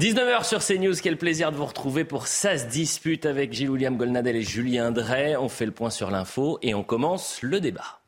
19h 0.00 0.42
sur 0.42 0.58
CNews, 0.58 0.96
quel 1.00 1.16
plaisir 1.16 1.52
de 1.52 1.56
vous 1.56 1.66
retrouver 1.66 2.04
pour 2.04 2.26
Ça 2.26 2.58
se 2.58 2.64
dispute 2.64 3.26
avec 3.26 3.52
Gilles-William 3.52 3.96
Golnadel 3.96 4.34
et 4.34 4.42
Julien 4.42 4.90
Drey. 4.90 5.36
On 5.36 5.48
fait 5.48 5.66
le 5.66 5.70
point 5.70 5.90
sur 5.90 6.10
l'info 6.10 6.58
et 6.62 6.74
on 6.74 6.82
commence 6.82 7.42
le 7.42 7.60
débat. 7.60 8.00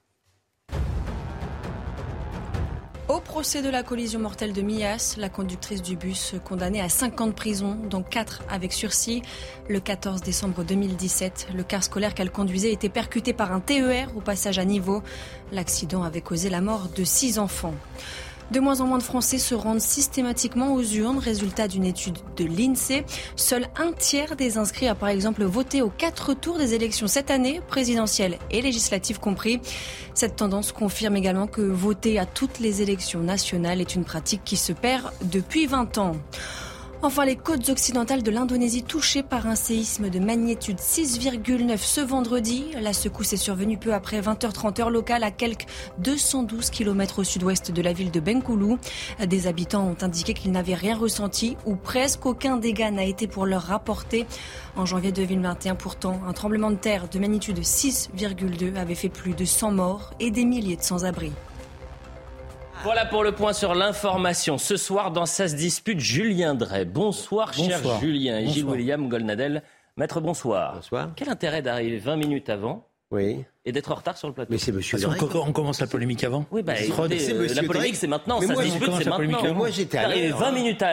Au 3.09 3.21
procès 3.21 3.63
de 3.63 3.71
la 3.71 3.85
collision 3.85 4.19
mortelle 4.19 4.53
de 4.53 4.63
Mias, 4.63 5.15
la 5.17 5.29
conductrice 5.29 5.81
du 5.81 5.95
bus 5.95 6.35
condamnée 6.45 6.81
à 6.81 6.89
5 6.89 7.21
ans 7.21 7.29
de 7.29 7.33
prison, 7.33 7.77
dont 7.89 8.03
4 8.03 8.43
avec 8.51 8.73
sursis. 8.73 9.23
Le 9.69 9.79
14 9.79 10.23
décembre 10.23 10.65
2017, 10.65 11.51
le 11.55 11.63
car 11.63 11.85
scolaire 11.85 12.15
qu'elle 12.15 12.33
conduisait 12.33 12.73
était 12.73 12.89
percuté 12.89 13.33
par 13.33 13.53
un 13.53 13.61
TER 13.61 14.09
au 14.17 14.21
passage 14.21 14.59
à 14.59 14.65
niveau. 14.65 15.05
L'accident 15.53 16.03
avait 16.03 16.21
causé 16.21 16.51
la 16.51 16.61
mort 16.61 16.89
de 16.97 17.05
6 17.05 17.39
enfants. 17.39 17.75
De 18.51 18.61
moins 18.61 18.81
en 18.81 18.87
moins 18.87 18.99
de 18.99 19.03
Français 19.03 19.39
se 19.39 19.55
rendent 19.55 19.81
systématiquement 19.81 20.75
aux 20.75 20.83
urnes, 20.83 21.19
résultat 21.19 21.67
d'une 21.69 21.85
étude 21.85 22.19
de 22.37 22.45
l'INSEE. 22.45 23.05
Seul 23.35 23.69
un 23.77 23.93
tiers 23.93 24.37
des 24.37 24.57
inscrits 24.57 24.89
a 24.89 24.95
par 24.95 25.09
exemple 25.09 25.45
voté 25.45 25.83
aux 25.83 25.91
quatre 25.91 26.35
tours 26.35 26.59
des 26.59 26.75
élections 26.75 27.09
cette 27.09 27.31
année, 27.31 27.61
présidentielles 27.67 28.39
et 28.51 28.63
législatives 28.63 29.19
compris. 29.19 29.61
Cette 30.15 30.37
tendance 30.37 30.73
confirme 30.73 31.17
également 31.17 31.47
que 31.47 31.61
voter 31.61 32.19
à 32.19 32.27
toutes 32.27 32.61
les 32.61 32.83
élections 32.83 33.21
nationales 33.21 33.81
est 33.81 33.95
une 33.95 34.05
pratique 34.05 34.43
qui 34.45 34.57
se 34.57 34.73
perd 34.73 35.11
depuis 35.23 35.67
20 35.67 35.99
ans. 35.99 36.17
Enfin, 37.03 37.27
les 37.27 37.37
côtes 37.37 37.69
occidentales 37.69 38.23
de 38.23 38.31
l'Indonésie 38.31 38.83
touchées 38.83 39.23
par 39.23 39.47
un 39.47 39.55
séisme 39.55 40.09
de 40.09 40.19
magnitude 40.19 40.79
6,9 40.79 41.77
ce 41.77 42.01
vendredi. 42.01 42.65
La 42.81 42.95
secousse 42.95 43.35
est 43.35 43.37
survenue 43.37 43.77
peu 43.77 43.93
après 43.93 44.21
20h30 44.21 44.81
heure 44.81 44.91
locale 44.91 45.23
à 45.23 45.31
quelques 45.31 45.67
212 45.99 46.71
km 46.71 47.21
au 47.21 47.25
sud-ouest 47.25 47.71
de 47.71 47.83
la 47.83 47.93
ville 47.93 48.11
de 48.11 48.19
Bengkulu. 48.19 48.77
Des 49.25 49.47
habitants 49.47 49.87
ont 49.87 50.05
indiqué 50.05 50.33
qu'ils 50.33 50.53
n'avaient 50.53 50.75
rien 50.75 50.97
ressenti 50.97 51.57
ou 51.67 51.77
presque 51.77 52.25
aucun 52.25 52.57
dégât 52.57 52.91
n'a 52.91 53.05
été 53.05 53.27
pour 53.27 53.45
leur 53.45 53.63
rapporter. 53.63 54.27
En 54.75 54.87
janvier 54.87 55.13
2021, 55.13 55.75
pourtant, 55.75 56.21
un 56.27 56.33
tremblement 56.33 56.71
de 56.71 56.77
terre 56.77 57.09
de 57.09 57.19
magnitude 57.19 57.59
6,2 57.59 58.77
avait 58.77 58.95
fait 58.95 59.11
plus 59.11 59.35
de 59.35 59.45
100 59.45 59.73
morts 59.73 60.11
et 60.19 60.31
des 60.31 60.47
milliers 60.47 60.77
de 60.77 60.83
sans-abri. 60.83 61.33
Voilà 62.87 63.05
pour 63.05 63.25
le 63.25 63.33
point 63.33 63.53
sur 63.53 63.75
l'information. 63.75 64.59
Ce 64.59 64.77
soir, 64.77 65.11
dans 65.11 65.27
Ça 65.27 65.49
se 65.49 65.57
dispute, 65.57 65.99
Julien 65.99 66.55
Drey. 66.55 66.85
Bonsoir, 66.85 67.53
cher 67.53 67.81
Julien. 67.99 68.39
Et 68.39 68.47
Gilles 68.47 68.65
William 68.65 69.09
Golnadel. 69.09 69.65
Maître, 69.97 70.21
bonsoir. 70.21 70.75
Bonsoir. 70.77 71.11
Quel 71.17 71.29
intérêt 71.29 71.63
d'arriver 71.63 71.99
20 71.99 72.15
minutes 72.15 72.49
avant 72.49 72.87
Oui 73.11 73.45
et 73.67 73.73
d'être 73.73 73.91
en 73.91 73.97
retard 73.97 74.17
sur 74.17 74.29
le 74.29 74.35
plateau. 74.35 74.53
Mais 74.53 74.59
c'est 74.59 74.71
monsieur 74.71 74.97
on, 75.35 75.53
commence 75.53 75.81
la 75.81 75.89
polémique 75.89 76.23
avant 76.23 76.47
Oui, 76.53 76.63
bah, 76.63 76.75
la 76.75 77.63
polémique, 77.65 77.97
c'est 77.97 78.07
maintenant. 78.07 78.41
ça 78.41 78.55
dispute, 78.55 78.91
c'est 78.97 79.07
maintenant. 79.07 79.55
Moi, 79.55 79.71
j'étais 79.71 79.99
arrivé 79.99 80.31
20 80.31 80.53
minutes 80.53 80.85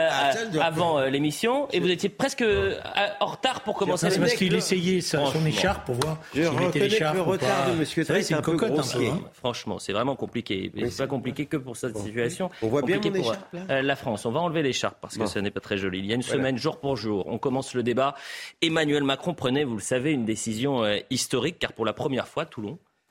avant 0.60 0.98
euh, 0.98 1.10
l'émission 1.10 1.68
et 1.72 1.80
vous 1.80 1.90
étiez 1.90 2.10
presque 2.10 2.42
euh, 2.42 2.76
en 3.20 3.28
retard 3.28 3.62
pour 3.62 3.76
commencer 3.76 4.10
C'est 4.10 4.20
parce 4.20 4.34
qu'il 4.34 4.56
essayait 4.56 5.02
son 5.02 5.46
écharpe 5.46 5.86
pour 5.86 5.96
voir 5.96 6.20
je 6.34 6.44
reconnais 6.44 6.90
le 6.90 7.22
retard 7.22 7.70
de 7.70 7.76
monsieur 7.76 8.04
c'est 8.04 8.34
un 8.34 8.42
peu 8.42 8.56
grossier. 8.56 9.10
Hein. 9.10 9.20
Franchement, 9.34 9.78
c'est 9.78 9.94
vraiment 9.94 10.16
compliqué. 10.16 10.72
C'est 10.90 10.98
pas 10.98 11.08
compliqué 11.08 11.46
que 11.46 11.58
pour 11.58 11.78
cette 11.78 11.98
situation. 11.98 12.50
On 12.62 12.68
voit 12.68 12.82
bien 12.82 13.00
euh, 13.70 13.82
La 13.82 13.96
France. 13.96 14.26
On 14.26 14.32
va 14.32 14.40
enlever 14.40 14.64
l'écharpe 14.64 14.98
parce 15.00 15.18
que 15.18 15.28
ce 15.28 15.38
n'est 15.38 15.52
pas 15.52 15.60
très 15.60 15.78
joli. 15.78 16.00
Il 16.00 16.06
y 16.06 16.12
a 16.12 16.16
une 16.16 16.24
semaine, 16.24 16.58
jour 16.58 16.80
pour 16.80 16.96
jour, 16.96 17.26
on 17.28 17.38
commence 17.38 17.76
le 17.76 17.84
débat. 17.84 18.16
Emmanuel 18.62 19.04
Macron 19.04 19.36
prenait, 19.36 19.64
vous 19.64 19.76
le 19.76 19.82
savez, 19.82 20.12
une 20.12 20.26
décision 20.26 20.84
historique 21.10 21.60
car 21.60 21.74
pour 21.74 21.86
la 21.86 21.94
première 21.94 22.28
fois, 22.28 22.46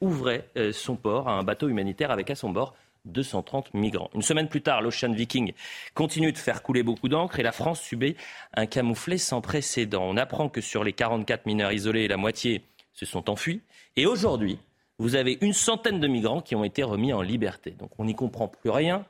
Ouvrait 0.01 0.49
euh, 0.57 0.73
son 0.73 0.97
port 0.97 1.29
à 1.29 1.33
un 1.33 1.43
bateau 1.43 1.69
humanitaire 1.69 2.11
avec 2.11 2.31
à 2.31 2.35
son 2.35 2.51
bord 2.51 2.75
230 3.05 3.75
migrants. 3.75 4.11
Une 4.15 4.23
semaine 4.23 4.49
plus 4.49 4.63
tard, 4.63 4.83
l'Ocean 4.83 5.13
Viking 5.13 5.53
continue 5.95 6.33
de 6.33 6.39
faire 6.39 6.63
couler 6.63 6.83
beaucoup 6.83 7.09
d'encre 7.09 7.39
et 7.41 7.43
la 7.43 7.53
France 7.53 7.81
subit 7.81 8.17
un 8.55 8.67
camouflet 8.67 9.19
sans 9.19 9.41
précédent. 9.41 10.05
On 10.05 10.17
apprend 10.17 10.49
que 10.49 10.61
sur 10.61 10.85
les 10.85 10.93
44 10.93 11.47
mineurs 11.47 11.73
isolés, 11.73 12.09
la 12.09 12.17
moitié 12.17 12.63
se 12.93 13.07
sont 13.07 13.29
enfuis. 13.31 13.61
Et 13.97 14.07
aujourd'hui, 14.07 14.59
vous 14.99 15.17
avez 15.17 15.39
une 15.41 15.53
centaine 15.53 16.01
de 16.01 16.07
migrants 16.07 16.41
qui 16.41 16.55
ont 16.55 16.65
été 16.65 16.83
remis 16.83 17.13
en 17.13 17.23
liberté. 17.23 17.73
Donc 17.73 17.91
on 17.99 18.05
n'y 18.05 18.15
comprend 18.15 18.49
plus 18.49 18.71
rien. 18.71 19.05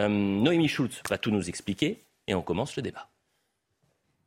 Euh, 0.00 0.08
Noémie 0.08 0.68
Schultz 0.68 1.00
va 1.08 1.18
tout 1.18 1.30
nous 1.30 1.48
expliquer 1.48 2.02
et 2.26 2.34
on 2.34 2.42
commence 2.42 2.76
le 2.76 2.82
débat. 2.82 3.11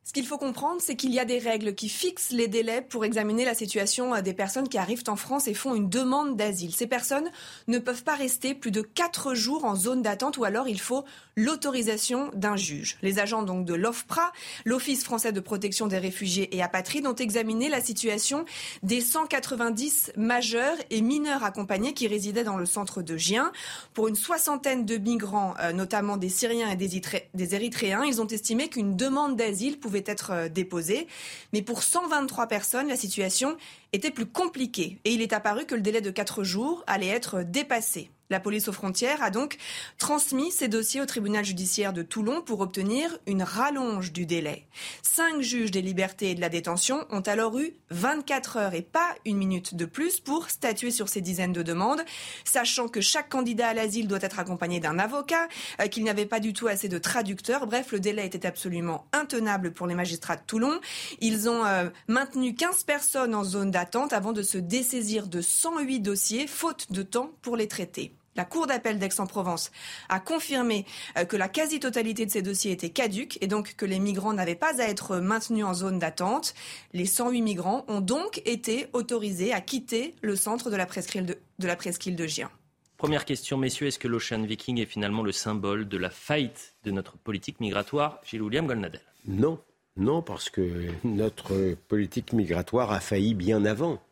Ce 0.06 0.12
qu'il 0.12 0.24
faut 0.24 0.38
comprendre, 0.38 0.80
c'est 0.80 0.94
qu'il 0.94 1.12
y 1.12 1.18
a 1.18 1.24
des 1.24 1.40
règles 1.40 1.74
qui 1.74 1.88
fixent 1.88 2.30
les 2.30 2.46
délais 2.46 2.80
pour 2.80 3.04
examiner 3.04 3.44
la 3.44 3.56
situation 3.56 4.14
euh, 4.14 4.20
des 4.20 4.34
personnes 4.34 4.68
qui 4.68 4.78
arrivent 4.78 5.02
en 5.08 5.16
France 5.16 5.48
et 5.48 5.52
font 5.52 5.74
une 5.74 5.88
demande 5.88 6.36
d'asile. 6.36 6.72
Ces 6.72 6.86
personnes 6.86 7.28
ne 7.66 7.80
peuvent 7.80 8.04
pas 8.04 8.14
rester 8.14 8.54
plus 8.54 8.70
de 8.70 8.82
quatre 8.82 9.34
jours 9.34 9.64
en 9.64 9.74
zone 9.74 10.02
d'attente 10.02 10.38
ou 10.38 10.44
alors 10.44 10.68
il 10.68 10.80
faut 10.80 11.04
l'autorisation 11.34 12.30
d'un 12.34 12.54
juge. 12.54 12.98
Les 13.02 13.18
agents 13.18 13.42
donc 13.42 13.64
de 13.64 13.74
l'OFPRA, 13.74 14.32
l'Office 14.64 15.02
français 15.02 15.32
de 15.32 15.40
protection 15.40 15.88
des 15.88 15.98
réfugiés 15.98 16.56
et 16.56 16.62
apatrides, 16.62 17.08
ont 17.08 17.14
examiné 17.16 17.68
la 17.68 17.80
situation 17.80 18.44
des 18.84 19.00
190 19.00 20.12
majeurs 20.16 20.76
et 20.90 21.00
mineurs 21.00 21.42
accompagnés 21.42 21.94
qui 21.94 22.06
résidaient 22.06 22.44
dans 22.44 22.58
le 22.58 22.64
centre 22.66 23.02
de 23.02 23.16
Gien. 23.16 23.50
Pour 23.92 24.06
une 24.06 24.14
soixantaine 24.14 24.86
de 24.86 24.98
migrants, 24.98 25.54
euh, 25.60 25.72
notamment 25.72 26.16
des 26.16 26.28
Syriens 26.28 26.70
et 26.70 26.76
des 26.76 27.54
Érythréens, 27.56 28.04
ils 28.04 28.22
ont 28.22 28.28
estimé 28.28 28.68
qu'une 28.68 28.96
demande 28.96 29.34
d'asile 29.34 29.80
pouvait 29.80 29.95
être 30.06 30.30
euh, 30.32 30.48
déposé. 30.48 31.06
Mais 31.52 31.62
pour 31.62 31.82
123 31.82 32.46
personnes, 32.46 32.88
la 32.88 32.96
situation 32.96 33.56
était 33.92 34.10
plus 34.10 34.26
compliquée 34.26 34.98
et 35.04 35.12
il 35.12 35.22
est 35.22 35.32
apparu 35.32 35.66
que 35.66 35.74
le 35.74 35.80
délai 35.80 36.00
de 36.00 36.10
4 36.10 36.44
jours 36.44 36.84
allait 36.86 37.08
être 37.08 37.42
dépassé. 37.42 38.10
La 38.28 38.40
police 38.40 38.66
aux 38.66 38.72
frontières 38.72 39.22
a 39.22 39.30
donc 39.30 39.56
transmis 39.98 40.50
ces 40.50 40.66
dossiers 40.66 41.00
au 41.00 41.06
tribunal 41.06 41.44
judiciaire 41.44 41.92
de 41.92 42.02
Toulon 42.02 42.42
pour 42.42 42.60
obtenir 42.60 43.18
une 43.26 43.44
rallonge 43.44 44.12
du 44.12 44.26
délai. 44.26 44.66
Cinq 45.02 45.40
juges 45.40 45.70
des 45.70 45.82
libertés 45.82 46.32
et 46.32 46.34
de 46.34 46.40
la 46.40 46.48
détention 46.48 47.06
ont 47.10 47.20
alors 47.20 47.56
eu 47.58 47.76
24 47.90 48.56
heures 48.56 48.74
et 48.74 48.82
pas 48.82 49.14
une 49.24 49.36
minute 49.36 49.76
de 49.76 49.84
plus 49.84 50.18
pour 50.18 50.50
statuer 50.50 50.90
sur 50.90 51.08
ces 51.08 51.20
dizaines 51.20 51.52
de 51.52 51.62
demandes, 51.62 52.02
sachant 52.44 52.88
que 52.88 53.00
chaque 53.00 53.28
candidat 53.28 53.68
à 53.68 53.74
l'asile 53.74 54.08
doit 54.08 54.18
être 54.20 54.40
accompagné 54.40 54.80
d'un 54.80 54.98
avocat, 54.98 55.46
euh, 55.80 55.86
qu'il 55.86 56.02
n'y 56.02 56.10
avait 56.10 56.26
pas 56.26 56.40
du 56.40 56.52
tout 56.52 56.66
assez 56.66 56.88
de 56.88 56.98
traducteurs. 56.98 57.66
Bref, 57.66 57.92
le 57.92 58.00
délai 58.00 58.26
était 58.26 58.46
absolument 58.46 59.06
intenable 59.12 59.72
pour 59.72 59.86
les 59.86 59.94
magistrats 59.94 60.36
de 60.36 60.42
Toulon. 60.44 60.80
Ils 61.20 61.48
ont 61.48 61.64
euh, 61.64 61.88
maintenu 62.08 62.56
15 62.56 62.82
personnes 62.82 63.36
en 63.36 63.44
zone 63.44 63.70
d'attente 63.70 64.12
avant 64.12 64.32
de 64.32 64.42
se 64.42 64.58
dessaisir 64.58 65.28
de 65.28 65.40
108 65.40 66.00
dossiers, 66.00 66.46
faute 66.48 66.90
de 66.90 67.02
temps 67.02 67.30
pour 67.42 67.56
les 67.56 67.68
traiter. 67.68 68.15
La 68.36 68.44
Cour 68.44 68.66
d'appel 68.66 68.98
d'Aix-en-Provence 68.98 69.72
a 70.08 70.20
confirmé 70.20 70.84
euh, 71.16 71.24
que 71.24 71.36
la 71.36 71.48
quasi-totalité 71.48 72.26
de 72.26 72.30
ces 72.30 72.42
dossiers 72.42 72.72
étaient 72.72 72.90
caduques 72.90 73.38
et 73.40 73.46
donc 73.46 73.74
que 73.76 73.86
les 73.86 73.98
migrants 73.98 74.34
n'avaient 74.34 74.54
pas 74.54 74.80
à 74.80 74.84
être 74.84 75.16
maintenus 75.16 75.64
en 75.64 75.74
zone 75.74 75.98
d'attente. 75.98 76.54
Les 76.92 77.06
108 77.06 77.40
migrants 77.42 77.84
ont 77.88 78.00
donc 78.00 78.42
été 78.44 78.88
autorisés 78.92 79.52
à 79.52 79.60
quitter 79.60 80.14
le 80.20 80.36
centre 80.36 80.70
de 80.70 80.76
la 80.76 80.86
presqu'île 80.86 81.26
de, 81.26 81.38
de, 81.58 82.26
Gien. 82.26 82.50
Première 82.96 83.24
question, 83.24 83.56
messieurs, 83.56 83.86
est-ce 83.86 83.98
que 83.98 84.08
l'Ocean 84.08 84.42
Viking 84.42 84.80
est 84.80 84.86
finalement 84.86 85.22
le 85.22 85.32
symbole 85.32 85.88
de 85.88 85.96
la 85.96 86.10
faillite 86.10 86.74
de 86.84 86.90
notre 86.90 87.16
politique 87.16 87.60
migratoire? 87.60 88.20
Gilles 88.24 88.42
William 88.42 88.66
Golnadel? 88.66 89.00
Non, 89.26 89.58
non, 89.96 90.22
parce 90.22 90.50
que 90.50 90.88
notre 91.04 91.74
politique 91.88 92.32
migratoire 92.32 92.92
a 92.92 93.00
failli 93.00 93.34
bien 93.34 93.64
avant. 93.64 94.02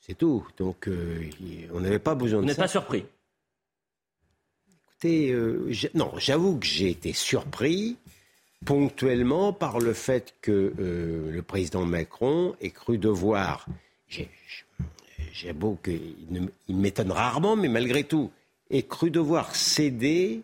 C'est 0.00 0.16
tout. 0.16 0.46
Donc, 0.56 0.88
euh, 0.88 1.28
on 1.72 1.80
n'avait 1.80 1.98
pas 1.98 2.14
besoin 2.14 2.40
de 2.40 2.46
ça. 2.46 2.52
Vous 2.52 2.58
n'êtes 2.58 2.58
pas 2.58 2.68
surpris? 2.68 3.04
Euh, 5.06 5.72
non, 5.94 6.12
j'avoue 6.18 6.58
que 6.58 6.66
j'ai 6.66 6.90
été 6.90 7.12
surpris 7.12 7.96
ponctuellement 8.64 9.52
par 9.52 9.78
le 9.78 9.92
fait 9.92 10.34
que 10.40 10.72
euh, 10.78 11.30
le 11.30 11.42
président 11.42 11.84
Macron 11.84 12.54
ait 12.60 12.70
cru 12.70 12.98
devoir, 12.98 13.66
j'ai 14.08 15.52
beau 15.52 15.78
qu'il 15.82 16.50
m'étonne 16.68 17.12
rarement, 17.12 17.56
mais 17.56 17.68
malgré 17.68 18.04
tout, 18.04 18.30
ait 18.70 18.82
cru 18.82 19.10
devoir 19.10 19.54
céder 19.54 20.42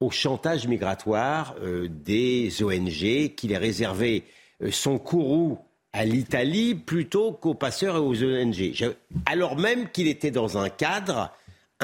au 0.00 0.10
chantage 0.10 0.66
migratoire 0.66 1.54
euh, 1.60 1.88
des 1.88 2.62
ONG, 2.62 3.34
qu'il 3.34 3.52
ait 3.52 3.58
réservé 3.58 4.24
son 4.70 4.98
courroux 4.98 5.58
à 5.92 6.04
l'Italie 6.04 6.74
plutôt 6.74 7.32
qu'aux 7.32 7.54
passeurs 7.54 7.96
et 7.96 8.00
aux 8.00 8.22
ONG, 8.22 8.94
alors 9.26 9.56
même 9.56 9.90
qu'il 9.90 10.08
était 10.08 10.30
dans 10.30 10.58
un 10.58 10.68
cadre 10.68 11.30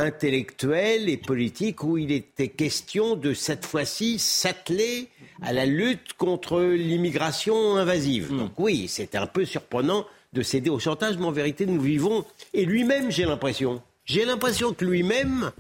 intellectuel 0.01 1.09
et 1.09 1.17
politique 1.17 1.85
où 1.85 1.99
il 1.99 2.11
était 2.13 2.49
question 2.49 3.17
de 3.17 3.35
cette 3.35 3.65
fois-ci 3.65 4.19
s'atteler 4.19 5.09
à 5.43 5.53
la 5.53 5.67
lutte 5.67 6.15
contre 6.15 6.61
l'immigration 6.63 7.77
invasive. 7.77 8.33
Hmm. 8.33 8.39
Donc 8.39 8.53
oui, 8.59 8.89
c'était 8.89 9.19
un 9.19 9.27
peu 9.27 9.45
surprenant 9.45 10.07
de 10.33 10.43
céder 10.43 10.71
au 10.71 10.79
chantage, 10.79 11.17
mais 11.19 11.27
en 11.27 11.33
vérité, 11.33 11.67
nous 11.67 11.81
vivons, 11.81 12.25
et 12.55 12.65
lui-même, 12.65 13.11
j'ai 13.11 13.25
l'impression, 13.25 13.83
j'ai 14.05 14.25
l'impression 14.25 14.73
que 14.73 14.85
lui-même, 14.85 15.51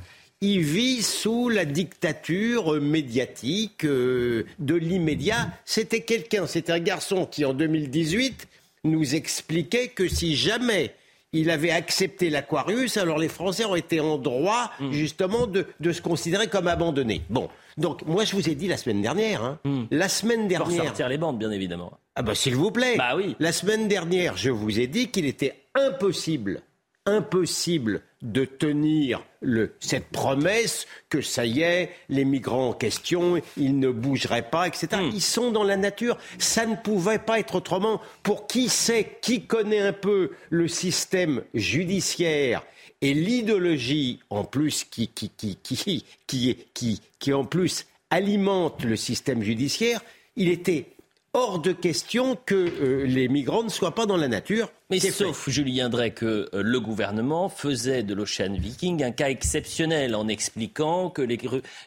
il 0.40 0.60
vit 0.62 1.02
sous 1.02 1.48
la 1.48 1.64
dictature 1.64 2.80
médiatique 2.80 3.84
euh, 3.84 4.46
de 4.58 4.74
l'immédiat. 4.74 5.50
C'était 5.64 6.00
quelqu'un, 6.00 6.46
c'était 6.46 6.72
un 6.72 6.78
garçon 6.78 7.26
qui, 7.26 7.44
en 7.44 7.52
2018, 7.52 8.48
nous 8.84 9.14
expliquait 9.14 9.88
que 9.88 10.08
si 10.08 10.36
jamais 10.36 10.94
il 11.32 11.50
avait 11.50 11.70
accepté 11.70 12.30
l'Aquarius, 12.30 12.96
alors 12.96 13.18
les 13.18 13.28
Français 13.28 13.64
ont 13.64 13.76
été 13.76 14.00
en 14.00 14.18
droit, 14.18 14.70
mm. 14.80 14.90
justement, 14.92 15.46
de, 15.46 15.66
se 15.92 16.00
considérer 16.02 16.48
comme 16.48 16.66
abandonnés. 16.66 17.22
Bon. 17.30 17.48
Donc, 17.76 18.04
moi, 18.04 18.24
je 18.24 18.34
vous 18.34 18.48
ai 18.48 18.54
dit 18.54 18.68
la 18.68 18.76
semaine 18.76 19.00
dernière. 19.00 19.42
Hein, 19.42 19.58
hmm. 19.64 19.84
La 19.90 20.08
semaine 20.08 20.48
dernière. 20.48 20.76
Pour 20.76 20.86
sortir 20.86 21.08
les 21.08 21.18
bandes, 21.18 21.38
bien 21.38 21.50
évidemment. 21.50 21.92
Ah 22.14 22.22
bah 22.22 22.34
s'il 22.34 22.54
vous 22.54 22.70
plaît. 22.70 22.96
Bah 22.98 23.16
oui. 23.16 23.36
La 23.38 23.52
semaine 23.52 23.88
dernière, 23.88 24.36
je 24.36 24.50
vous 24.50 24.80
ai 24.80 24.86
dit 24.86 25.08
qu'il 25.08 25.24
était 25.24 25.62
impossible, 25.74 26.62
impossible 27.06 28.02
de 28.22 28.44
tenir 28.44 29.24
le, 29.40 29.74
cette 29.80 30.08
promesse 30.08 30.86
que 31.08 31.22
ça 31.22 31.46
y 31.46 31.62
est, 31.62 31.90
les 32.08 32.24
migrants 32.24 32.70
en 32.70 32.72
question, 32.74 33.40
ils 33.56 33.78
ne 33.78 33.90
bougeraient 33.90 34.50
pas, 34.50 34.68
etc. 34.68 34.88
Hmm. 34.92 35.10
Ils 35.12 35.22
sont 35.22 35.50
dans 35.50 35.64
la 35.64 35.76
nature. 35.76 36.18
Ça 36.38 36.66
ne 36.66 36.76
pouvait 36.76 37.18
pas 37.18 37.38
être 37.38 37.54
autrement. 37.56 38.00
Pour 38.22 38.46
qui 38.46 38.68
sait, 38.68 39.18
qui 39.22 39.46
connaît 39.46 39.80
un 39.80 39.94
peu 39.94 40.32
le 40.50 40.68
système 40.68 41.42
judiciaire 41.54 42.62
et 43.00 43.14
l'idéologie 43.14 44.20
en 44.28 44.44
plus 44.44 44.84
qui, 44.84 45.08
qui, 45.08 45.30
qui, 45.30 45.56
qui, 45.56 46.04
qui, 46.26 46.56
qui, 46.74 47.00
qui 47.18 47.32
en 47.32 47.44
plus 47.44 47.86
alimente 48.10 48.84
le 48.84 48.96
système 48.96 49.42
judiciaire, 49.42 50.02
il 50.36 50.48
était 50.48 50.86
hors 51.32 51.60
de 51.60 51.72
question 51.72 52.36
que 52.44 52.54
euh, 52.54 53.06
les 53.06 53.28
migrants 53.28 53.62
ne 53.62 53.68
soient 53.68 53.94
pas 53.94 54.06
dans 54.06 54.16
la 54.16 54.28
nature. 54.28 54.70
Mais 54.90 54.98
sauf, 54.98 55.48
Julien 55.48 55.88
Drey, 55.88 56.10
que 56.10 56.48
euh, 56.52 56.62
le 56.62 56.80
gouvernement 56.80 57.48
faisait 57.48 58.02
de 58.02 58.14
l'Ocean 58.14 58.52
Viking 58.54 59.04
un 59.04 59.12
cas 59.12 59.30
exceptionnel 59.30 60.16
en 60.16 60.26
expliquant 60.26 61.08
que 61.08 61.22
les, 61.22 61.38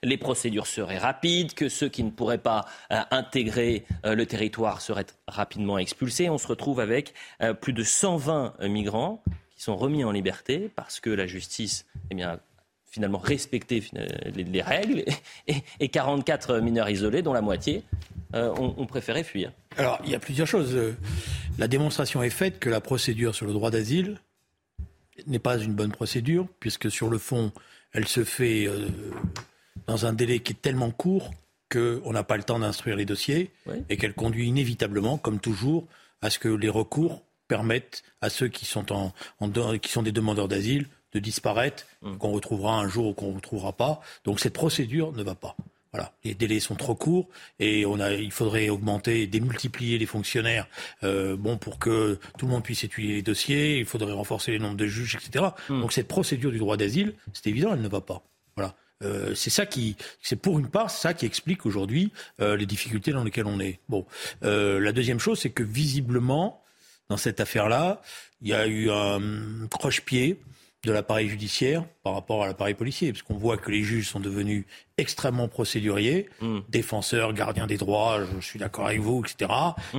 les, 0.01 0.17
procédures 0.17 0.67
seraient 0.67 0.97
rapides, 0.97 1.53
que 1.53 1.67
ceux 1.67 1.89
qui 1.89 2.03
ne 2.03 2.11
pourraient 2.11 2.37
pas 2.37 2.65
euh, 2.91 3.01
intégrer 3.11 3.85
le 4.05 4.25
territoire 4.25 4.81
seraient 4.81 5.05
rapidement 5.27 5.77
expulsés. 5.77 6.29
On 6.29 6.37
se 6.37 6.47
retrouve 6.47 6.79
avec 6.79 7.13
plus 7.61 7.73
de 7.73 7.83
120 7.83 8.55
migrants 8.67 9.23
qui 9.55 9.63
sont 9.63 9.75
remis 9.75 10.03
en 10.03 10.11
liberté 10.11 10.69
parce 10.75 10.99
que 10.99 11.09
la 11.09 11.27
justice 11.27 11.85
eh 12.11 12.15
bien, 12.15 12.39
finalement 12.93 13.17
respecté 13.17 13.83
les, 14.35 14.61
règles 14.61 15.03
et, 15.79 15.89
44 15.89 16.59
mineurs 16.59 16.89
isolés 16.89 17.21
dont 17.21 17.33
la 17.33 17.41
moitié 17.41 17.83
euh, 18.33 18.53
ont, 18.55 18.85
préféré 18.85 19.23
fuir. 19.23 19.51
Alors, 19.77 19.99
il 20.03 20.11
y 20.11 20.15
a 20.15 20.19
plusieurs 20.19 20.47
choses. 20.47 20.77
La 21.57 21.67
démonstration 21.67 22.23
est 22.23 22.29
faite 22.29 22.59
que 22.59 22.69
la 22.69 22.81
procédure 22.81 23.35
sur 23.35 23.45
le 23.45 23.53
droit 23.53 23.71
d'asile 23.71 24.19
n'est 25.27 25.39
pas 25.39 25.57
une 25.57 25.73
bonne 25.73 25.91
procédure, 25.91 26.47
puisque 26.59 26.89
sur 26.91 27.09
le 27.09 27.17
fond, 27.17 27.51
elle 27.91 28.07
se 28.07 28.23
fait 28.23 28.67
euh, 28.67 28.87
dans 29.87 30.05
un 30.05 30.13
délai 30.13 30.39
qui 30.39 30.53
est 30.53 30.61
tellement 30.61 30.91
court 30.91 31.31
qu'on 31.71 32.11
n'a 32.11 32.23
pas 32.23 32.37
le 32.37 32.43
temps 32.43 32.59
d'instruire 32.59 32.95
les 32.95 33.05
dossiers 33.05 33.51
et 33.89 33.97
qu'elle 33.97 34.13
conduit 34.13 34.47
inévitablement, 34.47 35.17
comme 35.17 35.39
toujours, 35.39 35.87
à 36.21 36.29
ce 36.29 36.37
que 36.37 36.49
les 36.49 36.69
recours 36.69 37.23
permettent 37.47 38.03
à 38.21 38.29
ceux 38.29 38.47
qui 38.47 38.65
sont, 38.65 38.91
en, 38.91 39.11
qui 39.79 39.91
sont 39.91 40.03
des 40.03 40.11
demandeurs 40.11 40.47
d'asile 40.47 40.87
de 41.13 41.19
disparaître, 41.19 41.85
mmh. 42.01 42.17
qu'on 42.17 42.31
retrouvera 42.31 42.79
un 42.79 42.87
jour 42.87 43.07
ou 43.07 43.13
qu'on 43.13 43.29
ne 43.29 43.35
retrouvera 43.35 43.73
pas. 43.73 44.01
Donc 44.23 44.39
cette 44.39 44.53
procédure 44.53 45.11
ne 45.13 45.23
va 45.23 45.35
pas. 45.35 45.55
Voilà, 45.93 46.11
les 46.23 46.33
délais 46.33 46.59
sont 46.59 46.73
trop 46.73 46.95
courts 46.95 47.29
et 47.59 47.85
on 47.85 47.99
a, 47.99 48.13
il 48.13 48.31
faudrait 48.31 48.69
augmenter, 48.69 49.27
démultiplier 49.27 49.99
les 49.99 50.07
fonctionnaires, 50.07 50.67
euh, 51.03 51.35
bon 51.37 51.57
pour 51.57 51.77
que 51.77 52.19
tout 52.39 52.47
le 52.47 52.51
monde 52.51 52.63
puisse 52.63 52.83
étudier 52.83 53.13
les 53.13 53.21
dossiers. 53.21 53.77
Il 53.77 53.85
faudrait 53.85 54.11
renforcer 54.11 54.51
les 54.51 54.59
nombres 54.59 54.75
de 54.75 54.87
juges, 54.87 55.15
etc. 55.15 55.45
Hmm. 55.69 55.81
Donc 55.81 55.93
cette 55.93 56.07
procédure 56.07 56.51
du 56.51 56.57
droit 56.57 56.77
d'asile, 56.77 57.13
c'est 57.31 57.47
évident, 57.47 57.73
elle 57.73 57.81
ne 57.81 57.87
va 57.87 58.01
pas. 58.01 58.23
Voilà. 58.55 58.75
Euh, 59.03 59.35
c'est 59.35 59.49
ça 59.49 59.65
qui, 59.65 59.95
c'est 60.21 60.35
pour 60.35 60.59
une 60.59 60.69
part 60.69 60.89
ça 60.89 61.13
qui 61.13 61.25
explique 61.25 61.65
aujourd'hui 61.65 62.11
euh, 62.41 62.55
les 62.55 62.65
difficultés 62.65 63.11
dans 63.11 63.23
lesquelles 63.23 63.45
on 63.45 63.59
est. 63.59 63.79
Bon, 63.89 64.05
euh, 64.43 64.79
la 64.79 64.91
deuxième 64.91 65.19
chose, 65.19 65.39
c'est 65.39 65.49
que 65.49 65.63
visiblement 65.63 66.63
dans 67.09 67.17
cette 67.17 67.39
affaire-là, 67.39 68.01
il 68.41 68.47
y 68.47 68.53
a 68.53 68.65
eu 68.65 68.89
un 68.89 69.67
croche-pied 69.69 70.39
de 70.83 70.91
l'appareil 70.91 71.29
judiciaire 71.29 71.85
par 72.03 72.13
rapport 72.13 72.43
à 72.43 72.47
l'appareil 72.47 72.73
policier, 72.73 73.13
parce 73.13 73.21
qu'on 73.21 73.37
voit 73.37 73.57
que 73.57 73.71
les 73.71 73.83
juges 73.83 74.09
sont 74.09 74.19
devenus 74.19 74.65
extrêmement 74.97 75.47
procéduriers, 75.47 76.29
hmm. 76.41 76.59
défenseurs, 76.67 77.33
gardiens 77.33 77.67
des 77.67 77.77
droits, 77.77 78.19
je 78.39 78.45
suis 78.45 78.59
d'accord 78.59 78.87
avec 78.87 78.99
vous, 78.99 79.23
etc., 79.23 79.51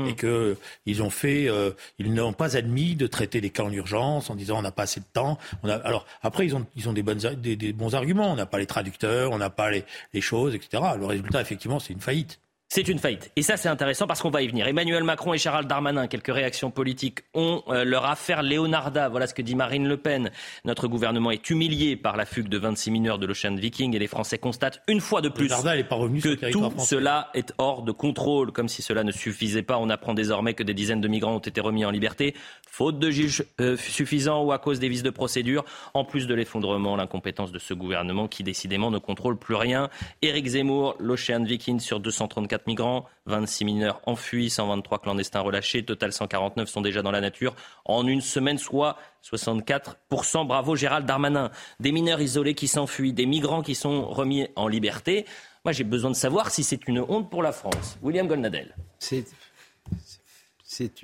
et 0.06 0.14
que 0.14 0.56
ils 0.84 1.02
ont 1.02 1.10
fait, 1.10 1.48
euh, 1.48 1.70
ils 1.98 2.12
n'ont 2.12 2.34
pas 2.34 2.56
admis 2.56 2.96
de 2.96 3.06
traiter 3.06 3.40
les 3.40 3.50
cas 3.50 3.62
en 3.62 3.72
urgence 3.72 4.28
en 4.28 4.34
disant 4.34 4.58
on 4.58 4.62
n'a 4.62 4.72
pas 4.72 4.82
assez 4.82 5.00
de 5.00 5.06
temps. 5.12 5.38
On 5.62 5.68
a, 5.68 5.76
alors 5.76 6.06
après 6.22 6.46
ils 6.46 6.54
ont 6.54 6.66
ils 6.76 6.88
ont 6.88 6.92
des 6.92 7.02
bonnes 7.02 7.18
des, 7.18 7.56
des 7.56 7.72
bons 7.72 7.94
arguments, 7.94 8.30
on 8.30 8.36
n'a 8.36 8.46
pas 8.46 8.58
les 8.58 8.66
traducteurs, 8.66 9.32
on 9.32 9.38
n'a 9.38 9.50
pas 9.50 9.70
les, 9.70 9.84
les 10.12 10.20
choses, 10.20 10.54
etc. 10.54 10.82
Le 10.98 11.06
résultat 11.06 11.40
effectivement 11.40 11.78
c'est 11.78 11.94
une 11.94 12.00
faillite. 12.00 12.38
C'est 12.74 12.88
une 12.88 12.98
faillite. 12.98 13.30
Et 13.36 13.42
ça, 13.42 13.56
c'est 13.56 13.68
intéressant 13.68 14.08
parce 14.08 14.20
qu'on 14.20 14.30
va 14.30 14.42
y 14.42 14.48
venir. 14.48 14.66
Emmanuel 14.66 15.04
Macron 15.04 15.32
et 15.32 15.38
Gérald 15.38 15.68
Darmanin, 15.68 16.08
quelques 16.08 16.34
réactions 16.34 16.72
politiques, 16.72 17.20
ont 17.32 17.62
euh, 17.68 17.84
leur 17.84 18.04
affaire 18.04 18.42
Leonarda. 18.42 19.08
Voilà 19.10 19.28
ce 19.28 19.34
que 19.34 19.42
dit 19.42 19.54
Marine 19.54 19.86
Le 19.86 19.96
Pen. 19.96 20.32
Notre 20.64 20.88
gouvernement 20.88 21.30
est 21.30 21.48
humilié 21.50 21.94
par 21.94 22.16
la 22.16 22.26
fugue 22.26 22.48
de 22.48 22.58
26 22.58 22.90
mineurs 22.90 23.20
de 23.20 23.26
l'Ocean 23.26 23.54
Viking 23.54 23.94
et 23.94 24.00
les 24.00 24.08
Français 24.08 24.38
constatent 24.38 24.82
une 24.88 25.00
fois 25.00 25.20
de 25.20 25.28
plus 25.28 25.46
que 25.46 26.50
tout 26.50 26.72
cela 26.78 27.30
est 27.34 27.52
hors 27.58 27.82
de 27.82 27.92
contrôle. 27.92 28.50
Comme 28.50 28.68
si 28.68 28.82
cela 28.82 29.04
ne 29.04 29.12
suffisait 29.12 29.62
pas, 29.62 29.78
on 29.78 29.88
apprend 29.88 30.12
désormais 30.12 30.54
que 30.54 30.64
des 30.64 30.74
dizaines 30.74 31.00
de 31.00 31.06
migrants 31.06 31.36
ont 31.36 31.38
été 31.38 31.60
remis 31.60 31.84
en 31.84 31.92
liberté, 31.92 32.34
faute 32.68 32.98
de 32.98 33.08
juges 33.08 33.44
euh, 33.60 33.76
suffisants 33.76 34.42
ou 34.42 34.50
à 34.50 34.58
cause 34.58 34.80
des 34.80 34.88
vices 34.88 35.04
de 35.04 35.10
procédure, 35.10 35.64
en 35.94 36.04
plus 36.04 36.26
de 36.26 36.34
l'effondrement, 36.34 36.96
l'incompétence 36.96 37.52
de 37.52 37.60
ce 37.60 37.72
gouvernement 37.72 38.26
qui 38.26 38.42
décidément 38.42 38.90
ne 38.90 38.98
contrôle 38.98 39.38
plus 39.38 39.54
rien. 39.54 39.90
Éric 40.22 40.48
Zemmour, 40.48 40.96
l'Ocean 40.98 41.44
Viking 41.44 41.78
sur 41.78 42.00
234 42.00 42.63
migrants, 42.66 43.06
26 43.26 43.64
mineurs 43.64 44.00
enfuis, 44.06 44.50
123 44.50 44.98
clandestins 44.98 45.40
relâchés, 45.40 45.84
total 45.84 46.12
149 46.12 46.68
sont 46.68 46.80
déjà 46.80 47.02
dans 47.02 47.10
la 47.10 47.20
nature 47.20 47.54
en 47.84 48.06
une 48.06 48.20
semaine, 48.20 48.58
soit 48.58 48.96
64%. 49.22 50.46
Bravo 50.46 50.76
Gérald 50.76 51.06
Darmanin. 51.06 51.50
Des 51.80 51.92
mineurs 51.92 52.20
isolés 52.20 52.54
qui 52.54 52.68
s'enfuient, 52.68 53.12
des 53.12 53.26
migrants 53.26 53.62
qui 53.62 53.74
sont 53.74 54.06
remis 54.06 54.48
en 54.56 54.68
liberté. 54.68 55.26
Moi, 55.64 55.72
j'ai 55.72 55.84
besoin 55.84 56.10
de 56.10 56.16
savoir 56.16 56.50
si 56.50 56.62
c'est 56.62 56.86
une 56.88 57.00
honte 57.00 57.30
pour 57.30 57.42
la 57.42 57.52
France. 57.52 57.98
William 58.02 58.26
Golnadel. 58.26 58.74
C'est, 58.98 59.24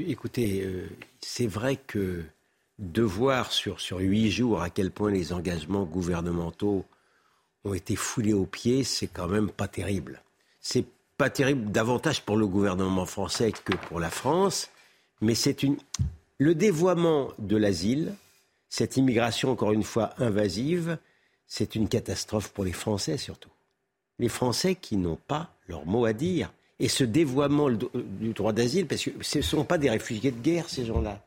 écoutez, 0.00 0.62
euh, 0.64 0.88
c'est 1.20 1.46
vrai 1.46 1.76
que 1.76 2.24
de 2.78 3.02
voir 3.02 3.52
sur, 3.52 3.80
sur 3.80 3.98
huit 3.98 4.30
jours 4.30 4.62
à 4.62 4.70
quel 4.70 4.90
point 4.90 5.10
les 5.10 5.32
engagements 5.32 5.84
gouvernementaux 5.84 6.84
ont 7.64 7.74
été 7.74 7.94
foulés 7.94 8.32
aux 8.32 8.46
pieds, 8.46 8.84
c'est 8.84 9.06
quand 9.06 9.28
même 9.28 9.50
pas 9.50 9.68
terrible. 9.68 10.22
C'est 10.60 10.86
pas 11.20 11.28
terrible 11.28 11.70
davantage 11.70 12.22
pour 12.22 12.38
le 12.38 12.46
gouvernement 12.46 13.05
français 13.05 13.52
que 13.52 13.75
pour 13.88 14.00
la 14.00 14.08
France, 14.08 14.70
mais 15.20 15.34
c'est 15.34 15.62
une 15.62 15.76
le 16.38 16.55
dévoiement 16.55 17.28
de 17.38 17.58
l'asile, 17.58 18.14
cette 18.70 18.96
immigration 18.96 19.50
encore 19.50 19.72
une 19.72 19.82
fois 19.82 20.14
invasive, 20.17 20.96
c'est 21.46 21.75
une 21.75 21.90
catastrophe 21.90 22.49
pour 22.52 22.64
les 22.64 22.72
Français 22.72 23.19
surtout. 23.19 23.50
Les 24.19 24.31
Français 24.31 24.76
qui 24.76 24.96
n'ont 24.96 25.19
pas 25.28 25.52
leur 25.69 25.84
mot 25.84 26.06
à 26.06 26.14
dire. 26.14 26.55
Et 26.78 26.88
ce 26.88 27.05
dévoiement 27.05 27.68
du 27.68 28.33
droit 28.33 28.54
d'asile, 28.54 28.87
parce 28.87 29.04
que 29.04 29.11
ce 29.21 29.38
ne 29.38 29.42
sont 29.42 29.64
pas 29.64 29.76
des 29.76 29.90
réfugiés 29.90 30.30
de 30.30 30.40
guerre, 30.40 30.71
ces 30.71 30.87
gens-là. 30.87 31.23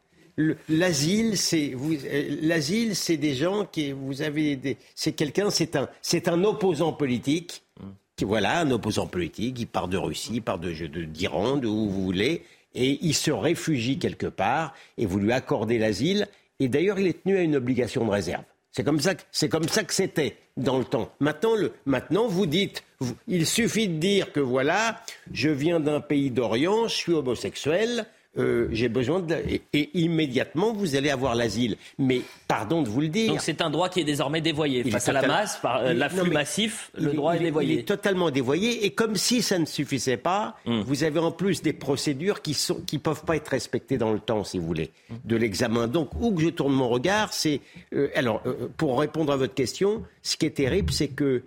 L'asile, 0.69 1.37
c'est 1.37 1.75
euh, 1.75 2.37
l'asile, 2.41 2.95
c'est 2.95 3.17
des 3.17 3.35
gens 3.35 3.65
qui 3.65 3.91
vous 3.91 4.23
avez 4.23 4.55
des, 4.55 4.77
c'est 4.95 5.11
quelqu'un, 5.11 5.51
c'est 5.51 5.75
un, 5.75 5.87
c'est 6.01 6.27
un 6.27 6.43
opposant 6.43 6.93
politique 6.93 7.61
qui, 7.79 8.02
voilà, 8.21 8.59
un 8.59 8.71
opposant 8.71 9.07
politique, 9.07 9.59
il 9.59 9.67
part 9.67 9.87
de 9.87 9.97
Russie, 9.97 10.33
il 10.35 10.41
part 10.41 10.59
d'Iran, 10.59 11.55
de, 11.57 11.61
de, 11.61 11.67
où 11.67 11.89
vous 11.89 12.03
voulez, 12.03 12.43
et 12.75 12.99
il 13.01 13.13
se 13.13 13.31
réfugie 13.31 13.99
quelque 13.99 14.27
part, 14.27 14.73
et 14.97 15.05
vous 15.05 15.19
lui 15.19 15.31
accordez 15.31 15.77
l'asile, 15.77 16.27
et 16.59 16.67
d'ailleurs, 16.67 16.99
il 16.99 17.07
est 17.07 17.23
tenu 17.23 17.37
à 17.37 17.41
une 17.41 17.55
obligation 17.55 18.05
de 18.05 18.11
réserve. 18.11 18.43
C'est 18.71 18.83
comme 18.83 18.99
ça 18.99 19.13
que 19.13 19.21
c'est 19.31 19.49
comme 19.49 19.67
ça 19.67 19.83
que 19.83 19.93
c'était 19.93 20.35
dans 20.57 20.79
le 20.79 20.83
temps. 20.83 21.11
Maintenant, 21.19 21.55
le, 21.55 21.73
maintenant 21.85 22.27
vous 22.27 22.47
dites, 22.47 22.83
il 23.27 23.45
suffit 23.45 23.87
de 23.87 23.97
dire 23.97 24.31
que 24.31 24.39
voilà, 24.39 25.01
je 25.31 25.49
viens 25.49 25.79
d'un 25.79 26.01
pays 26.01 26.31
d'Orient, 26.31 26.87
je 26.87 26.95
suis 26.95 27.13
homosexuel, 27.13 28.07
euh, 28.37 28.67
j'ai 28.71 28.89
besoin 28.89 29.19
de... 29.19 29.35
Et, 29.73 29.89
immédiatement, 29.93 30.73
vous 30.73 30.95
allez 30.95 31.11
avoir 31.11 31.35
l'asile. 31.35 31.77
Mais 31.99 32.21
pardon 32.47 32.81
de 32.81 32.89
vous 32.89 33.01
le 33.01 33.09
dire. 33.09 33.31
Donc 33.31 33.41
c'est 33.41 33.61
un 33.61 33.69
droit 33.69 33.89
qui 33.89 33.99
est 33.99 34.05
désormais 34.05 34.41
dévoyé. 34.41 34.83
Face 34.83 35.07
à 35.07 35.13
la 35.13 35.27
masse, 35.27 35.57
par 35.57 35.81
euh, 35.81 35.93
l'afflux 35.93 36.31
massif, 36.31 36.91
le 36.97 37.13
droit 37.13 37.35
est, 37.35 37.39
dévoyé. 37.39 37.73
Il 37.73 37.79
est 37.79 37.83
totalement 37.83 38.31
dévoyé. 38.31 38.85
Et 38.85 38.91
comme 38.91 39.15
si 39.15 39.41
ça 39.41 39.59
ne 39.59 39.65
suffisait 39.65 40.17
pas, 40.17 40.55
hmm. 40.65 40.81
vous 40.81 41.03
avez 41.03 41.19
en 41.19 41.31
plus 41.31 41.61
des 41.61 41.73
procédures 41.73 42.41
qui 42.41 42.57
ne 42.69 42.73
qui 42.85 42.97
peuvent 42.97 43.23
pas 43.23 43.35
être 43.35 43.49
respectées 43.49 43.97
dans 43.97 44.11
le 44.11 44.19
temps, 44.19 44.43
si 44.43 44.57
vous 44.57 44.65
voulez, 44.65 44.89
de 45.25 45.35
l'examen. 45.35 45.87
Donc, 45.87 46.09
où 46.19 46.31
que 46.31 46.41
je 46.41 46.49
tourne 46.49 46.73
mon 46.73 46.89
regard, 46.89 47.33
c'est... 47.33 47.61
Euh, 47.93 48.09
alors, 48.15 48.41
pour 48.77 48.99
répondre 48.99 49.31
à 49.31 49.37
votre 49.37 49.53
question, 49.53 50.03
ce 50.23 50.37
qui 50.37 50.47
est 50.47 50.51
terrible, 50.51 50.91
c'est 50.91 51.09
que 51.09 51.43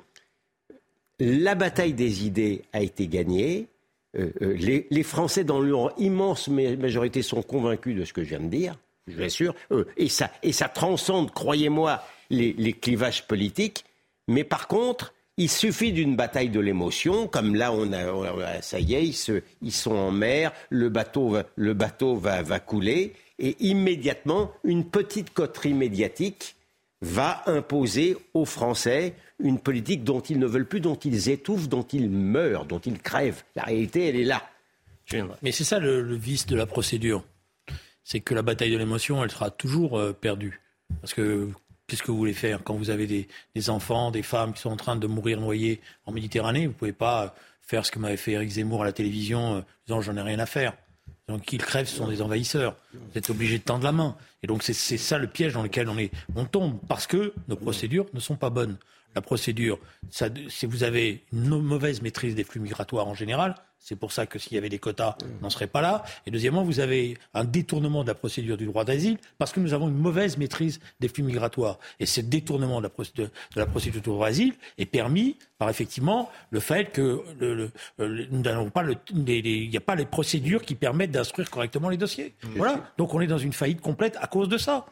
la 1.18 1.54
bataille 1.54 1.94
des 1.94 2.26
idées 2.26 2.62
a 2.72 2.82
été 2.82 3.08
gagnée 3.08 3.66
euh, 4.18 4.30
euh, 4.42 4.84
les, 4.90 5.02
Français, 5.02 5.44
dans 5.44 5.60
leur 5.60 5.92
immense 5.98 6.48
majorité, 6.48 7.22
sont 7.22 7.42
convaincus 7.42 7.96
de 7.96 8.04
ce 8.04 8.12
que 8.12 8.22
je 8.22 8.30
viens 8.30 8.40
de 8.40 8.48
dire, 8.48 8.76
je 9.06 9.16
vous 9.16 9.22
assure, 9.22 9.54
euh, 9.72 9.84
et, 9.96 10.08
ça, 10.08 10.28
transcende, 10.68 11.32
croyez-moi, 11.32 12.02
les, 12.30 12.72
clivages 12.72 13.26
politiques. 13.26 13.84
Mais 14.28 14.44
par 14.44 14.68
contre, 14.68 15.12
il 15.36 15.50
suffit 15.50 15.92
d'une 15.92 16.16
bataille 16.16 16.48
de 16.48 16.60
l'émotion, 16.60 17.28
comme 17.28 17.54
là, 17.54 17.72
on 17.72 17.92
a, 17.92 18.62
ça 18.62 18.80
y 18.80 18.94
est, 18.94 19.06
ils, 19.62 19.72
sont 19.72 19.94
en 19.94 20.10
mer, 20.10 20.52
le 20.70 20.88
bateau, 20.88 21.36
le 21.56 21.74
bateau 21.74 22.16
va, 22.16 22.58
couler, 22.58 23.12
et 23.38 23.54
immédiatement, 23.60 24.50
une 24.64 24.84
petite 24.84 25.32
coterie 25.32 25.74
médiatique 25.74 26.56
va 27.02 27.42
imposer 27.46 28.16
aux 28.34 28.44
Français 28.44 29.14
une 29.38 29.58
politique 29.58 30.02
dont 30.02 30.20
ils 30.20 30.38
ne 30.38 30.46
veulent 30.46 30.66
plus, 30.66 30.80
dont 30.80 30.94
ils 30.96 31.28
étouffent, 31.28 31.68
dont 31.68 31.82
ils 31.82 32.08
meurent, 32.08 32.64
dont 32.64 32.78
ils 32.78 32.98
crèvent. 32.98 33.42
La 33.54 33.64
réalité, 33.64 34.08
elle 34.08 34.16
est 34.16 34.24
là. 34.24 34.42
Mais 35.42 35.52
c'est 35.52 35.64
ça 35.64 35.78
le, 35.78 36.16
vice 36.16 36.46
de 36.46 36.56
la 36.56 36.66
procédure. 36.66 37.24
C'est 38.02 38.20
que 38.20 38.34
la 38.34 38.42
bataille 38.42 38.70
de 38.70 38.78
l'émotion, 38.78 39.22
elle 39.22 39.30
sera 39.30 39.50
toujours 39.50 39.98
euh, 39.98 40.12
perdue. 40.12 40.60
Parce 41.00 41.12
que 41.12 41.50
qu'est-ce 41.86 42.02
que 42.02 42.10
vous 42.10 42.16
voulez 42.16 42.32
faire 42.32 42.62
quand 42.62 42.74
vous 42.74 42.90
avez 42.90 43.06
des, 43.54 43.70
enfants, 43.70 44.10
des 44.10 44.22
femmes 44.22 44.52
qui 44.52 44.60
sont 44.60 44.70
en 44.70 44.76
train 44.76 44.96
de 44.96 45.06
mourir 45.06 45.40
noyées 45.40 45.80
en 46.06 46.12
Méditerranée? 46.12 46.66
Vous 46.66 46.72
ne 46.72 46.78
pouvez 46.78 46.92
pas 46.92 47.34
faire 47.62 47.84
ce 47.84 47.90
que 47.90 47.98
m'avait 47.98 48.16
fait 48.16 48.32
Eric 48.32 48.48
Zemmour 48.48 48.82
à 48.82 48.84
la 48.84 48.92
télévision, 48.92 49.56
euh, 49.56 49.60
disant 49.86 50.00
j'en 50.00 50.16
ai 50.16 50.22
rien 50.22 50.38
à 50.38 50.46
faire. 50.46 50.76
Donc 51.28 51.42
qu'ils 51.42 51.62
crèvent, 51.62 51.88
ce 51.88 51.96
sont 51.96 52.06
des 52.06 52.22
envahisseurs. 52.22 52.76
Vous 52.94 53.18
êtes 53.18 53.30
obligé 53.30 53.58
de 53.58 53.64
tendre 53.64 53.84
la 53.84 53.92
main. 53.92 54.16
Et 54.42 54.46
donc 54.46 54.62
c'est 54.62 54.74
ça 54.74 55.18
le 55.18 55.26
piège 55.26 55.54
dans 55.54 55.62
lequel 55.62 55.88
on, 55.88 55.98
est, 55.98 56.12
on 56.36 56.44
tombe, 56.44 56.78
parce 56.88 57.06
que 57.06 57.34
nos 57.48 57.56
procédures 57.56 58.06
ne 58.14 58.20
sont 58.20 58.36
pas 58.36 58.50
bonnes. 58.50 58.76
La 59.16 59.22
procédure, 59.22 59.78
ça, 60.10 60.28
si 60.48 60.66
vous 60.66 60.84
avez 60.84 61.24
une 61.32 61.60
mauvaise 61.60 62.02
maîtrise 62.02 62.34
des 62.34 62.44
flux 62.44 62.60
migratoires 62.60 63.08
en 63.08 63.14
général, 63.14 63.56
c'est 63.78 63.96
pour 63.96 64.10
ça 64.10 64.26
que 64.26 64.38
s'il 64.38 64.54
y 64.54 64.58
avait 64.58 64.68
des 64.68 64.78
quotas, 64.78 65.16
on 65.22 65.44
n'en 65.44 65.50
serait 65.50 65.68
pas 65.68 65.80
là. 65.80 66.04
Et 66.26 66.30
deuxièmement, 66.30 66.64
vous 66.64 66.80
avez 66.80 67.16
un 67.34 67.44
détournement 67.44 68.02
de 68.02 68.08
la 68.08 68.14
procédure 68.14 68.56
du 68.56 68.66
droit 68.66 68.84
d'asile 68.84 69.18
parce 69.38 69.52
que 69.52 69.60
nous 69.60 69.74
avons 69.74 69.88
une 69.88 69.96
mauvaise 69.96 70.38
maîtrise 70.38 70.80
des 70.98 71.08
flux 71.08 71.22
migratoires. 71.22 71.78
Et 72.00 72.06
ce 72.06 72.20
détournement 72.20 72.80
de 72.80 72.88
la 73.56 73.66
procédure, 73.66 74.02
du 74.02 74.10
droit 74.10 74.26
d'asile 74.26 74.54
est 74.78 74.86
permis 74.86 75.36
par 75.58 75.70
effectivement 75.70 76.30
le 76.50 76.60
fait 76.60 76.90
que 76.90 77.22
le, 77.38 77.70
nous 77.98 78.42
n'avons 78.42 78.70
pas 78.70 78.84
il 79.14 79.68
n'y 79.70 79.76
a 79.76 79.80
pas 79.80 79.94
les 79.94 80.04
procédures 80.06 80.62
qui 80.62 80.74
permettent 80.74 81.12
d'instruire 81.12 81.48
correctement 81.50 81.88
les 81.88 81.96
dossiers. 81.96 82.34
voilà. 82.56 82.92
Donc 82.98 83.14
on 83.14 83.20
est 83.20 83.26
dans 83.26 83.38
une 83.38 83.52
faillite 83.52 83.80
complète 83.80 84.16
à 84.20 84.26
cause 84.26 84.48
de 84.48 84.58
ça. 84.58 84.86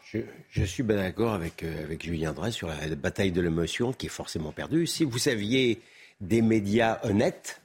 Je, 0.50 0.64
suis 0.64 0.82
bien 0.82 0.96
d'accord 0.96 1.34
avec, 1.34 1.62
euh, 1.62 1.84
avec 1.84 2.04
Julien 2.04 2.32
Drey 2.32 2.52
sur 2.52 2.68
la 2.68 2.76
bataille 2.94 3.32
de 3.32 3.40
l'émotion 3.40 3.92
qui 3.92 4.06
est 4.06 4.10
forcément 4.10 4.52
perdue. 4.52 4.86
Si 4.86 5.04
vous 5.04 5.18
saviez 5.18 5.80
des 6.20 6.42
médias 6.42 7.00
honnêtes, 7.02 7.60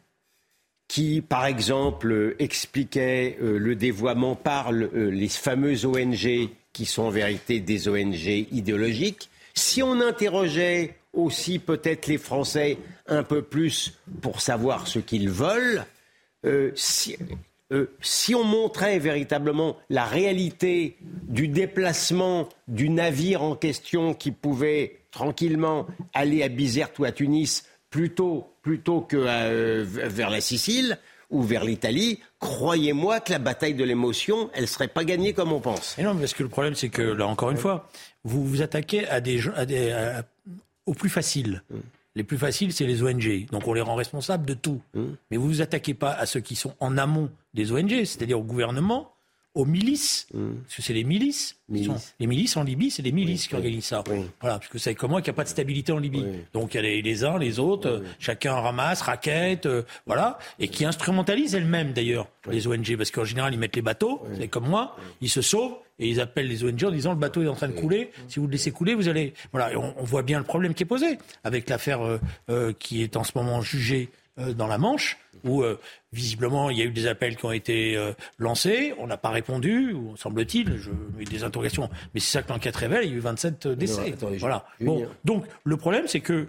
qui, 0.89 1.21
par 1.21 1.45
exemple, 1.45 2.35
expliquait 2.39 3.37
euh, 3.41 3.57
le 3.59 3.75
dévoiement 3.75 4.35
par 4.35 4.73
euh, 4.73 4.89
les 5.11 5.29
fameuses 5.29 5.85
ONG 5.85 6.49
qui 6.73 6.85
sont 6.85 7.03
en 7.03 7.09
vérité 7.11 7.59
des 7.59 7.87
ONG 7.87 8.47
idéologiques. 8.51 9.29
Si 9.53 9.83
on 9.83 10.01
interrogeait 10.01 10.95
aussi 11.13 11.59
peut-être 11.59 12.07
les 12.07 12.17
Français 12.17 12.77
un 13.07 13.21
peu 13.23 13.43
plus 13.43 13.99
pour 14.21 14.41
savoir 14.41 14.87
ce 14.87 14.97
qu'ils 14.97 15.29
veulent, 15.29 15.85
euh, 16.45 16.71
si, 16.75 17.15
on 18.33 18.43
montrait 18.43 18.97
véritablement 18.97 19.77
la 19.91 20.05
réalité 20.05 20.97
du 21.01 21.47
déplacement 21.47 22.49
du 22.67 22.89
navire 22.89 23.43
en 23.43 23.55
question 23.55 24.15
qui 24.15 24.31
pouvait 24.31 25.01
tranquillement 25.11 25.85
aller 26.15 26.41
à 26.41 26.47
Bizerte 26.47 26.97
ou 26.97 27.05
à 27.05 27.11
Tunis 27.11 27.68
plutôt, 27.89 28.53
plutôt 28.61 29.01
que 29.01 29.17
euh, 29.17 29.83
vers 29.85 30.29
la 30.29 30.41
Sicile 30.41 30.97
ou 31.29 31.43
vers 31.43 31.63
l'Italie, 31.63 32.19
croyez-moi 32.39 33.19
que 33.19 33.31
la 33.31 33.39
bataille 33.39 33.75
de 33.75 33.83
l'émotion, 33.83 34.49
elle 34.53 34.63
ne 34.63 34.67
serait 34.67 34.87
pas 34.87 35.03
gagnée 35.03 35.33
comme 35.33 35.51
on 35.51 35.59
pense. 35.59 35.97
Et 35.99 36.03
non, 36.03 36.15
parce 36.15 36.33
que 36.33 36.43
le 36.43 36.49
problème, 36.49 36.75
c'est 36.75 36.89
que, 36.89 37.03
là, 37.03 37.27
encore 37.27 37.51
une 37.51 37.57
fois, 37.57 37.87
vous 38.23 38.43
vous 38.45 38.61
attaquez 38.61 39.07
à 39.07 39.21
des, 39.21 39.39
à 39.55 39.65
des 39.65 40.21
aux 40.89 40.93
plus 40.93 41.09
faciles. 41.09 41.63
Mm. 41.69 41.77
Les 42.15 42.23
plus 42.23 42.37
faciles, 42.37 42.73
c'est 42.73 42.85
les 42.85 43.03
ONG. 43.03 43.45
Donc 43.51 43.67
on 43.67 43.73
les 43.73 43.81
rend 43.81 43.95
responsables 43.95 44.45
de 44.45 44.55
tout. 44.55 44.81
Mm. 44.95 45.03
Mais 45.31 45.37
vous 45.37 45.47
ne 45.47 45.53
vous 45.53 45.61
attaquez 45.61 45.93
pas 45.93 46.11
à 46.11 46.25
ceux 46.25 46.41
qui 46.41 46.55
sont 46.55 46.75
en 46.79 46.97
amont 46.97 47.29
des 47.53 47.71
ONG, 47.71 47.89
c'est-à-dire 48.03 48.39
au 48.39 48.43
gouvernement, 48.43 49.13
aux 49.55 49.65
milices, 49.65 50.27
mm. 50.33 50.55
parce 50.63 50.75
que 50.75 50.81
c'est 50.81 50.93
les 50.93 51.03
milices. 51.03 51.57
les 51.69 52.27
milices 52.27 52.55
en 52.55 52.63
Libye, 52.63 52.91
c'est 52.91 53.01
les 53.01 53.11
milices 53.11 53.47
qui 53.47 53.55
organisent 53.55 53.85
ça. 53.85 54.03
Voilà, 54.41 54.59
parce 54.59 54.67
que 54.67 54.77
c'est 54.77 54.95
comment 54.95 55.17
qu'il 55.17 55.25
n'y 55.25 55.31
a 55.31 55.33
pas 55.33 55.43
de 55.43 55.49
stabilité 55.49 55.91
en 55.91 55.97
Libye. 55.97 56.25
Donc 56.53 56.73
il 56.73 56.77
y 56.77 56.79
a 56.79 57.01
les, 57.01 57.23
uns, 57.23 57.37
les 57.37 57.59
autres, 57.59 58.03
chacun 58.19 58.53
ramasse, 58.53 59.01
raquette, 59.01 59.65
euh, 59.65 59.83
voilà, 60.05 60.37
et 60.59 60.67
qui 60.67 60.85
instrumentalisent 60.85 61.55
elles-mêmes 61.55 61.93
d'ailleurs 61.93 62.27
les 62.49 62.67
ONG, 62.67 62.95
parce 62.95 63.11
qu'en 63.11 63.25
général 63.25 63.53
ils 63.53 63.59
mettent 63.59 63.75
les 63.75 63.81
bateaux, 63.81 64.21
c'est 64.37 64.47
comme 64.47 64.67
moi, 64.67 64.95
ils 65.21 65.29
se 65.29 65.41
sauvent 65.41 65.77
et 65.97 66.07
ils 66.07 66.21
appellent 66.21 66.47
les 66.47 66.63
ONG 66.63 66.83
en 66.85 66.91
disant 66.91 67.11
le 67.11 67.19
bateau 67.19 67.41
est 67.43 67.47
en 67.47 67.55
train 67.55 67.67
de 67.67 67.73
couler, 67.73 68.11
si 68.27 68.39
vous 68.39 68.45
le 68.45 68.53
laissez 68.53 68.71
couler, 68.71 68.95
vous 68.95 69.09
allez. 69.09 69.33
Voilà, 69.51 69.77
on, 69.77 69.93
on, 69.97 70.03
voit 70.03 70.23
bien 70.23 70.37
le 70.37 70.45
problème 70.45 70.73
qui 70.73 70.83
est 70.83 70.85
posé 70.85 71.17
avec 71.43 71.69
l'affaire 71.69 72.01
euh, 72.01 72.19
euh, 72.49 72.73
qui 72.77 73.03
est 73.03 73.17
en 73.17 73.23
ce 73.23 73.31
moment 73.35 73.61
jugée 73.61 74.09
dans 74.55 74.67
la 74.67 74.77
Manche 74.77 75.17
où 75.43 75.63
euh, 75.63 75.79
visiblement 76.11 76.69
il 76.69 76.77
y 76.77 76.81
a 76.81 76.85
eu 76.85 76.91
des 76.91 77.07
appels 77.07 77.35
qui 77.35 77.45
ont 77.45 77.51
été 77.51 77.95
euh, 77.95 78.13
lancés, 78.37 78.93
on 78.97 79.07
n'a 79.07 79.17
pas 79.17 79.29
répondu, 79.29 79.95
semble-t-il, 80.15 80.77
je 80.77 80.91
mets 81.17 81.25
des 81.25 81.43
interrogations, 81.43 81.89
mais 82.13 82.19
c'est 82.19 82.31
ça 82.31 82.43
que 82.43 82.49
l'enquête 82.49 82.75
révèle, 82.75 83.05
il 83.05 83.11
y 83.11 83.13
a 83.13 83.17
eu 83.17 83.19
27 83.19 83.65
euh, 83.65 83.75
décès. 83.75 84.15
voilà. 84.39 84.65
Bon, 84.81 85.07
donc 85.25 85.45
le 85.63 85.77
problème 85.77 86.07
c'est 86.07 86.21
que 86.21 86.47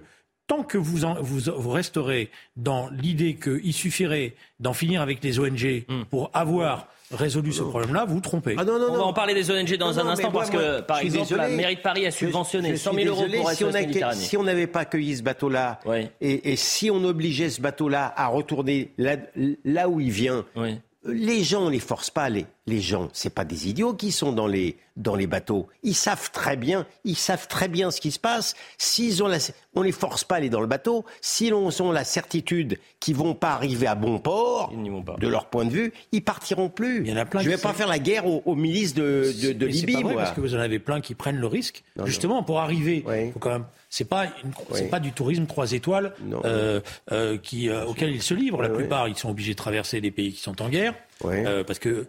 tant 0.51 0.65
que 0.65 0.79
vous, 0.79 1.07
vous, 1.21 1.53
vous, 1.57 1.71
resterez 1.71 2.29
dans 2.57 2.91
l'idée 2.91 3.37
qu'il 3.37 3.73
suffirait 3.73 4.35
d'en 4.59 4.73
finir 4.73 5.01
avec 5.01 5.23
les 5.23 5.39
ONG 5.39 5.85
hmm. 5.87 6.03
pour 6.11 6.29
avoir 6.35 6.89
résolu 7.13 7.53
ce 7.53 7.63
problème-là, 7.63 8.05
vous 8.05 8.15
vous 8.15 8.21
trompez. 8.21 8.57
Ah 8.59 8.65
non, 8.65 8.81
non, 8.81 8.89
on 8.91 8.97
va 8.97 9.05
en 9.05 9.13
parler 9.13 9.33
des 9.33 9.49
ONG 9.49 9.77
dans 9.77 10.01
un 10.01 10.09
instant 10.09 10.33
parce 10.33 10.51
que, 10.51 10.81
par 10.81 10.99
exemple, 10.99 11.37
la 11.37 11.49
mairie 11.49 11.77
de 11.77 11.81
Paris 11.81 12.05
a 12.05 12.11
subventionné 12.11 12.77
100 12.77 12.95
000 12.95 13.07
euros 13.07 13.27
pour 13.33 13.51
si 13.53 13.65
on, 13.65 13.71
si 14.13 14.37
on 14.37 14.43
n'avait 14.43 14.67
pas 14.67 14.81
accueilli 14.81 15.17
ce 15.17 15.23
bateau-là 15.23 15.79
et, 16.21 16.53
et, 16.53 16.57
si 16.57 16.91
on 16.91 17.05
obligeait 17.05 17.51
ce 17.51 17.61
bateau-là 17.61 18.13
à 18.17 18.27
retourner 18.27 18.91
là, 18.99 19.19
là 19.65 19.89
où 19.89 20.01
il 20.01 20.11
vient, 20.11 20.45
oui 20.57 20.81
les 21.05 21.45
gens, 21.45 21.67
on 21.67 21.69
les 21.69 21.79
force 21.79 22.11
pas. 22.11 22.29
Les, 22.29 22.47
les 22.71 22.81
gens, 22.81 23.09
c'est 23.13 23.35
pas 23.35 23.45
des 23.45 23.69
idiots 23.69 23.93
qui 23.93 24.13
sont 24.13 24.33
dans 24.33 24.47
les, 24.47 24.77
dans 24.97 25.15
les 25.15 25.27
bateaux. 25.27 25.69
Ils 25.83 25.95
savent 25.95 26.31
très 26.31 26.57
bien, 26.57 26.87
ils 27.05 27.17
savent 27.17 27.49
très 27.49 27.69
bien 27.69 27.91
ce 27.91 28.01
qui 28.01 28.11
se 28.11 28.19
passe. 28.19 28.55
S'ils 28.79 29.23
ont 29.23 29.29
la, 29.29 29.39
on 29.75 29.83
les 29.83 29.93
force 29.93 30.25
pas 30.25 30.37
à 30.37 30.39
aller 30.39 30.49
dans 30.49 30.61
le 30.61 30.67
bateau. 30.67 31.05
S'ils 31.21 31.53
ont 31.53 31.93
la 31.93 32.05
certitude 32.05 32.79
qu'ils 33.01 33.17
vont 33.17 33.35
pas 33.35 33.51
arriver 33.51 33.87
à 33.87 33.95
bon 33.95 34.19
port, 34.19 34.73
de 34.73 35.29
leur 35.29 35.47
point 35.47 35.65
de 35.65 35.71
vue, 35.71 35.93
ils 36.13 36.23
partiront 36.23 36.69
plus. 36.69 37.01
Il 37.01 37.09
y 37.09 37.13
en 37.13 37.17
a 37.17 37.27
plein 37.27 37.41
Je 37.41 37.51
vais 37.51 37.59
pas 37.59 37.75
faire 37.75 37.89
la 37.89 37.99
guerre 37.99 38.25
aux, 38.27 38.55
milices 38.55 38.95
de, 38.95 39.33
de, 39.43 39.53
de 39.53 39.67
Libye. 39.67 39.95
Pas 39.95 40.01
vrai, 40.01 40.15
parce 40.15 40.33
que 40.33 40.41
vous 40.41 40.55
en 40.55 40.61
avez 40.61 40.79
plein 40.79 41.01
qui 41.01 41.15
prennent 41.15 41.39
le 41.39 41.47
risque, 41.47 41.83
justement, 42.05 42.43
pour 42.43 42.61
arriver. 42.61 43.05
Faut 43.33 43.39
quand 43.39 43.51
même 43.51 43.65
c'est 43.91 44.05
pas 44.05 44.27
c'est 44.73 44.89
pas 44.89 45.01
du 45.01 45.13
tourisme 45.13 45.47
trois 45.47 45.73
étoiles 45.73 46.15
euh, 46.45 46.81
euh, 47.11 47.37
qui 47.39 47.69
euh, 47.69 47.85
auquel 47.87 48.11
ils 48.11 48.23
se 48.23 48.35
livrent. 48.35 48.63
La 48.63 48.69
plupart, 48.69 49.09
ils 49.09 49.17
sont 49.17 49.31
obligés 49.31 49.53
de 49.53 49.59
traverser 49.59 50.01
des 50.01 50.13
pays 50.13 50.33
qui 50.33 50.41
sont 50.41 50.63
en 50.63 50.69
guerre. 50.69 50.95
Parce 51.23 51.79
que 51.79 52.07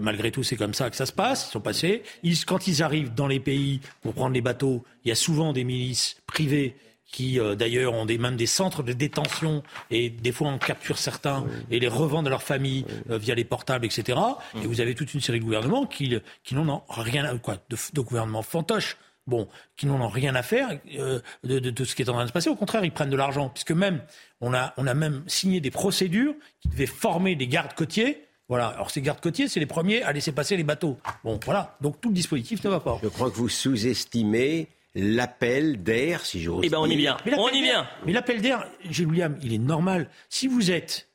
malgré 0.00 0.30
tout, 0.30 0.42
c'est 0.42 0.56
comme 0.56 0.74
ça 0.74 0.90
que 0.90 0.96
ça 0.96 1.06
se 1.06 1.12
passe. 1.12 1.46
Ils 1.48 1.52
sont 1.52 1.60
passés. 1.60 2.02
Ils, 2.22 2.44
quand 2.44 2.66
ils 2.66 2.82
arrivent 2.82 3.14
dans 3.14 3.26
les 3.26 3.40
pays 3.40 3.80
pour 4.02 4.14
prendre 4.14 4.34
les 4.34 4.40
bateaux, 4.40 4.84
il 5.04 5.08
y 5.08 5.12
a 5.12 5.16
souvent 5.16 5.52
des 5.52 5.64
milices 5.64 6.16
privées 6.26 6.76
qui 7.06 7.38
d'ailleurs 7.56 7.94
ont 7.94 8.04
des, 8.04 8.18
même 8.18 8.36
des 8.36 8.46
centres 8.46 8.82
de 8.82 8.92
détention 8.92 9.62
et 9.90 10.10
des 10.10 10.30
fois 10.30 10.48
on 10.48 10.58
capture 10.58 10.98
certains 10.98 11.46
et 11.70 11.80
les 11.80 11.88
revendent 11.88 12.26
à 12.26 12.30
leur 12.30 12.42
famille 12.42 12.84
via 13.08 13.34
les 13.34 13.44
portables, 13.44 13.86
etc. 13.86 14.18
Et 14.62 14.66
vous 14.66 14.80
avez 14.80 14.94
toute 14.94 15.14
une 15.14 15.20
série 15.20 15.38
de 15.38 15.44
gouvernements 15.44 15.86
qui, 15.86 16.18
qui 16.44 16.54
n'en 16.54 16.68
ont 16.68 16.82
rien, 16.88 17.38
quoi, 17.38 17.56
de, 17.70 17.76
de 17.94 18.00
gouvernements 18.00 18.42
fantoches 18.42 18.96
bon, 19.28 19.46
qui 19.76 19.86
n'en 19.86 20.00
ont 20.00 20.08
rien 20.08 20.34
à 20.34 20.42
faire 20.42 20.70
euh, 20.98 21.20
de, 21.44 21.58
de, 21.58 21.84
ce 21.84 21.94
qui 21.94 22.02
est 22.02 22.08
en 22.08 22.14
train 22.14 22.24
de 22.24 22.28
se 22.28 22.32
passer. 22.32 22.50
Au 22.50 22.56
contraire, 22.56 22.84
ils 22.84 22.90
prennent 22.90 23.10
de 23.10 23.16
l'argent, 23.16 23.50
puisque 23.50 23.70
même 23.70 24.00
on 24.40 24.52
a, 24.54 24.74
on 24.76 24.86
a 24.86 24.94
même 24.94 25.22
signé 25.28 25.60
des 25.60 25.70
procédures 25.70 26.34
qui 26.60 26.68
devaient 26.68 26.86
former 26.86 27.36
des 27.36 27.46
gardes 27.46 27.74
côtiers. 27.74 28.24
Voilà. 28.48 28.68
Alors 28.68 28.90
ces 28.90 29.02
gardes 29.02 29.20
côtiers, 29.20 29.48
c'est 29.48 29.60
les 29.60 29.66
premiers 29.66 30.02
à 30.02 30.12
laisser 30.12 30.32
passer 30.32 30.56
les 30.56 30.64
bateaux. 30.64 30.98
Bon, 31.24 31.38
voilà. 31.44 31.76
Donc 31.80 32.00
tout 32.00 32.08
le 32.08 32.14
dispositif 32.14 32.62
ne 32.64 32.70
va 32.70 32.80
pas. 32.80 32.98
Je 33.02 33.08
crois 33.08 33.30
que 33.30 33.36
vous 33.36 33.48
sous-estimez 33.48 34.68
l'appel 34.94 35.82
d'air, 35.82 36.24
si 36.24 36.42
j'ose. 36.42 36.62
Eh 36.64 36.70
ben, 36.70 36.78
on 36.78 36.86
y 36.86 36.96
vient. 36.96 37.16
On 37.36 37.48
y 37.48 37.62
vient. 37.62 37.86
Mais 38.06 38.12
l'appel 38.12 38.40
d'air, 38.40 38.66
Gilles 38.88 39.06
William, 39.06 39.38
il 39.42 39.52
est 39.52 39.58
normal. 39.58 40.10
Si 40.28 40.48
vous 40.48 40.70
êtes, 40.70 41.08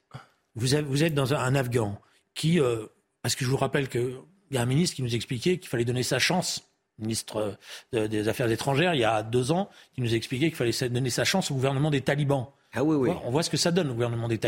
vous 0.55 0.75
êtes, 0.75 0.85
vous 0.85 1.03
êtes 1.03 1.13
dans 1.13 1.33
un, 1.33 1.55
Afghan 1.55 1.99
qui, 2.35 2.59
euh, 2.59 2.85
parce 3.21 3.35
que 3.35 3.43
je 3.45 3.49
vous 3.49 3.57
rappelle 3.57 3.89
qu'il 3.89 4.15
y 4.51 4.57
a 4.57 4.61
un 4.61 4.65
ministre 4.65 4.95
qui 4.95 5.03
nous 5.03 5.15
expliquait 5.15 5.57
qu'il 5.57 5.69
fallait 5.69 5.85
donner 5.85 6.03
sa 6.03 6.19
chance 6.19 6.69
ministre 6.99 7.57
des 7.91 8.27
Affaires 8.27 8.49
étrangères, 8.51 8.93
il 8.93 8.99
y 8.99 9.03
a 9.03 9.23
deux 9.23 9.51
ans, 9.51 9.69
qui 9.93 10.01
nous 10.01 10.13
expliquait 10.13 10.47
qu'il 10.47 10.55
fallait 10.55 10.89
donner 10.89 11.09
sa 11.09 11.23
chance 11.23 11.51
au 11.51 11.55
gouvernement 11.55 11.89
des 11.89 12.01
talibans. 12.01 12.47
Ah 12.75 12.83
oui, 12.83 12.95
oui. 12.95 13.09
On 13.23 13.29
voit 13.29 13.43
ce 13.43 13.49
que 13.49 13.57
ça 13.57 13.71
donne 13.71 13.89
au 13.91 13.93
gouvernement 13.93 14.27
des. 14.27 14.39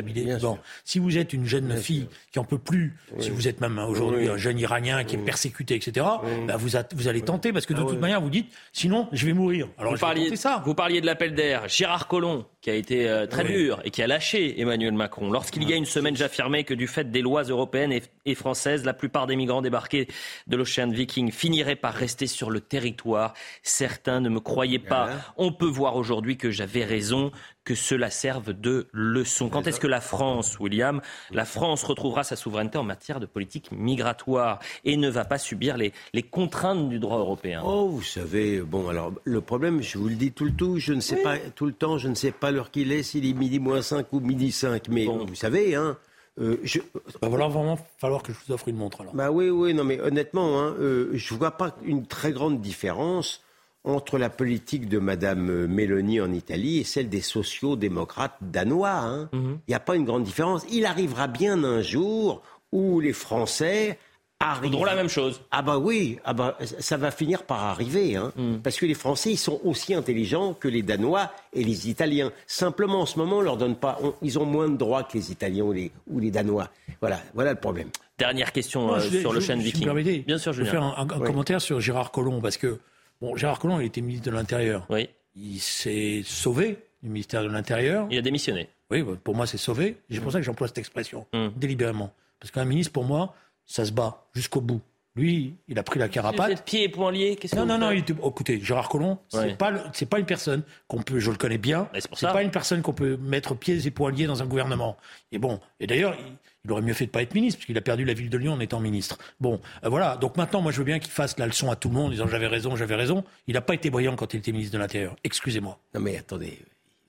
Si 0.84 1.00
vous 1.00 1.18
êtes 1.18 1.34
une 1.34 1.46
jeune 1.46 1.78
fille 1.78 2.08
qui 2.32 2.40
en 2.40 2.44
peut 2.44 2.58
plus, 2.58 2.96
si 3.20 3.30
vous 3.30 3.48
êtes 3.48 3.62
même 3.62 3.78
aujourd'hui 3.78 4.28
un 4.28 4.38
jeune 4.38 4.60
Iranien 4.60 5.04
qui 5.04 5.16
est 5.16 5.20
persécuté, 5.20 5.76
etc., 5.76 6.06
bah 6.48 6.58
vous, 6.58 6.70
vous, 6.96 7.08
allez 7.08 7.22
tenter 7.22 7.54
parce 7.54 7.66
que 7.66 7.74
de 7.74 7.82
ah 7.82 7.88
toute 7.88 8.00
manière, 8.00 8.22
vous 8.22 8.30
dites, 8.30 8.52
sinon, 8.74 9.08
je 9.12 9.26
vais 9.26 9.34
mourir. 9.34 9.70
Alors, 9.78 9.94
vous, 9.94 10.00
parliez, 10.00 10.36
ça. 10.36 10.64
vous 10.66 10.74
parliez 10.74 11.02
de 11.02 11.06
l'appel 11.06 11.36
d'air. 11.36 11.68
Gérard 11.68 12.08
Collomb, 12.08 12.46
qui 12.62 12.70
a 12.72 12.74
été 12.74 13.08
euh, 13.08 13.28
très 13.28 13.44
dur 13.44 13.80
et 13.86 13.92
qui 13.92 14.02
a 14.02 14.08
lâché 14.08 14.60
Emmanuel 14.60 14.94
Macron. 14.94 15.30
Lorsqu'il 15.30 15.70
y 15.70 15.74
a 15.74 15.76
une 15.76 15.86
semaine, 15.86 16.16
j'affirmais 16.16 16.64
que 16.64 16.74
du 16.74 16.88
fait 16.88 17.12
des 17.12 17.22
lois 17.22 17.44
européennes 17.44 17.94
et, 18.26 18.36
françaises, 18.36 18.86
la 18.86 18.94
plupart 18.94 19.28
des 19.28 19.36
migrants 19.36 19.62
débarqués 19.62 20.08
de 20.48 20.58
l'Ocean 20.58 20.90
Viking 20.90 21.32
finiraient 21.32 21.76
par 21.76 21.94
rester 21.94 22.26
sur 22.26 22.50
le 22.50 22.60
territoire. 22.60 23.34
Certains 23.62 24.20
ne 24.20 24.30
me 24.30 24.40
croyaient 24.40 24.80
pas. 24.80 25.10
On 25.38 25.52
peut 25.52 25.68
voir 25.68 25.96
aujourd'hui 25.96 26.38
que 26.38 26.50
j'avais 26.50 26.84
raison. 26.84 27.32
Que 27.66 27.76
cela 27.76 28.12
serve 28.12 28.54
de 28.54 28.88
leçon. 28.94 29.50
Quand 29.50 29.68
est-ce 29.68 29.80
que 29.80 29.88
la 29.88 30.00
France, 30.00 30.60
William, 30.60 31.02
la 31.32 31.46
France 31.46 31.84
retrouvera 31.84 32.24
sa 32.24 32.36
souveraineté 32.36 32.78
en 32.78 32.84
matière 32.84 33.20
de 33.20 33.26
politique 33.26 33.72
migratoire 33.72 34.60
et 34.86 34.96
ne 34.96 35.10
va 35.10 35.26
pas 35.26 35.40
subir 35.40 35.76
les, 35.76 35.92
les 36.14 36.24
contraintes 36.24 36.88
du 36.88 37.00
droit 37.00 37.18
européen? 37.18 37.62
Oh, 37.66 37.90
vous 37.90 38.04
savez, 38.04 38.62
bon, 38.62 38.88
alors 38.88 39.12
le 39.24 39.42
problème, 39.42 39.82
je 39.82 39.98
vous 39.98 40.08
le 40.08 40.16
dis 40.16 40.32
tout 40.32 40.46
le 40.46 40.54
tout, 40.54 40.78
je 40.78 40.94
ne 40.94 41.02
sais 41.02 41.18
pas 41.18 41.38
tout 41.38 41.66
le 41.66 41.74
temps, 41.74 41.98
je 41.98 42.08
ne 42.08 42.16
sais 42.16 42.32
pas 42.32 42.52
l'heure 42.52 42.70
qu'il 42.70 42.92
est, 42.92 43.04
s'il 43.04 43.28
est 43.28 43.34
midi 43.34 43.60
moins 43.60 43.82
5 43.82 44.14
ou 44.14 44.20
midi 44.20 44.52
5, 44.52 44.88
mais 44.90 45.06
vous 45.06 45.36
savez, 45.36 45.76
hein. 45.76 45.98
Euh, 46.42 46.58
je... 46.64 46.80
va 47.22 47.30
vraiment 47.30 47.80
falloir 47.98 48.22
que 48.22 48.34
je 48.34 48.38
vous 48.46 48.54
offre 48.54 48.68
une 48.68 48.76
montre 48.76 49.02
alors. 49.02 49.16
Bah 49.16 49.32
oui, 49.32 49.50
oui, 49.50 49.74
non, 49.74 49.86
mais 49.86 50.02
honnêtement, 50.02 50.60
hein, 50.60 50.76
euh, 50.80 51.10
je 51.14 51.34
ne 51.34 51.40
vois 51.40 51.52
pas 51.52 51.78
une 51.84 52.06
très 52.06 52.34
grande 52.34 52.60
différence 52.60 53.42
entre 53.86 54.18
la 54.18 54.30
politique 54.30 54.90
de 54.90 55.00
Mme 55.00 55.50
euh, 55.50 55.68
Meloni 55.68 56.20
en 56.20 56.34
Italie 56.34 56.80
et 56.80 56.84
celle 56.84 57.08
des 57.08 57.22
sociaux-démocrates 57.22 58.38
danois. 58.42 58.92
Hein. 58.92 59.30
Mhm. 59.32 59.60
Il 59.68 59.72
n'y 59.72 59.76
a 59.76 59.80
pas 59.80 59.96
une 59.96 60.06
grande 60.06 60.24
différence. 60.24 60.66
Il 60.72 60.86
arrivera 60.86 61.28
bien 61.28 61.64
un 61.64 61.82
jour 61.82 62.42
où 62.72 63.00
les 63.00 63.14
Français 63.14 63.98
arriveront 64.40 64.84
la 64.84 64.96
même 64.96 65.08
chose. 65.08 65.42
Ah 65.52 65.62
bah 65.62 65.78
oui, 65.78 66.20
ah 66.26 66.34
bah, 66.34 66.58
ça 66.80 66.98
va 66.98 67.10
finir 67.12 67.44
par 67.44 67.64
arriver. 67.64 68.16
Hein. 68.16 68.34
Mhm. 68.36 68.60
Parce 68.62 68.78
que 68.78 68.86
les 68.86 68.96
Français, 68.96 69.32
ils 69.32 69.38
sont 69.38 69.62
aussi 69.64 69.94
intelligents 69.94 70.54
que 70.54 70.68
les 70.68 70.82
Danois 70.82 71.32
et 71.54 71.64
les 71.64 71.90
Italiens. 71.90 72.32
Simplement, 72.48 73.02
en 73.02 73.06
ce 73.06 73.18
moment, 73.20 73.38
on 73.38 73.42
leur 73.42 73.58
donne 73.58 73.76
pas... 73.76 74.00
ils 74.22 74.38
ont 74.40 74.46
moins 74.46 74.68
de 74.68 74.78
droits 74.78 75.04
que 75.04 75.14
les 75.14 75.32
Italiens 75.32 75.64
ou 75.64 75.74
les, 75.74 75.92
ou 76.08 76.20
les 76.20 76.32
Danois. 76.32 76.70
Voilà, 77.00 77.20
voilà 77.34 77.54
le 77.54 77.60
problème. 77.60 77.90
Dernière 78.18 78.52
question 78.52 78.94
euh, 78.94 79.00
sur 79.00 79.32
le 79.32 79.42
chaîne 79.42 79.60
Viking. 79.60 80.24
Bien 80.26 80.38
sûr, 80.38 80.54
je 80.54 80.64
vais 80.64 80.70
faire 80.70 80.84
un, 80.84 80.96
un 80.98 81.20
commentaire 81.20 81.62
sur 81.62 81.80
Gérard 81.80 82.12
Collomb, 82.12 82.42
parce 82.42 82.58
que 82.58 82.80
Bon, 83.26 83.36
Gérard 83.36 83.58
Collomb, 83.58 83.82
il 83.82 83.88
était 83.88 84.02
ministre 84.02 84.30
de 84.30 84.36
l'Intérieur. 84.36 84.86
Oui. 84.88 85.10
Il 85.36 85.60
s'est 85.60 86.22
sauvé 86.24 86.78
du 87.02 87.10
ministère 87.10 87.42
de 87.42 87.48
l'Intérieur. 87.48 88.08
Il 88.12 88.20
a 88.20 88.22
démissionné. 88.22 88.70
Oui, 88.92 89.02
bah, 89.02 89.14
pour 89.24 89.34
moi, 89.34 89.48
c'est 89.48 89.58
sauvé. 89.58 89.98
C'est 90.12 90.20
pour 90.20 90.32
ça 90.32 90.38
que 90.38 90.46
j'emploie 90.46 90.68
cette 90.68 90.78
expression, 90.78 91.26
hum. 91.34 91.52
délibérément. 91.56 92.14
Parce 92.40 92.52
qu'un 92.52 92.66
ministre, 92.66 92.94
pour 92.94 93.04
moi, 93.04 93.34
ça 93.66 93.84
se 93.84 93.92
bat 93.92 94.28
jusqu'au 94.36 94.62
bout. 94.62 94.80
Lui, 95.16 95.56
il 95.68 95.80
a 95.80 95.84
pris 95.84 95.98
la 95.98 96.08
carapate. 96.08 96.52
Vous 96.52 96.64
pieds 96.64 96.84
et 96.84 96.90
poings 96.90 97.12
liés 97.12 97.40
Non, 97.56 97.66
non, 97.66 97.80
non. 97.80 97.90
Il 97.90 98.04
oh, 98.22 98.30
écoutez, 98.30 98.60
Gérard 98.62 98.90
Collomb, 98.90 99.18
c'est 99.30 99.58
pas, 99.58 99.74
c'est 99.94 100.06
pas 100.06 100.20
une 100.20 100.26
personne 100.28 100.62
qu'on 100.88 101.02
peut, 101.02 101.20
je 101.20 101.32
le 101.32 101.38
connais 101.38 101.58
bien. 101.58 101.90
C'est 102.14 102.28
pas 102.28 102.44
une 102.44 102.52
personne 102.52 102.84
qu'on 102.84 102.94
peut 102.94 103.18
mettre 103.18 103.56
pieds 103.56 103.88
et 103.88 103.92
poings 103.92 104.12
liés 104.12 104.28
dans 104.28 104.44
un 104.44 104.46
gouvernement. 104.46 104.98
Et 105.32 105.40
bon, 105.40 105.60
et 105.80 105.88
d'ailleurs, 105.88 106.16
il 106.20 106.34
aurait 106.72 106.82
mieux 106.82 106.94
fait 106.94 107.06
de 107.06 107.12
pas 107.12 107.22
être 107.22 107.34
ministre, 107.34 107.60
puisqu'il 107.60 107.78
a 107.78 107.82
perdu 107.82 108.06
la 108.06 108.14
ville 108.14 108.30
de 108.30 108.38
Lyon 108.38 108.54
en 108.54 108.60
étant 108.60 108.80
ministre. 108.80 109.18
Bon, 109.40 109.60
euh, 109.84 109.90
voilà. 109.90 110.18
Donc 110.18 110.38
maintenant, 110.38 110.62
moi, 110.62 110.72
je 110.72 110.78
veux 110.78 110.84
bien 110.84 111.00
qu'il 111.00 111.12
fasse 111.12 111.38
la 111.38 111.48
leçon 111.48 111.72
à 111.72 111.76
tout 111.76 111.90
le 111.90 111.96
monde 111.96 112.08
en 112.08 112.10
disant 112.10 112.28
j'avais 112.28 112.48
raison, 112.48 112.76
j'avais 112.76 112.96
raison. 112.96 113.24
Il 113.48 113.54
n'a 113.54 113.62
pas 113.62 113.74
été 113.74 113.90
brillant 113.90 114.16
quand 114.16 114.34
il 114.34 114.38
était 114.38 114.52
ministre 114.52 114.74
de 114.74 114.80
l'Intérieur. 114.80 115.16
Excusez-moi. 115.24 115.78
Non, 115.94 116.02
mais 116.02 116.18
attendez. 116.18 116.60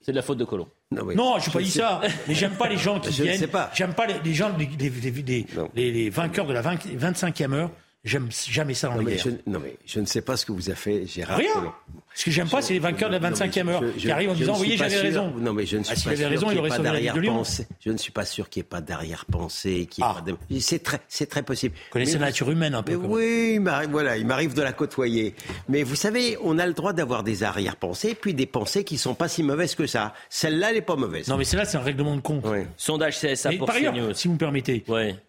C'est 0.01 0.11
de 0.11 0.17
la 0.17 0.21
faute 0.21 0.37
de 0.37 0.45
Colomb. 0.45 0.69
Non, 0.91 1.37
je 1.39 1.47
n'ai 1.47 1.53
pas 1.53 1.59
dit 1.59 1.69
ça. 1.69 2.01
Mais 2.27 2.33
j'aime 2.33 2.55
pas 2.55 2.69
les 2.69 2.77
gens 2.77 2.99
qui 2.99 3.11
je 3.11 3.23
viennent. 3.23 3.47
J'aime 3.73 3.93
pas 3.93 4.05
les, 4.23 4.33
gens, 4.33 4.55
les, 4.57 5.91
les, 5.91 6.09
vainqueurs 6.09 6.47
de 6.47 6.53
la 6.53 6.61
25e 6.61 7.53
heure 7.53 7.71
J'aime 8.07 8.29
jamais 8.31 8.73
ça 8.73 8.87
dans 8.87 8.95
non, 8.95 9.01
les 9.01 9.17
Je, 9.17 9.29
non, 9.47 9.59
mais 9.59 9.75
je 9.85 9.99
ne 9.99 10.05
sais 10.05 10.21
pas 10.21 10.37
ce 10.37 10.45
que 10.45 10.53
vous 10.53 10.69
a 10.69 10.75
fait 10.75 11.05
Gérard 11.05 11.37
Rien. 11.37 11.73
Ce 12.17 12.25
que 12.25 12.31
j'aime 12.31 12.49
pas, 12.49 12.63
c'est 12.63 12.73
les 12.73 12.79
vainqueurs 12.79 13.11
de 13.11 13.15
la 13.15 13.29
25e 13.29 13.67
heure 13.67 13.83
qui 13.95 14.09
arrivent 14.09 14.31
en 14.31 14.33
disant, 14.33 14.55
oui, 14.59 14.73
j'avais 14.75 15.01
raison. 15.01 15.31
Non, 15.37 15.53
mais 15.53 15.67
je 15.67 15.77
ne 15.77 15.83
suis 15.83 15.93
ah, 15.93 16.09
pas 16.09 16.15
sûr 16.15 16.29
raison, 16.29 16.49
il 16.49 16.57
aurait 16.57 16.69
pas 16.69 16.79
d'arrière-pensée. 16.79 17.67
Je 17.79 17.91
ne 17.91 17.97
suis 17.97 18.11
pas 18.11 18.25
sûr 18.25 18.49
qu'il 18.49 18.61
n'y 18.61 18.65
ait 18.65 18.69
pas 18.69 18.81
d'arrière-pensée. 18.81 19.87
Ah. 20.01 20.23
C'est 20.59 20.81
très, 20.81 20.99
c'est 21.07 21.27
très 21.27 21.43
possible. 21.43 21.75
Vous 21.75 21.91
connaissez 21.91 22.17
la 22.17 22.25
nature 22.25 22.49
humaine 22.49 22.73
un 22.73 22.81
peu. 22.81 22.95
oui, 22.95 23.59
il 23.61 23.87
voilà, 23.91 24.17
il 24.17 24.25
m'arrive 24.25 24.55
de 24.55 24.63
la 24.63 24.73
côtoyer. 24.73 25.35
Mais 25.69 25.83
vous 25.83 25.95
savez, 25.95 26.39
on 26.41 26.57
a 26.57 26.65
le 26.65 26.73
droit 26.73 26.91
d'avoir 26.91 27.21
des 27.21 27.43
arrière-pensées, 27.43 28.17
puis 28.19 28.33
des 28.33 28.47
pensées 28.47 28.83
qui 28.83 28.97
sont 28.97 29.13
pas 29.13 29.27
si 29.27 29.43
mauvaises 29.43 29.75
que 29.75 29.85
ça. 29.85 30.15
Celle-là, 30.31 30.69
elle 30.69 30.75
n'est 30.77 30.81
pas 30.81 30.95
mauvaise. 30.95 31.27
Non, 31.27 31.37
mais 31.37 31.43
celle-là, 31.43 31.65
c'est 31.65 31.77
un 31.77 31.81
règlement 31.81 32.15
de 32.15 32.21
compte. 32.21 32.43
Sondage 32.77 33.19
CSA 33.19 33.51
pour 33.59 33.67
par 33.67 33.75
ailleurs, 33.75 33.93
si 34.17 34.27
vous 34.27 34.33
me 34.33 34.39
permettez, 34.39 34.83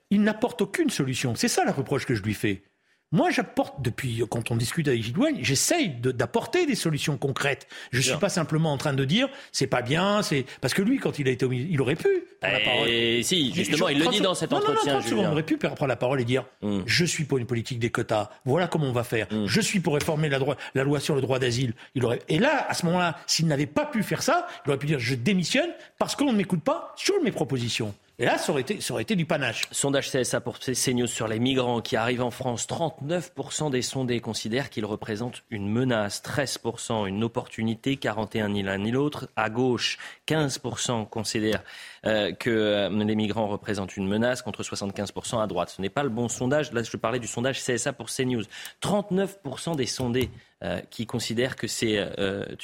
il 0.08 0.22
n'apporte 0.22 0.62
aucune 0.62 0.88
solution. 0.88 1.34
C'est 1.34 1.48
ça 1.48 1.66
la 1.66 1.72
reproche 1.72 2.06
que 2.06 2.14
je 2.14 2.22
lui 2.22 2.32
fais. 2.32 2.62
Moi, 3.10 3.30
j'apporte, 3.30 3.80
depuis 3.80 4.22
quand 4.28 4.50
on 4.50 4.56
discute 4.56 4.86
avec 4.86 5.02
Gilles 5.02 5.16
j'essaye 5.40 5.88
d'apporter 5.88 6.66
des 6.66 6.74
solutions 6.74 7.16
concrètes. 7.16 7.66
Je 7.90 7.98
ne 7.98 8.02
suis 8.02 8.16
pas 8.16 8.28
simplement 8.28 8.70
en 8.70 8.76
train 8.76 8.92
de 8.92 9.04
dire 9.04 9.28
c'est 9.50 9.66
pas 9.66 9.80
bien, 9.80 10.22
c'est 10.22 10.44
parce 10.60 10.74
que 10.74 10.82
lui, 10.82 10.98
quand 10.98 11.18
il 11.18 11.26
a 11.26 11.30
été 11.30 11.46
au 11.46 11.52
il 11.52 11.80
aurait 11.80 11.96
pu 11.96 12.08
prendre 12.40 12.54
la 12.54 12.60
parole. 12.60 12.88
Et 12.88 13.22
si, 13.22 13.52
justement, 13.54 13.88
il 13.88 13.98
le 13.98 14.08
dit 14.08 14.20
dans 14.20 14.34
cet 14.34 14.52
entretien. 14.52 15.00
Non, 15.00 15.16
non, 15.16 15.28
on 15.28 15.32
aurait 15.32 15.42
pu 15.42 15.56
prendre 15.56 15.86
la 15.86 15.96
parole 15.96 16.20
et 16.20 16.24
dire 16.24 16.44
mm. 16.60 16.80
je 16.84 17.04
suis 17.06 17.24
pour 17.24 17.38
une 17.38 17.46
politique 17.46 17.78
des 17.78 17.90
quotas. 17.90 18.28
Voilà 18.44 18.68
comment 18.68 18.86
on 18.86 18.92
va 18.92 19.04
faire. 19.04 19.26
Mm. 19.32 19.46
Je 19.46 19.60
suis 19.60 19.80
pour 19.80 19.94
réformer 19.94 20.28
la, 20.28 20.38
la 20.74 20.84
loi 20.84 21.00
sur 21.00 21.14
le 21.14 21.22
droit 21.22 21.38
d'asile. 21.38 21.72
Il 21.94 22.04
aurait. 22.04 22.20
Et 22.28 22.38
là, 22.38 22.66
à 22.68 22.74
ce 22.74 22.84
moment-là, 22.86 23.16
s'il 23.26 23.46
n'avait 23.46 23.66
pas 23.66 23.86
pu 23.86 24.02
faire 24.02 24.22
ça, 24.22 24.46
il 24.66 24.68
aurait 24.68 24.78
pu 24.78 24.86
dire 24.86 24.98
je 24.98 25.14
démissionne 25.14 25.70
parce 25.98 26.14
qu'on 26.14 26.32
ne 26.32 26.36
m'écoute 26.36 26.62
pas 26.62 26.92
sur 26.96 27.14
mes 27.22 27.32
propositions. 27.32 27.94
Et 28.20 28.24
là, 28.24 28.36
ça 28.36 28.50
aurait 28.50 28.62
été, 28.62 28.80
ça 28.80 28.94
aurait 28.94 29.04
été 29.04 29.14
du 29.14 29.26
panache. 29.26 29.68
Sondage 29.70 30.10
CSA 30.10 30.40
pour 30.40 30.58
CNews 30.58 31.06
sur 31.06 31.28
les 31.28 31.38
migrants 31.38 31.80
qui 31.80 31.94
arrivent 31.94 32.24
en 32.24 32.32
France. 32.32 32.66
39% 32.66 33.70
des 33.70 33.80
sondés 33.80 34.18
considèrent 34.18 34.70
qu'ils 34.70 34.86
représentent 34.86 35.44
une 35.50 35.70
menace. 35.70 36.20
13% 36.24 37.06
une 37.06 37.22
opportunité. 37.22 37.96
41 37.96 38.48
ni 38.48 38.64
l'un 38.64 38.78
ni 38.78 38.90
l'autre. 38.90 39.28
À 39.36 39.50
gauche, 39.50 39.98
15% 40.26 41.08
considèrent 41.08 41.62
euh, 42.06 42.32
que 42.32 42.50
euh, 42.50 42.88
les 42.90 43.14
migrants 43.14 43.46
représentent 43.46 43.96
une 43.96 44.08
menace 44.08 44.42
contre 44.42 44.64
75% 44.64 45.40
à 45.40 45.46
droite. 45.46 45.70
Ce 45.76 45.80
n'est 45.80 45.88
pas 45.88 46.02
le 46.02 46.08
bon 46.08 46.26
sondage. 46.26 46.72
Là, 46.72 46.82
je 46.82 46.96
parlais 46.96 47.20
du 47.20 47.28
sondage 47.28 47.62
CSA 47.62 47.92
pour 47.92 48.08
CNews. 48.08 48.42
39% 48.82 49.76
des 49.76 49.86
sondés 49.86 50.28
euh, 50.64 50.80
qui 50.90 51.06
considèrent 51.06 51.54
que 51.54 51.68
c'est 51.68 52.04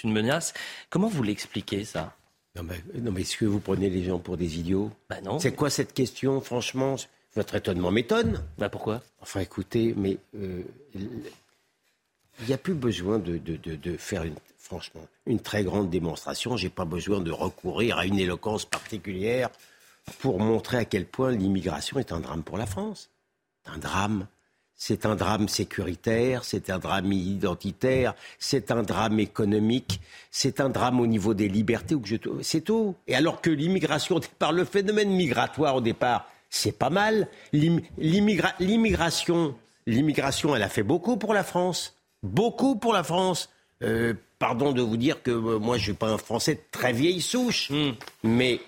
une 0.03 0.13
menace. 0.13 0.53
Comment 0.91 1.07
vous 1.07 1.23
l'expliquez 1.23 1.85
ça? 1.85 2.13
Non 2.57 2.63
mais, 2.63 3.23
est-ce 3.23 3.37
que 3.37 3.45
vous 3.45 3.59
prenez 3.59 3.91
les 3.91 4.05
gens 4.05 4.19
pour 4.19 4.37
des 4.37 4.59
idiots 4.59 4.91
bah 5.11 5.21
non. 5.21 5.39
C'est 5.41 5.55
quoi 5.55 5.71
cette 5.71 5.93
question, 5.93 6.41
franchement? 6.41 6.97
Votre 7.35 7.57
étonnement 7.57 7.91
m'étonne. 7.91 8.45
Bah 8.59 8.69
pourquoi? 8.69 9.03
Enfin 9.21 9.41
écoutez, 9.41 9.93
mais 9.97 10.19
euh, 10.37 10.63
il 10.95 12.47
n'y 12.47 12.53
a 12.53 12.59
plus 12.59 12.75
besoin 12.75 13.19
de, 13.19 13.41
faire 13.99 14.23
une, 14.23 14.37
franchement 14.59 15.07
une 15.27 15.41
très 15.41 15.65
grande 15.65 15.91
démonstration. 15.91 16.57
J'ai 16.57 16.69
pas 16.69 16.85
besoin 16.85 17.21
de 17.21 17.33
recourir 17.33 17.99
à 17.99 18.07
une 18.07 18.21
éloquence 18.21 18.65
particulière 18.65 19.51
pour 20.21 20.39
montrer 20.39 20.77
à 20.77 20.85
quel 20.85 21.07
point 21.07 21.33
l'immigration 21.33 21.99
est 21.99 22.13
un 22.13 22.21
drame 22.21 22.45
pour 22.45 22.57
la 22.57 22.67
France. 22.67 23.11
Un 23.67 23.79
drame 23.79 24.27
c'est 24.87 25.07
un 25.07 25.15
drame 25.15 25.49
sécuritaire, 25.49 26.45
c'est 26.45 26.69
un 26.69 26.79
drame 26.79 27.11
identitaire, 27.11 28.15
c'est 28.39 28.71
un 28.71 28.83
drame 28.83 29.19
économique, 29.19 29.99
c'est 30.31 30.61
un 30.61 30.69
drame 30.69 31.01
au 31.01 31.07
niveau 31.07 31.33
des 31.33 31.49
libertés. 31.49 31.97
C'est 32.43 32.61
tout. 32.61 32.95
Et 33.07 33.15
alors 33.15 33.41
que 33.41 33.49
l'immigration, 33.49 34.17
au 34.17 34.21
départ, 34.21 34.53
le 34.53 34.67
phénomène 34.67 35.09
migratoire 35.09 35.77
au 35.77 35.81
départ, 35.81 36.29
c'est 36.51 36.79
pas 36.79 36.91
mal. 36.91 37.29
L'immigration, 37.55 39.55
l'immigration, 39.87 40.55
elle 40.55 40.63
a 40.63 40.69
fait 40.69 40.83
beaucoup 40.83 41.17
pour 41.17 41.33
la 41.33 41.45
France. 41.45 41.97
Beaucoup 42.23 42.77
pour 42.77 42.93
la 42.93 43.05
France. 43.05 43.49
Euh, 43.83 44.13
pardon 44.39 44.73
de 44.73 44.83
vous 44.83 44.99
dire 44.99 45.23
que 45.23 45.31
euh, 45.31 45.59
moi, 45.59 45.79
je 45.79 45.83
ne 45.83 45.85
suis 45.85 45.93
pas 45.95 46.11
un 46.11 46.19
Français 46.19 46.57
de 46.57 46.63
très 46.71 46.93
vieille 46.93 47.23
souche. 47.23 47.71
Hmm. 47.71 47.93
Mais 48.23 48.61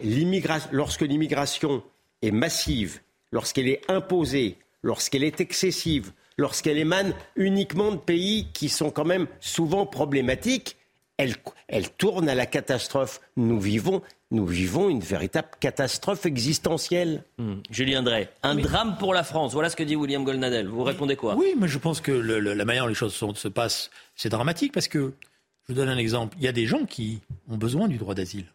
lorsque 0.72 1.02
l'immigration 1.02 1.83
est 2.22 2.31
massive, 2.31 3.00
lorsqu'elle 3.33 3.68
est 3.68 3.83
imposée, 3.90 4.57
lorsqu'elle 4.87 5.25
est 5.25 5.40
excessive, 5.40 6.12
lorsqu'elle 6.38 6.79
émane 6.79 7.12
uniquement 7.35 7.90
de 7.90 7.96
pays 7.96 8.46
qui 8.53 8.68
sont 8.68 8.90
quand 8.90 9.05
même 9.05 9.27
souvent 9.40 9.85
problématiques, 9.85 10.77
elle, 11.18 11.35
tourne 11.96 12.29
à 12.29 12.35
la 12.35 12.46
catastrophe. 12.46 13.20
Nous 13.37 13.59
vivons, 13.59 14.03
nous 14.31 14.46
vivons 14.46 14.88
une 14.88 15.01
véritable 15.01 15.49
catastrophe 15.61 16.25
existentielle. 16.27 17.25
Hmm. 17.38 17.57
Julien 17.70 18.03
Drey, 18.03 18.29
un 18.42 18.55
drame 18.55 18.96
pour 18.99 19.12
la 19.12 19.25
France. 19.25 19.55
Voilà 19.55 19.70
ce 19.70 19.77
que 19.77 19.83
dit 19.83 19.96
William 19.96 20.25
Goldnadel. 20.25 20.68
Vous 20.68 20.85
répondez 20.85 21.16
quoi? 21.16 21.35
Oui, 21.37 21.55
mais 21.59 21.68
je 21.68 21.79
pense 21.79 22.01
que 22.01 22.12
la 22.12 22.64
manière 22.64 22.85
dont 22.85 22.88
les 22.88 22.94
choses 22.94 23.14
se 23.14 23.49
passent, 23.49 23.90
c'est 24.14 24.29
dramatique 24.29 24.72
parce 24.72 24.88
que, 24.88 25.14
je 25.64 25.72
vous 25.72 25.75
donne 25.75 25.88
un 25.88 25.99
exemple, 25.99 26.37
il 26.38 26.44
y 26.44 26.49
a 26.49 26.53
des 26.53 26.66
gens 26.66 26.85
qui 26.85 27.20
ont 27.49 27.57
besoin 27.57 27.88
du 27.88 27.96
droit 27.96 28.14
d'asile. 28.14 28.46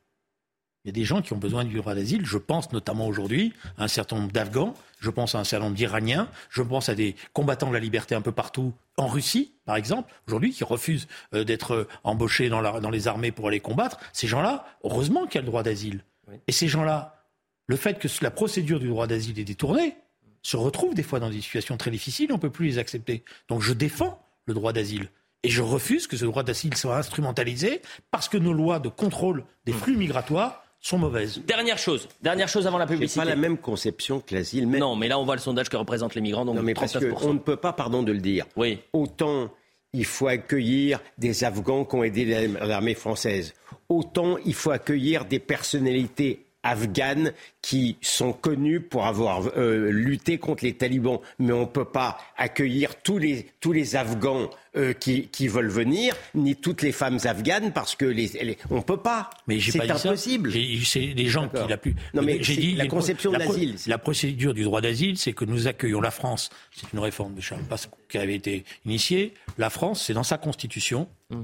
Il 0.84 0.88
y 0.88 0.90
a 0.90 0.94
des 0.94 1.04
gens 1.04 1.22
qui 1.22 1.34
ont 1.34 1.38
besoin 1.38 1.64
du 1.64 1.78
droit 1.78 1.94
d'asile. 1.94 2.26
Je 2.26 2.40
pense 2.40 2.72
notamment 2.72 3.08
aujourd'hui 3.08 3.54
à 3.78 3.84
un 3.84 3.88
certain 3.88 4.16
nombre 4.16 4.32
d'Afghans, 4.32 4.74
je 5.00 5.12
pense 5.12 5.36
à 5.36 5.40
un 5.40 5.44
certain 5.44 5.66
nombre 5.66 5.78
d'Iraniens, 5.78 6.28
je 6.50 6.64
pense 6.64 6.90
à 6.90 6.96
des 6.96 7.16
combattants 7.34 7.70
de 7.70 7.74
la 7.74 7.80
liberté 7.80 8.16
un 8.16 8.22
peu 8.22 8.32
partout 8.32 8.74
en 8.98 9.08
Russie, 9.08 9.54
par 9.66 9.76
exemple, 9.76 10.12
aujourd'hui, 10.28 10.52
qui 10.52 10.64
refusent 10.64 11.08
euh, 11.34 11.44
d'être 11.44 11.74
euh, 11.74 11.88
embauchés 12.04 12.50
dans, 12.50 12.62
dans, 12.80 12.90
les 12.90 13.08
armées 13.08 13.32
pour 13.32 13.48
aller 13.48 13.60
combattre. 13.60 14.00
Ces 14.12 14.28
gens-là, 14.28 14.66
heureusement 14.84 15.28
qu'il 15.28 15.36
y 15.36 15.38
a 15.38 15.42
le 15.42 15.48
droit 15.48 15.64
d'asile. 15.64 16.04
Et 16.48 16.52
ces 16.52 16.68
gens-là, 16.68 17.26
le 17.68 17.76
fait 17.76 18.00
que 18.00 18.08
la 18.22 18.32
procédure 18.32 18.80
du 18.80 18.88
droit 18.88 19.08
d'asile 19.08 19.40
est 19.40 19.44
détournée, 19.44 19.96
se 20.42 20.58
retrouvent 20.58 20.96
des 20.96 21.04
fois 21.04 21.20
dans 21.20 21.30
des 21.30 21.42
situations 21.42 21.78
très 21.78 21.92
difficiles, 21.92 22.32
on 22.32 22.36
ne 22.36 22.40
peut 22.40 22.50
plus 22.50 22.68
les 22.68 22.78
accepter. 22.80 23.24
Donc 23.48 23.62
je 23.62 23.74
défends 23.74 24.26
le 24.46 24.54
droit 24.54 24.74
d'asile. 24.74 25.10
Et 25.44 25.50
je 25.50 25.62
refuse 25.62 26.08
que 26.08 26.18
ce 26.18 26.26
droit 26.26 26.44
d'asile 26.44 26.76
soit 26.76 26.98
instrumentalisé 26.98 27.82
parce 28.12 28.30
que 28.30 28.38
nos 28.38 28.54
lois 28.54 28.80
de 28.80 28.90
contrôle 28.90 29.44
des 29.66 29.74
flux 29.74 29.98
migratoires 29.98 30.61
sont 30.82 30.98
mauvaises. 30.98 31.42
Dernière 31.46 31.78
chose, 31.78 32.10
dernière 32.22 32.50
chose 32.50 32.68
avant 32.68 32.80
la 32.80 32.88
publicité. 32.88 33.20
C'est 33.20 33.26
pas 33.26 33.30
la 33.30 33.36
même 33.36 33.58
conception 33.58 34.20
que 34.20 34.34
l'asile. 34.34 34.68
Mais... 34.68 34.80
Non, 34.80 34.96
mais 34.96 35.08
là 35.08 35.20
on 35.20 35.24
voit 35.24 35.36
le 35.36 35.42
sondage 35.42 35.70
que 35.70 35.78
représentent 35.78 36.16
les 36.16 36.22
migrants, 36.22 36.44
donc 36.44 36.56
non, 36.56 36.64
mais 36.64 36.74
parce 36.74 36.98
qu'on 36.98 37.34
ne 37.34 37.40
peut 37.40 37.56
pas, 37.56 37.72
pardon 37.72 38.04
de 38.04 38.12
le 38.12 38.20
dire. 38.20 38.46
Oui. 38.56 38.80
Autant 38.94 39.52
il 39.94 40.06
faut 40.06 40.28
accueillir 40.28 41.02
des 41.18 41.44
Afghans 41.44 41.86
qui 41.86 41.96
ont 41.96 42.04
aidé 42.04 42.48
l'armée 42.48 42.96
française, 42.96 43.54
autant 43.90 44.38
il 44.46 44.54
faut 44.54 44.72
accueillir 44.72 45.26
des 45.26 45.40
personnalités 45.40 46.46
afghanes 46.64 47.34
qui 47.62 47.98
sont 48.02 48.34
connus 48.34 48.82
pour 48.82 49.06
avoir 49.06 49.52
euh, 49.58 49.92
lutté 49.92 50.38
contre 50.38 50.64
les 50.64 50.74
talibans. 50.74 51.20
Mais 51.40 51.54
on 51.54 51.62
ne 51.62 51.66
peut 51.66 51.86
pas 51.86 52.18
accueillir 52.38 53.02
tous 53.02 53.18
les, 53.18 53.48
tous 53.60 53.72
les 53.72 53.96
Afghans 53.96 54.50
euh, 54.76 54.94
qui, 54.94 55.28
qui, 55.28 55.48
veulent 55.48 55.70
venir, 55.70 56.16
ni 56.34 56.56
toutes 56.56 56.82
les 56.82 56.92
femmes 56.92 57.20
afghanes, 57.24 57.74
parce 57.74 57.96
que 57.96 58.06
les, 58.06 58.58
on 58.70 58.78
ne 58.78 58.82
peut 58.82 58.98
pas. 58.98 59.30
Mais 59.48 59.60
c'est 59.60 59.90
impossible. 59.90 60.52
C'est 60.84 61.14
des 61.14 61.28
gens 61.28 61.50
qui 61.50 61.68
la 61.68 61.78
plus. 61.78 61.96
Non, 62.14 62.22
mais 62.22 62.42
j'ai 62.42 62.56
dit 62.56 62.76
la 62.76 62.88
conception 62.88 63.32
d'asile. 63.32 63.76
La, 63.88 63.98
procédure 63.98 64.54
du 64.54 64.64
droit 64.64 64.82
d'asile, 64.82 65.18
c'est 65.18 65.34
que 65.34 65.46
nous 65.46 65.68
accueillons 65.68 66.02
la 66.02 66.12
France. 66.12 66.50
C'est 66.72 66.92
une 66.94 67.00
réforme 67.00 67.36
de 67.36 67.42
Charles 67.42 67.64
qui 68.10 68.18
avait 68.18 68.36
été 68.36 68.64
initiée. 68.86 69.34
La 69.58 69.70
France, 69.70 70.04
c'est 70.06 70.14
dans 70.14 70.24
sa 70.24 70.38
constitution, 70.38 71.08
hmm. 71.30 71.44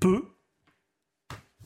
peut 0.00 0.24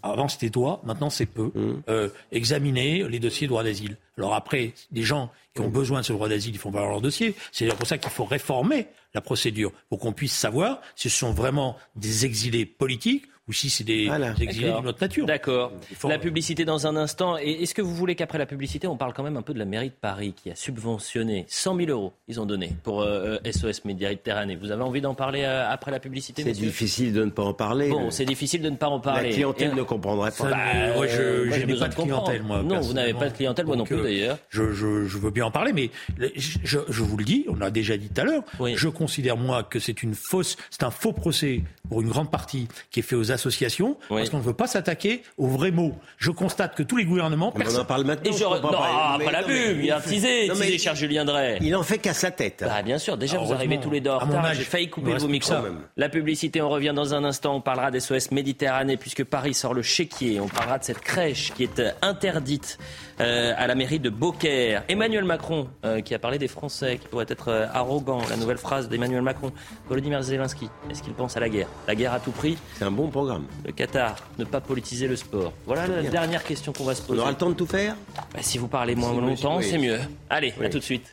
avant 0.03 0.29
c'était 0.29 0.51
toi, 0.51 0.81
maintenant 0.85 1.11
c'est 1.11 1.27
peu, 1.27 1.51
mmh. 1.55 1.83
euh, 1.89 2.09
examiner 2.33 3.09
les 3.09 3.19
dossiers 3.19 3.47
de 3.47 3.51
droit 3.51 3.65
d'asile. 3.65 3.97
Alors 4.19 4.35
après, 4.35 4.73
des 4.91 5.03
gens 5.03 5.31
qui 5.55 5.61
ont 5.61 5.69
besoin 5.69 6.01
de 6.01 6.05
ce 6.05 6.13
droit 6.13 6.29
d'asile, 6.29 6.55
ils 6.55 6.59
font 6.59 6.71
valoir 6.71 6.91
leur 6.91 7.01
dossier. 7.01 7.35
C'est 7.51 7.67
pour 7.77 7.87
ça 7.87 7.99
qu'il 7.99 8.11
faut 8.11 8.25
réformer 8.25 8.87
la 9.15 9.21
procédure 9.21 9.73
pour 9.89 9.99
qu'on 9.99 10.13
puisse 10.13 10.33
savoir 10.33 10.81
si 10.97 11.11
ce 11.11 11.19
sont 11.19 11.33
vraiment 11.33 11.77
des 11.97 12.25
exilés 12.25 12.67
politiques 12.67 13.27
ou 13.49 13.53
si 13.53 13.71
c'est 13.71 13.83
des, 13.83 14.09
exilés 14.41 14.73
d'une 14.73 14.87
autre 14.87 15.01
nature. 15.01 15.27
D'accord. 15.27 15.73
La 16.05 16.19
publicité 16.19 16.65
dans 16.65 16.87
un 16.87 16.97
instant. 16.97 17.37
Et 17.39 17.63
est-ce 17.63 17.75
que 17.75 17.83
vous 17.83 17.95
voulez 17.95 18.15
qu'après 18.15 18.39
la 18.39 18.47
publicité, 18.47 18.87
on 18.87 18.97
parle 18.97 19.13
quand 19.13 19.25
même 19.25 19.37
un 19.37 19.43
peu 19.43 19.53
de 19.53 19.59
la 19.59 19.65
mairie 19.65 19.89
de 19.89 19.95
Paris 19.95 20.33
qui 20.33 20.51
a 20.51 20.55
subventionné 20.55 21.45
100 21.49 21.77
000 21.77 21.91
euros, 21.91 22.13
ils 22.29 22.41
ont 22.41 22.47
donné 22.47 22.73
pour 22.85 23.03
SOS 23.03 23.07
euh, 23.07 23.39
euh, 23.45 23.73
Méditerranée. 23.85 24.55
Vous 24.55 24.71
avez 24.71 24.83
envie 24.83 25.01
d'en 25.01 25.15
parler 25.15 25.43
euh, 25.43 25.69
après 25.69 25.91
la 25.91 25.99
publicité 25.99 26.45
C'est 26.45 26.53
difficile 26.53 27.13
de 27.13 27.25
ne 27.25 27.31
pas 27.31 27.43
en 27.43 27.53
parler. 27.53 27.89
Bon, 27.89 28.11
c'est 28.11 28.25
difficile 28.25 28.63
de 28.63 28.71
ne 28.71 28.77
pas 28.77 28.89
en 28.89 29.01
parler. 29.01 29.31
La 29.31 29.35
clientèle 29.35 29.75
ne 29.75 29.83
comprendrait 29.83 30.31
pas. 30.31 30.51
Bah, 30.51 30.57
moi, 30.95 31.07
je, 31.09 31.65
n'ai 31.67 31.77
pas 31.77 31.89
de 31.89 31.95
clientèle, 31.95 32.43
moi. 32.45 32.63
Non, 32.63 32.81
vous 32.81 32.93
n'avez 32.93 33.15
pas 33.15 33.29
de 33.29 33.35
clientèle, 33.35 33.67
moi 33.67 33.77
non 33.77 33.85
plus 33.85 34.03
d'ailleurs. 34.03 34.39
Je, 34.51 34.63
veux 34.63 35.31
bien 35.31 35.47
en 35.47 35.51
parler, 35.51 35.73
mais 35.73 35.91
je, 36.37 37.03
vous 37.03 37.17
le 37.17 37.25
dis, 37.25 37.45
on 37.49 37.57
l'a 37.57 37.71
déjà 37.71 37.97
dit 37.97 38.09
tout 38.09 38.21
à 38.21 38.25
l'heure, 38.25 38.45
je 38.75 38.89
considère, 38.89 39.37
moi, 39.37 39.65
que 39.65 39.81
c'est 39.81 40.03
une 40.03 40.15
fausse, 40.15 40.57
c'est 40.71 40.85
un 40.85 40.91
faux 40.91 41.13
procès 41.13 41.63
pour 41.89 42.01
une 42.01 42.09
grande 42.09 42.31
partie 42.31 42.69
qui 42.91 43.01
est 43.01 43.03
fait 43.03 43.17
aux 43.17 43.32
associations 43.33 43.97
parce 44.09 44.31
qu'on 44.31 44.39
ne 44.39 44.43
veut 44.43 44.55
pas 44.55 44.67
s'attaquer 44.67 45.23
aux 45.39 45.47
vrais 45.47 45.71
mots. 45.71 45.95
Je 46.19 46.31
constate 46.31 46.75
que 46.75 46.83
tous 46.83 46.97
les 46.97 47.05
gouvernements. 47.05 47.53
Personne... 47.53 47.79
On 47.79 47.83
en 47.83 47.85
parle 47.85 48.05
maintenant. 48.05 48.31
Et 48.31 48.37
je... 48.37 48.45
Non, 48.45 48.61
pas, 48.61 49.19
pas 49.25 49.33
la 49.33 49.43
pub, 49.43 49.81
il 49.83 49.91
a 49.91 50.01
teasé, 50.01 50.49
teasé, 50.49 50.79
cher 50.79 50.95
Julien 50.95 51.25
Drey. 51.25 51.59
Il 51.61 51.75
en 51.75 51.83
fait 51.83 51.99
qu'à 51.99 52.15
sa 52.15 52.31
tête. 52.31 52.65
Bah, 52.67 52.83
bien 52.83 52.99
sûr, 52.99 53.17
déjà 53.17 53.39
vous 53.39 53.53
arrivez 53.53 53.81
tous 53.81 53.91
les 53.91 54.01
deux 54.01 54.11
en 54.11 54.19
retard. 54.19 54.55
J'ai 54.55 54.63
failli 54.65 54.89
couper 54.89 55.15
vos 55.15 55.29
micros. 55.29 55.55
La 55.97 56.09
publicité, 56.09 56.61
on 56.61 56.69
revient 56.69 56.93
dans 56.95 57.15
un 57.15 57.25
instant. 57.25 57.57
On 57.57 57.61
parlera 57.61 57.91
des 57.91 58.01
SOS 58.01 58.31
Méditerranée 58.31 58.97
puisque 58.97 59.25
Paris 59.25 59.55
sort 59.55 59.75
le 59.75 59.83
chéquier. 59.83 60.41
On 60.41 60.49
parlera 60.49 60.79
de 60.79 60.85
cette 60.85 61.01
crèche 61.01 61.53
qui 61.55 61.65
est 61.65 61.83
interdite 62.03 62.79
euh, 63.23 63.55
à 63.57 63.67
la 63.67 63.75
mairie 63.75 64.01
de 64.01 64.11
Beaucaire. 64.11 64.85
Emmanuel 64.89 65.25
Macron 65.25 65.69
euh, 65.85 66.01
qui 66.01 66.15
a 66.15 66.19
parlé 66.19 66.39
des 66.39 66.49
Français 66.49 66.99
qui 66.99 67.09
pourraient 67.09 67.27
être 67.29 67.69
arrogants. 67.73 68.21
La 68.29 68.37
nouvelle 68.37 68.59
phrase 68.59 68.89
d'Emmanuel 68.89 69.23
Macron. 69.23 69.53
Volodymyr 69.89 70.23
Zelensky, 70.23 70.69
est-ce 70.91 71.03
qu'il 71.03 71.15
pense 71.15 71.37
à 71.37 71.41
la 71.41 71.49
guerre? 71.49 71.69
La 71.87 71.95
guerre 71.95 72.13
à 72.13 72.21
tout 72.21 72.33
prix 72.33 72.59
C'est 72.79 72.85
un 72.85 72.91
bon 72.91 73.09
programme. 73.09 73.45
Le 73.65 73.73
Qatar, 73.73 74.17
ne 74.39 74.45
pas 74.45 74.61
politiser 74.61 75.07
le 75.09 75.17
sport. 75.17 75.53
Voilà 75.67 75.87
la 75.87 76.03
dernière 76.03 76.45
question 76.45 76.73
qu'on 76.73 76.85
va 76.85 76.95
se 76.95 77.03
poser. 77.03 77.19
On 77.19 77.23
aura 77.23 77.31
le 77.31 77.37
temps 77.37 77.51
de 77.51 77.55
tout 77.55 77.67
faire? 77.67 77.97
Bah, 78.35 78.41
Si 78.43 78.59
vous 78.59 78.69
parlez 78.69 78.95
moins 78.95 79.13
longtemps, 79.13 79.61
c'est 79.61 79.79
mieux. 79.79 79.99
Allez, 80.29 80.55
à 80.63 80.69
tout 80.69 80.79
de 80.79 80.85
suite. 80.85 81.13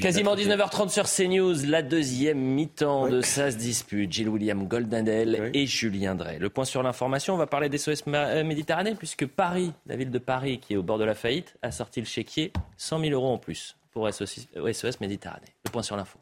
Quasiment 0.00 0.34
19h30 0.34 0.88
sur 0.88 1.04
CNews, 1.04 1.64
la 1.66 1.82
deuxième 1.82 2.38
mi-temps 2.38 3.08
de 3.08 3.20
Ça 3.20 3.52
se 3.52 3.56
dispute. 3.56 4.12
Gilles 4.12 4.28
William 4.28 4.66
Goldendale 4.66 5.52
et 5.54 5.64
Julien 5.64 6.16
Drey. 6.16 6.40
Le 6.40 6.50
point 6.50 6.64
sur 6.64 6.82
l'information, 6.82 7.34
on 7.34 7.36
va 7.36 7.46
parler 7.46 7.68
des 7.68 7.78
SOS 7.78 8.02
euh, 8.08 8.42
Méditerranée, 8.42 8.96
puisque 8.96 9.26
Paris, 9.26 9.72
la 9.86 9.94
ville 9.94 10.10
de 10.10 10.18
Paris 10.18 10.58
qui 10.58 10.74
est 10.74 10.76
au 10.76 10.82
bord 10.82 10.98
de 10.98 11.04
la 11.04 11.14
faillite, 11.14 11.56
a 11.62 11.70
sorti 11.70 12.00
le 12.00 12.06
chéquier 12.06 12.52
100 12.78 12.98
000 13.00 13.12
euros 13.12 13.32
en 13.32 13.38
plus 13.38 13.76
pour 13.92 14.12
SOS 14.12 15.00
Méditerranée. 15.00 15.54
Le 15.64 15.70
point 15.70 15.82
sur 15.82 15.96
l'info. 15.96 16.18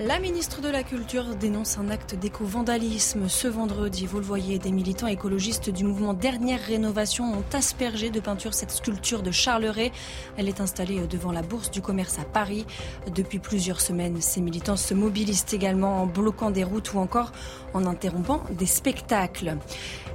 La 0.00 0.18
ministre 0.18 0.60
de 0.60 0.68
la 0.68 0.82
Culture 0.82 1.36
dénonce 1.36 1.78
un 1.78 1.88
acte 1.88 2.16
d'éco-vandalisme. 2.16 3.28
Ce 3.28 3.46
vendredi, 3.46 4.06
vous 4.06 4.18
le 4.18 4.24
voyez, 4.24 4.58
des 4.58 4.72
militants 4.72 5.06
écologistes 5.06 5.70
du 5.70 5.84
mouvement 5.84 6.14
Dernière 6.14 6.58
Rénovation 6.58 7.32
ont 7.32 7.44
aspergé 7.52 8.10
de 8.10 8.18
peinture 8.18 8.54
cette 8.54 8.72
sculpture 8.72 9.22
de 9.22 9.30
Charles 9.30 9.72
Elle 10.36 10.48
est 10.48 10.60
installée 10.60 11.06
devant 11.06 11.30
la 11.30 11.42
Bourse 11.42 11.70
du 11.70 11.80
Commerce 11.80 12.18
à 12.18 12.24
Paris. 12.24 12.66
Depuis 13.14 13.38
plusieurs 13.38 13.80
semaines, 13.80 14.20
ces 14.20 14.40
militants 14.40 14.76
se 14.76 14.94
mobilisent 14.94 15.46
également 15.52 16.02
en 16.02 16.06
bloquant 16.06 16.50
des 16.50 16.64
routes 16.64 16.92
ou 16.94 16.98
encore 16.98 17.30
en 17.72 17.86
interrompant 17.86 18.42
des 18.50 18.66
spectacles. 18.66 19.58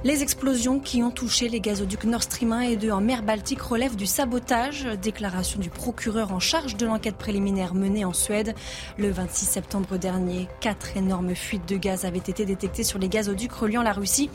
Les 0.04 0.22
explosions 0.22 0.78
qui 0.78 1.02
ont 1.02 1.10
touché 1.10 1.48
les 1.48 1.60
gazoducs 1.60 2.04
Nord 2.04 2.22
Stream 2.24 2.52
1 2.52 2.60
et 2.60 2.76
2 2.76 2.90
en 2.90 3.00
mer 3.00 3.22
Baltique 3.22 3.62
relèvent 3.62 3.96
du 3.96 4.06
sabotage. 4.06 4.86
Déclaration 5.00 5.58
du 5.58 5.70
procureur 5.70 6.32
en 6.32 6.38
charge 6.38 6.76
de 6.76 6.84
l'enquête 6.84 7.16
préliminaire 7.16 7.74
menée 7.74 8.04
en 8.04 8.12
Suède. 8.12 8.54
Le 8.98 9.10
26 9.10 9.46
septembre 9.46 9.69
dernier, 9.78 10.48
quatre 10.60 10.96
énormes 10.96 11.34
fuites 11.34 11.68
de 11.68 11.76
gaz 11.76 12.04
avaient 12.04 12.18
été 12.18 12.44
détectées 12.44 12.82
sur 12.82 12.98
les 12.98 13.08
gazoducs 13.08 13.52
reliant 13.52 13.82
la 13.82 13.92
Russie 13.92 14.30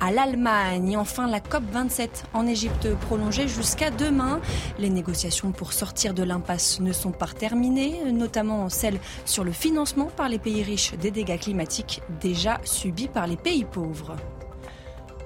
à 0.00 0.12
l'Allemagne. 0.12 0.92
Et 0.92 0.96
enfin, 0.96 1.26
la 1.26 1.40
COP27 1.40 2.08
en 2.34 2.46
Égypte 2.46 2.94
prolongée 2.94 3.48
jusqu'à 3.48 3.90
demain. 3.90 4.40
Les 4.78 4.90
négociations 4.90 5.50
pour 5.50 5.72
sortir 5.72 6.14
de 6.14 6.22
l'impasse 6.22 6.80
ne 6.80 6.92
sont 6.92 7.12
pas 7.12 7.26
terminées, 7.26 8.12
notamment 8.12 8.68
celles 8.68 9.00
sur 9.24 9.42
le 9.42 9.52
financement 9.52 10.08
par 10.16 10.28
les 10.28 10.38
pays 10.38 10.62
riches 10.62 10.94
des 10.94 11.10
dégâts 11.10 11.38
climatiques 11.38 12.02
déjà 12.20 12.60
subis 12.64 13.08
par 13.08 13.26
les 13.26 13.36
pays 13.36 13.64
pauvres. 13.64 14.16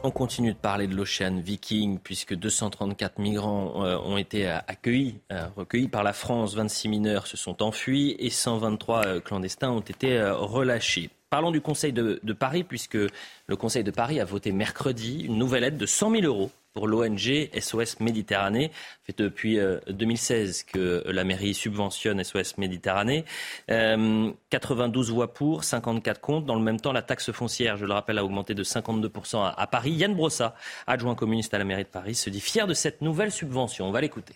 On 0.03 0.11
continue 0.11 0.55
de 0.55 0.59
parler 0.59 0.87
de 0.87 0.97
l'Ocean 0.97 1.41
Viking 1.41 1.99
puisque 1.99 2.35
234 2.35 3.19
migrants 3.19 3.85
euh, 3.85 3.99
ont 3.99 4.17
été 4.17 4.49
euh, 4.49 4.57
accueillis, 4.67 5.21
euh, 5.31 5.47
recueillis 5.57 5.89
par 5.89 6.03
la 6.03 6.15
France. 6.15 6.55
26 6.55 6.89
mineurs 6.89 7.27
se 7.27 7.37
sont 7.37 7.63
enfuis 7.63 8.17
et 8.19 8.31
123 8.31 9.21
clandestins 9.21 9.71
ont 9.71 9.81
été 9.81 10.23
relâchés. 10.23 11.11
Parlons 11.29 11.51
du 11.51 11.61
Conseil 11.61 11.93
de, 11.93 12.19
de, 12.23 12.33
Paris 12.33 12.65
puisque 12.65 12.97
le 12.97 13.57
Conseil 13.57 13.85
de 13.85 13.91
Paris 13.91 14.21
a 14.21 14.25
voté 14.25 14.53
mercredi 14.53 15.21
une 15.21 15.37
nouvelle 15.37 15.65
aide 15.65 15.77
de 15.77 15.87
100 15.87 16.13
000 16.13 16.23
euros 16.25 16.51
pour 16.73 16.87
l'ONG 16.87 17.49
SOS 17.59 18.01
Méditerranée. 18.01 18.71
fait 19.03 19.17
depuis 19.19 19.59
2016 19.89 20.67
euh, 20.77 21.03
que 21.03 21.11
la 21.11 21.25
mairie 21.25 21.55
subventionne 21.55 22.23
SOS 22.23 22.59
Méditerranée. 22.59 23.25
92 23.69 25.11
euh, 25.11 25.13
voix 25.13 25.35
pour, 25.35 25.65
54 25.65 26.21
contre. 26.21 26.47
Dans 26.47 26.55
le 26.55 26.63
même 26.63 26.81
temps, 26.81 26.93
la 26.93 27.03
taxe 27.03 27.33
foncière, 27.33 27.77
je 27.77 27.87
le 27.87 27.93
rappelle, 27.93 28.19
a 28.19 28.25
augmenté 28.25 28.55
de 28.55 28.65
52% 28.65 29.53
à, 29.57 29.67
Paris. 29.67 29.93
Yann 29.93 30.15
Brossa, 30.15 30.55
adjoint 30.87 31.15
communiste 31.15 31.55
à 31.55 31.59
la 31.59 31.65
mairie 31.65 31.85
de 31.85 31.89
Paris, 31.89 32.15
se 32.15 32.31
dit 32.31 32.41
fier 32.41 32.67
de 32.67 32.75
cette 32.75 33.03
nouvelle 33.03 33.33
subvention. 33.33 33.89
On 33.89 33.93
va 33.93 34.01
l'écouter. 34.01 34.35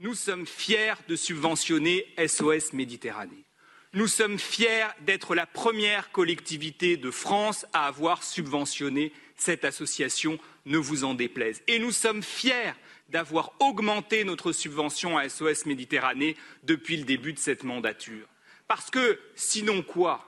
Nous 0.00 0.14
sommes 0.14 0.46
fiers 0.46 0.94
de 1.08 1.16
subventionner 1.16 2.06
SOS 2.26 2.72
Méditerranée. 2.72 3.44
Nous 3.92 4.06
sommes 4.06 4.38
fiers 4.38 4.86
d'être 5.04 5.34
la 5.34 5.46
première 5.46 6.12
collectivité 6.12 6.96
de 6.96 7.10
France 7.10 7.66
à 7.72 7.86
avoir 7.86 8.22
subventionné 8.22 9.12
cette 9.40 9.64
association 9.64 10.38
ne 10.66 10.78
vous 10.78 11.04
en 11.04 11.14
déplaise. 11.14 11.62
Et 11.66 11.78
nous 11.78 11.92
sommes 11.92 12.22
fiers 12.22 12.72
d'avoir 13.08 13.52
augmenté 13.60 14.24
notre 14.24 14.52
subvention 14.52 15.18
à 15.18 15.28
SOS 15.28 15.66
Méditerranée 15.66 16.36
depuis 16.62 16.96
le 16.96 17.04
début 17.04 17.32
de 17.32 17.38
cette 17.38 17.64
mandature. 17.64 18.26
Parce 18.68 18.90
que 18.90 19.18
sinon 19.34 19.82
quoi? 19.82 20.24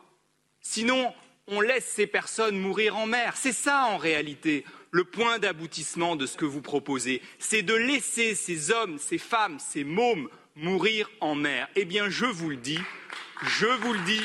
Sinon, 0.61 1.14
on 1.46 1.61
laisse 1.61 1.87
ces 1.87 2.07
personnes 2.07 2.59
mourir 2.59 2.96
en 2.96 3.07
mer. 3.07 3.37
C'est 3.37 3.53
ça 3.53 3.85
en 3.85 3.96
réalité 3.96 4.64
le 4.90 5.05
point 5.05 5.38
d'aboutissement 5.38 6.16
de 6.16 6.27
ce 6.27 6.37
que 6.37 6.44
vous 6.44 6.61
proposez. 6.61 7.22
C'est 7.38 7.62
de 7.62 7.75
laisser 7.75 8.35
ces 8.35 8.70
hommes, 8.70 8.98
ces 8.98 9.18
femmes, 9.18 9.59
ces 9.59 9.85
mômes 9.85 10.29
mourir 10.57 11.11
en 11.20 11.35
mer. 11.35 11.68
Eh 11.77 11.85
bien, 11.85 12.09
je 12.11 12.27
vous 12.27 12.51
le 12.51 12.57
dis, 12.57 12.81
je 13.42 13.66
vous 13.66 13.92
le 13.92 14.01
dis, 14.01 14.22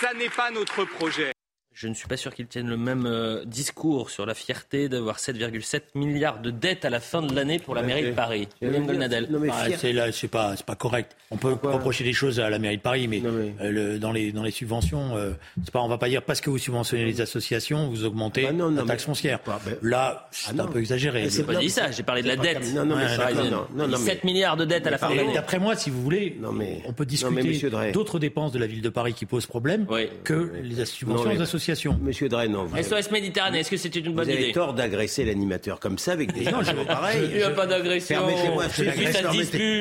ça 0.00 0.14
n'est 0.14 0.30
pas 0.30 0.50
notre 0.50 0.84
projet. 0.84 1.33
Je 1.74 1.88
ne 1.88 1.94
suis 1.94 2.06
pas 2.06 2.16
sûr 2.16 2.32
qu'ils 2.32 2.46
tiennent 2.46 2.68
le 2.68 2.76
même 2.76 3.04
euh, 3.04 3.44
discours 3.44 4.08
sur 4.08 4.26
la 4.26 4.34
fierté 4.34 4.88
d'avoir 4.88 5.18
7,7 5.18 5.80
milliards 5.96 6.40
de 6.40 6.52
dettes 6.52 6.84
à 6.84 6.90
la 6.90 7.00
fin 7.00 7.20
de 7.20 7.34
l'année 7.34 7.58
pour 7.58 7.74
la 7.74 7.82
mairie 7.82 8.04
de 8.04 8.12
Paris. 8.12 8.46
William 8.62 8.86
Golnadel. 8.86 9.28
Ah, 9.50 9.66
c'est 10.12 10.28
pas, 10.28 10.54
pas 10.64 10.76
correct. 10.76 11.16
On 11.32 11.36
peut 11.36 11.56
reprocher 11.64 12.04
des 12.04 12.12
choses 12.12 12.38
à 12.38 12.48
la 12.48 12.60
mairie 12.60 12.76
de 12.76 12.82
Paris, 12.82 13.08
mais, 13.08 13.20
euh, 13.60 13.98
dans, 13.98 14.12
les, 14.12 14.30
dans 14.30 14.44
les 14.44 14.52
subventions, 14.52 15.16
euh, 15.16 15.32
c'est 15.64 15.72
pas, 15.72 15.80
on 15.80 15.88
va 15.88 15.98
pas 15.98 16.08
dire 16.08 16.22
parce 16.22 16.40
que 16.40 16.48
vous 16.48 16.58
subventionnez 16.58 17.06
les 17.06 17.20
associations, 17.20 17.88
vous 17.88 18.04
augmentez 18.04 18.44
bah 18.52 18.70
la 18.70 18.84
taxe 18.84 19.04
foncière. 19.04 19.40
Ben, 19.44 19.58
Là, 19.82 20.28
c'est 20.30 20.52
ah 20.56 20.62
un 20.62 20.66
peu 20.66 20.78
exagéré. 20.78 21.28
Je 21.28 21.38
n'ai 21.38 21.44
pas 21.44 21.56
dit 21.56 21.70
ça, 21.70 21.90
j'ai 21.90 22.04
parlé 22.04 22.22
de 22.22 22.28
la 22.28 22.36
dette. 22.36 22.72
Non, 22.72 22.84
non, 22.84 22.94
mais 22.94 23.96
7 23.96 24.22
milliards 24.22 24.56
de 24.56 24.64
dettes 24.64 24.86
à 24.86 24.90
la 24.90 24.98
fin 24.98 25.10
de 25.10 25.16
l'année. 25.16 25.34
D'après 25.34 25.58
moi, 25.58 25.74
si 25.74 25.90
vous 25.90 26.00
voulez, 26.00 26.38
on 26.86 26.92
peut 26.92 27.04
discuter 27.04 27.68
d'autres 27.92 28.20
dépenses 28.20 28.52
de 28.52 28.60
la 28.60 28.68
ville 28.68 28.80
de 28.80 28.90
Paris 28.90 29.14
qui 29.14 29.26
posent 29.26 29.46
problème 29.46 29.88
que 30.22 30.52
les 30.62 30.84
subventions 30.84 31.32
aux 31.32 31.42
associations 31.42 31.63
associations. 31.64 31.98
Monsieur 32.02 32.28
Dreynon, 32.28 32.64
vous 32.64 32.82
SOS 32.82 33.10
Méditerranée, 33.10 33.60
est-ce 33.60 33.70
que 33.70 33.76
c'était 33.76 34.00
une 34.00 34.12
bonne 34.12 34.28
idée 34.28 34.36
Vous 34.36 34.42
avez 34.44 34.52
tort 34.52 34.74
d'agresser 34.74 35.24
l'animateur 35.24 35.80
comme 35.80 35.98
ça 35.98 36.12
avec 36.12 36.32
des 36.32 36.44
gens 36.44 36.60
pareils. 36.86 37.28
Il 37.30 37.36
n'y 37.36 37.42
a 37.42 37.50
pas 37.50 37.66
d'agression. 37.66 38.20
Permettez-moi 38.26 38.64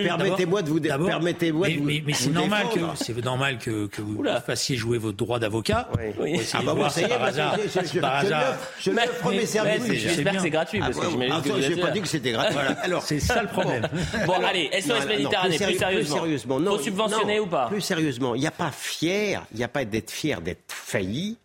permettez-moi 0.04 0.62
de 0.62 0.69
vous 0.69 0.80
permettez-moi 0.80 1.67
mais, 1.82 2.04
mais 2.06 2.13
c'est 2.13 2.30
normal 2.30 2.67
que 2.74 2.80
c'est 2.96 3.24
normal 3.24 3.58
que, 3.58 3.88
que 3.88 4.02
vous 4.02 4.24
fassiez 4.46 4.76
jouer 4.76 4.98
votre 4.98 5.17
droit 5.17 5.39
d'avocat. 5.39 5.89
Oui. 6.19 6.39
Ah 6.54 6.62
bah 6.65 6.74
bon, 6.74 6.89
ça 6.89 7.02
y 7.02 7.04
est, 7.06 8.00
par 8.00 8.15
hasard. 8.15 8.58
Je 8.80 8.91
l'offre 8.91 9.32
mes 9.32 9.46
services. 9.46 9.91
J'espère 9.93 10.34
que 10.36 10.41
c'est 10.41 10.50
gratuit 10.50 10.80
parce 10.80 11.00
que 11.00 11.10
j'imagine 11.10 11.41
que 11.41 11.62
j'ai 11.62 11.76
pas 11.78 11.91
dit 11.91 12.02
que 12.02 12.08
c'était 12.08 12.32
gratuit. 12.32 12.58
Alors 12.84 13.04
c'est 13.04 13.19
ça 13.19 13.41
le 13.41 13.48
problème. 13.50 13.88
Bon 14.26 14.34
allez, 14.43 14.69
SOS 14.80 15.06
Méditerranée, 15.08 15.58
plus 15.58 15.78
sérieusement. 16.06 16.60
Faut 16.60 16.80
subventionner 16.80 17.39
ou 17.39 17.48
pas 17.48 17.67
Plus 17.67 17.82
sérieusement, 17.82 18.36
il 18.36 18.41
n'y 18.41 18.48
a 18.48 18.52
pas 18.52 18.72
fier, 18.72 19.46
il 19.52 19.58
n'y 19.58 19.63
a 19.63 19.67
pas 19.67 19.86
d'être 19.86 20.12
fier 20.12 20.41
d'être 20.41 20.63
failli. 20.67 21.38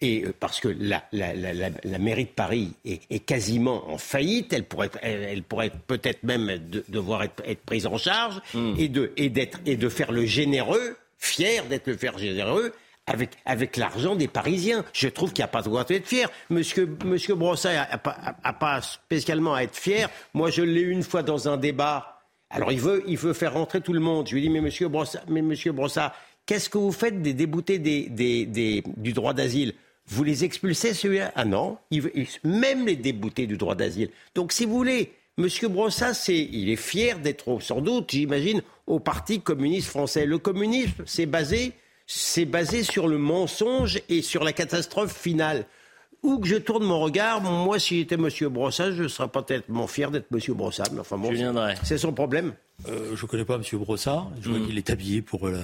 Et 0.00 0.24
euh, 0.24 0.34
parce 0.38 0.60
que 0.60 0.68
la, 0.68 1.04
la, 1.12 1.34
la, 1.34 1.52
la, 1.52 1.98
mairie 1.98 2.26
de 2.26 2.30
Paris 2.30 2.72
est, 2.84 3.00
est, 3.10 3.20
quasiment 3.20 3.90
en 3.90 3.96
faillite, 3.96 4.52
elle 4.52 4.64
pourrait, 4.64 4.90
elle, 5.00 5.42
pourrait 5.42 5.72
peut-être 5.86 6.22
même 6.22 6.58
de, 6.58 6.84
devoir 6.88 7.22
être, 7.22 7.42
être, 7.46 7.62
prise 7.62 7.86
en 7.86 7.96
charge 7.96 8.40
hmm. 8.52 8.74
et 8.76 8.88
de 8.88 9.12
et 9.16 9.30
d'être 9.30 9.58
et 9.64 9.76
de 9.76 9.88
faire 9.88 10.12
le 10.12 10.26
généreux, 10.26 10.96
fier 11.18 11.64
d'être 11.64 11.86
le 11.86 11.96
faire 11.96 12.18
généreux 12.18 12.74
avec, 13.06 13.30
avec 13.46 13.76
l'argent 13.76 14.16
des 14.16 14.28
Parisiens. 14.28 14.84
Je 14.92 15.08
trouve 15.08 15.32
qu'il 15.32 15.42
n'y 15.42 15.46
a 15.46 15.48
pas 15.48 15.60
de 15.60 15.68
droit 15.68 15.84
d'être 15.84 16.06
fier. 16.06 16.28
Monsieur, 16.50 16.94
Monsieur 17.04 17.34
Brossat 17.34 17.72
n'a 17.72 17.98
pas, 17.98 18.34
pas, 18.52 18.82
spécialement 18.82 19.54
à 19.54 19.62
être 19.62 19.76
fier. 19.76 20.10
Moi, 20.34 20.50
je 20.50 20.62
l'ai 20.62 20.82
une 20.82 21.04
fois 21.04 21.22
dans 21.22 21.48
un 21.48 21.56
débat. 21.56 22.20
Alors, 22.50 22.72
il 22.72 22.80
veut, 22.80 23.02
il 23.06 23.16
veut 23.16 23.32
faire 23.32 23.54
rentrer 23.54 23.80
tout 23.80 23.92
le 23.92 24.00
monde. 24.00 24.28
Je 24.28 24.34
lui 24.34 24.42
dis, 24.42 24.50
mais 24.50 24.60
Monsieur 24.60 24.88
Brossat, 24.88 25.22
mais 25.28 25.40
Monsieur 25.40 25.72
Brossat 25.72 26.12
qu'est-ce 26.46 26.70
que 26.70 26.78
vous 26.78 26.92
faites 26.92 27.20
des 27.20 27.34
déboutés 27.34 27.78
des, 27.78 28.08
des, 28.08 28.46
des, 28.46 28.82
du 28.96 29.12
droit 29.12 29.34
d'asile? 29.34 29.74
Vous 30.08 30.24
les 30.24 30.44
expulsez, 30.44 30.94
celui-là? 30.94 31.32
Ah 31.34 31.44
non, 31.44 31.78
même 32.44 32.86
les 32.86 32.96
déboutés 32.96 33.46
du 33.46 33.56
droit 33.56 33.74
d'asile. 33.74 34.10
Donc, 34.34 34.52
si 34.52 34.64
vous 34.64 34.76
voulez, 34.76 35.12
M. 35.38 35.48
Brossat, 35.68 36.14
c'est, 36.14 36.38
il 36.38 36.70
est 36.70 36.76
fier 36.76 37.18
d'être, 37.18 37.60
sans 37.60 37.80
doute, 37.80 38.10
j'imagine, 38.10 38.62
au 38.86 39.00
Parti 39.00 39.40
communiste 39.40 39.88
français. 39.88 40.24
Le 40.24 40.38
communisme, 40.38 41.02
c'est 41.06 41.26
basé, 41.26 41.72
c'est 42.06 42.44
basé 42.44 42.82
sur 42.82 43.08
le 43.08 43.18
mensonge 43.18 44.00
et 44.08 44.22
sur 44.22 44.44
la 44.44 44.52
catastrophe 44.52 45.14
finale. 45.14 45.66
Où 46.22 46.38
que 46.38 46.48
je 46.48 46.56
tourne 46.56 46.84
mon 46.84 47.00
regard, 47.00 47.42
moi, 47.42 47.78
si 47.78 47.98
j'étais 47.98 48.14
M. 48.14 48.28
Brossat, 48.48 48.92
je 48.92 49.02
ne 49.02 49.08
serais 49.08 49.28
pas 49.28 49.42
tellement 49.42 49.86
fier 49.86 50.10
d'être 50.10 50.26
M. 50.32 50.40
Brossat. 50.54 50.84
Mais 50.92 51.00
enfin, 51.00 51.18
bon, 51.18 51.32
c'est 51.82 51.98
son 51.98 52.12
problème. 52.12 52.54
Euh, 52.88 53.14
je 53.14 53.22
ne 53.22 53.28
connais 53.28 53.44
pas 53.44 53.56
M. 53.56 53.62
Brossat. 53.78 54.26
Je 54.40 54.48
vois 54.48 54.58
mm. 54.58 54.66
qu'il 54.66 54.78
est 54.78 54.90
habillé 54.90 55.22
pour 55.22 55.46
euh, 55.46 55.60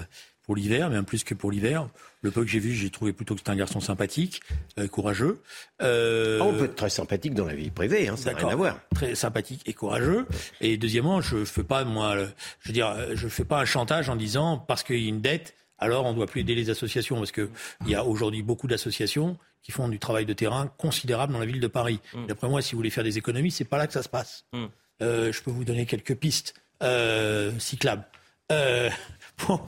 pour 0.52 0.56
l'hiver, 0.58 0.90
même 0.90 1.06
plus 1.06 1.24
que 1.24 1.32
pour 1.32 1.50
l'hiver. 1.50 1.88
Le 2.20 2.30
peu 2.30 2.42
que 2.42 2.50
j'ai 2.50 2.58
vu, 2.58 2.74
j'ai 2.74 2.90
trouvé 2.90 3.14
plutôt 3.14 3.32
que 3.32 3.40
c'était 3.40 3.52
un 3.52 3.56
garçon 3.56 3.80
sympathique, 3.80 4.42
euh, 4.78 4.86
courageux. 4.86 5.40
Euh... 5.80 6.40
Ah, 6.42 6.44
on 6.44 6.52
peut 6.52 6.66
être 6.66 6.74
très 6.74 6.90
sympathique 6.90 7.32
dans 7.32 7.46
la 7.46 7.54
vie 7.54 7.70
privée, 7.70 8.06
hein, 8.06 8.18
ça 8.18 8.32
n'a 8.32 8.38
rien 8.38 8.48
à 8.48 8.54
voir. 8.54 8.78
Très 8.94 9.14
sympathique 9.14 9.62
et 9.64 9.72
courageux. 9.72 10.26
Et 10.60 10.76
deuxièmement, 10.76 11.22
je 11.22 11.46
fais 11.46 11.64
pas 11.64 11.84
moi, 11.84 12.18
je 12.60 12.68
veux 12.68 12.74
dire, 12.74 12.94
je 13.14 13.28
fais 13.28 13.46
pas 13.46 13.60
un 13.60 13.64
chantage 13.64 14.10
en 14.10 14.16
disant 14.16 14.58
parce 14.58 14.82
qu'il 14.82 15.00
y 15.00 15.06
a 15.06 15.08
une 15.08 15.22
dette, 15.22 15.54
alors 15.78 16.04
on 16.04 16.12
doit 16.12 16.26
plus 16.26 16.42
aider 16.42 16.54
les 16.54 16.68
associations, 16.68 17.16
parce 17.16 17.32
que 17.32 17.48
il 17.86 17.90
y 17.90 17.94
a 17.94 18.04
aujourd'hui 18.04 18.42
beaucoup 18.42 18.66
d'associations 18.66 19.38
qui 19.62 19.72
font 19.72 19.88
du 19.88 19.98
travail 19.98 20.26
de 20.26 20.34
terrain 20.34 20.66
considérable 20.76 21.32
dans 21.32 21.38
la 21.38 21.46
ville 21.46 21.60
de 21.60 21.66
Paris. 21.66 21.98
Mm. 22.12 22.26
D'après 22.26 22.48
moi, 22.50 22.60
si 22.60 22.72
vous 22.72 22.78
voulez 22.80 22.90
faire 22.90 23.04
des 23.04 23.16
économies, 23.16 23.50
c'est 23.50 23.64
pas 23.64 23.78
là 23.78 23.86
que 23.86 23.94
ça 23.94 24.02
se 24.02 24.10
passe. 24.10 24.44
Mm. 24.52 24.64
Euh, 25.00 25.32
je 25.32 25.42
peux 25.42 25.50
vous 25.50 25.64
donner 25.64 25.86
quelques 25.86 26.14
pistes 26.14 26.52
euh, 26.82 27.58
cyclables. 27.58 28.04
Euh, 28.52 28.90
pour, 29.36 29.66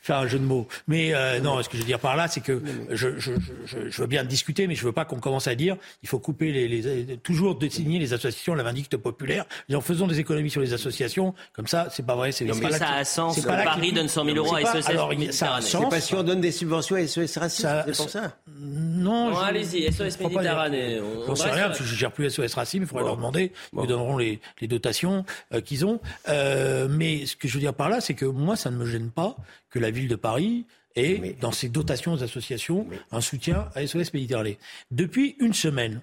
faire 0.00 0.18
un 0.18 0.26
jeu 0.26 0.38
de 0.38 0.44
mots. 0.44 0.66
Mais 0.86 1.14
euh, 1.14 1.40
non, 1.40 1.62
ce 1.62 1.68
que 1.68 1.76
je 1.76 1.82
veux 1.82 1.86
dire 1.86 1.98
par 1.98 2.16
là, 2.16 2.28
c'est 2.28 2.40
que 2.40 2.62
je, 2.90 3.18
je, 3.18 3.32
je, 3.66 3.90
je, 3.90 4.00
veux 4.00 4.06
bien 4.06 4.24
discuter, 4.24 4.66
mais 4.66 4.74
je 4.74 4.84
veux 4.84 4.92
pas 4.92 5.04
qu'on 5.04 5.18
commence 5.18 5.48
à 5.48 5.54
dire 5.54 5.76
il 6.02 6.08
faut 6.08 6.18
couper 6.18 6.52
les, 6.52 6.68
les 6.68 7.16
toujours 7.18 7.56
désigner 7.56 7.98
les 7.98 8.12
associations 8.12 8.54
la 8.54 8.62
vindicte 8.62 8.96
populaire. 8.96 9.44
En 9.72 9.80
faisant 9.80 10.06
des 10.06 10.20
économies 10.20 10.50
sur 10.50 10.60
les 10.60 10.72
associations, 10.72 11.34
comme 11.52 11.66
ça, 11.66 11.88
c'est 11.90 12.06
pas 12.06 12.14
vrai. 12.14 12.32
C'est 12.32 12.46
pas 12.46 12.70
ça 12.70 12.94
a 12.94 13.04
sens. 13.04 13.40
Paris 13.40 13.92
donne 13.92 14.08
100 14.08 14.24
000 14.24 14.36
euros 14.36 14.56
à 14.56 14.64
SOS. 14.64 14.88
Alors, 14.88 15.12
ça 15.30 15.56
a 15.56 15.60
sens. 15.60 15.82
C'est 15.84 15.90
pas 15.90 16.00
si 16.00 16.14
on 16.14 16.22
donne 16.22 16.40
des 16.40 16.52
subventions 16.52 16.96
à 16.96 17.06
SOS 17.06 17.36
Racisme, 17.36 17.82
c'est 17.86 17.96
pour 17.96 18.10
ça. 18.10 18.36
Non. 18.58 19.36
allez-y, 19.36 19.92
SOS 19.92 20.18
Méditerranée. 20.20 21.00
On 21.28 21.34
sait 21.34 21.50
rien, 21.50 21.66
parce 21.66 21.78
que 21.78 21.84
je 21.84 21.94
gère 21.94 22.12
plus 22.12 22.30
SOS 22.30 22.54
Racisme. 22.54 22.84
Il 22.84 22.88
faudrait 22.88 23.04
leur 23.04 23.16
demander. 23.16 23.52
Ils 23.72 23.80
nous 23.80 23.86
donneront 23.86 24.16
les, 24.16 24.40
les 24.60 24.68
dotations 24.68 25.24
euh, 25.52 25.60
qu'ils 25.60 25.84
ont. 25.84 26.00
Euh, 26.28 26.88
mais 26.90 27.26
ce 27.26 27.36
que 27.36 27.48
je 27.48 27.54
veux 27.54 27.60
dire 27.60 27.74
par 27.74 27.88
là, 27.88 27.95
c'est 28.00 28.14
que 28.14 28.24
moi, 28.24 28.56
ça 28.56 28.70
ne 28.70 28.76
me 28.76 28.86
gêne 28.86 29.10
pas 29.10 29.36
que 29.70 29.78
la 29.78 29.90
ville 29.90 30.08
de 30.08 30.16
Paris 30.16 30.66
ait, 30.94 31.36
dans 31.40 31.52
ses 31.52 31.68
dotations 31.68 32.12
aux 32.12 32.22
associations, 32.22 32.86
un 33.12 33.20
soutien 33.20 33.68
à 33.74 33.86
SOS 33.86 34.12
Méditerranée. 34.14 34.58
Depuis 34.90 35.36
une 35.40 35.52
semaine 35.52 36.00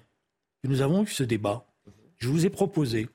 que 0.62 0.68
nous 0.68 0.80
avons 0.80 1.02
eu 1.02 1.08
ce 1.08 1.24
débat, 1.24 1.66
je 2.18 2.28
vous 2.28 2.46
ai 2.46 2.50
proposé 2.50 3.08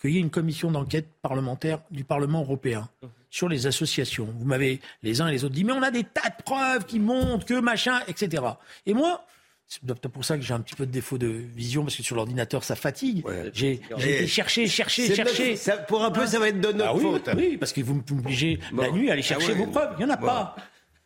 qu'il 0.00 0.10
y 0.10 0.18
ait 0.18 0.20
une 0.20 0.30
commission 0.30 0.70
d'enquête 0.70 1.08
parlementaire 1.22 1.80
du 1.90 2.04
Parlement 2.04 2.42
européen 2.42 2.88
sur 3.30 3.48
les 3.48 3.66
associations. 3.66 4.28
Vous 4.38 4.46
m'avez 4.46 4.80
les 5.02 5.20
uns 5.20 5.28
et 5.28 5.32
les 5.32 5.44
autres 5.44 5.54
dit, 5.54 5.64
mais 5.64 5.72
on 5.72 5.82
a 5.82 5.90
des 5.90 6.04
tas 6.04 6.30
de 6.30 6.42
preuves 6.42 6.84
qui 6.86 6.98
montrent 6.98 7.46
que 7.46 7.58
machin, 7.60 8.00
etc. 8.06 8.42
Et 8.86 8.94
moi, 8.94 9.26
c'est 9.68 9.82
peut-être 9.82 10.08
pour 10.08 10.24
ça 10.24 10.36
que 10.36 10.42
j'ai 10.42 10.54
un 10.54 10.60
petit 10.60 10.76
peu 10.76 10.86
de 10.86 10.92
défaut 10.92 11.18
de 11.18 11.26
vision, 11.26 11.82
parce 11.82 11.96
que 11.96 12.02
sur 12.02 12.14
l'ordinateur, 12.14 12.62
ça 12.62 12.76
fatigue. 12.76 13.24
J'ai 13.52 13.80
été 13.96 14.26
chercher, 14.26 14.68
chercher, 14.68 15.12
chercher. 15.14 15.56
pour 15.88 16.04
un 16.04 16.10
peu, 16.10 16.26
ça 16.26 16.38
va 16.38 16.48
être 16.48 16.60
de 16.60 16.72
notre 16.72 16.94
ah 16.96 17.00
faute. 17.00 17.30
Oui, 17.36 17.56
parce 17.56 17.72
que 17.72 17.80
vous 17.80 18.02
m'obligez 18.10 18.60
la 18.76 18.90
nuit 18.90 19.10
à 19.10 19.14
aller 19.14 19.22
ah 19.24 19.28
chercher 19.28 19.54
vos 19.54 19.66
preuves. 19.66 19.94
Il 19.98 20.06
n'y 20.06 20.10
en 20.10 20.14
a 20.14 20.16
pas. 20.16 20.56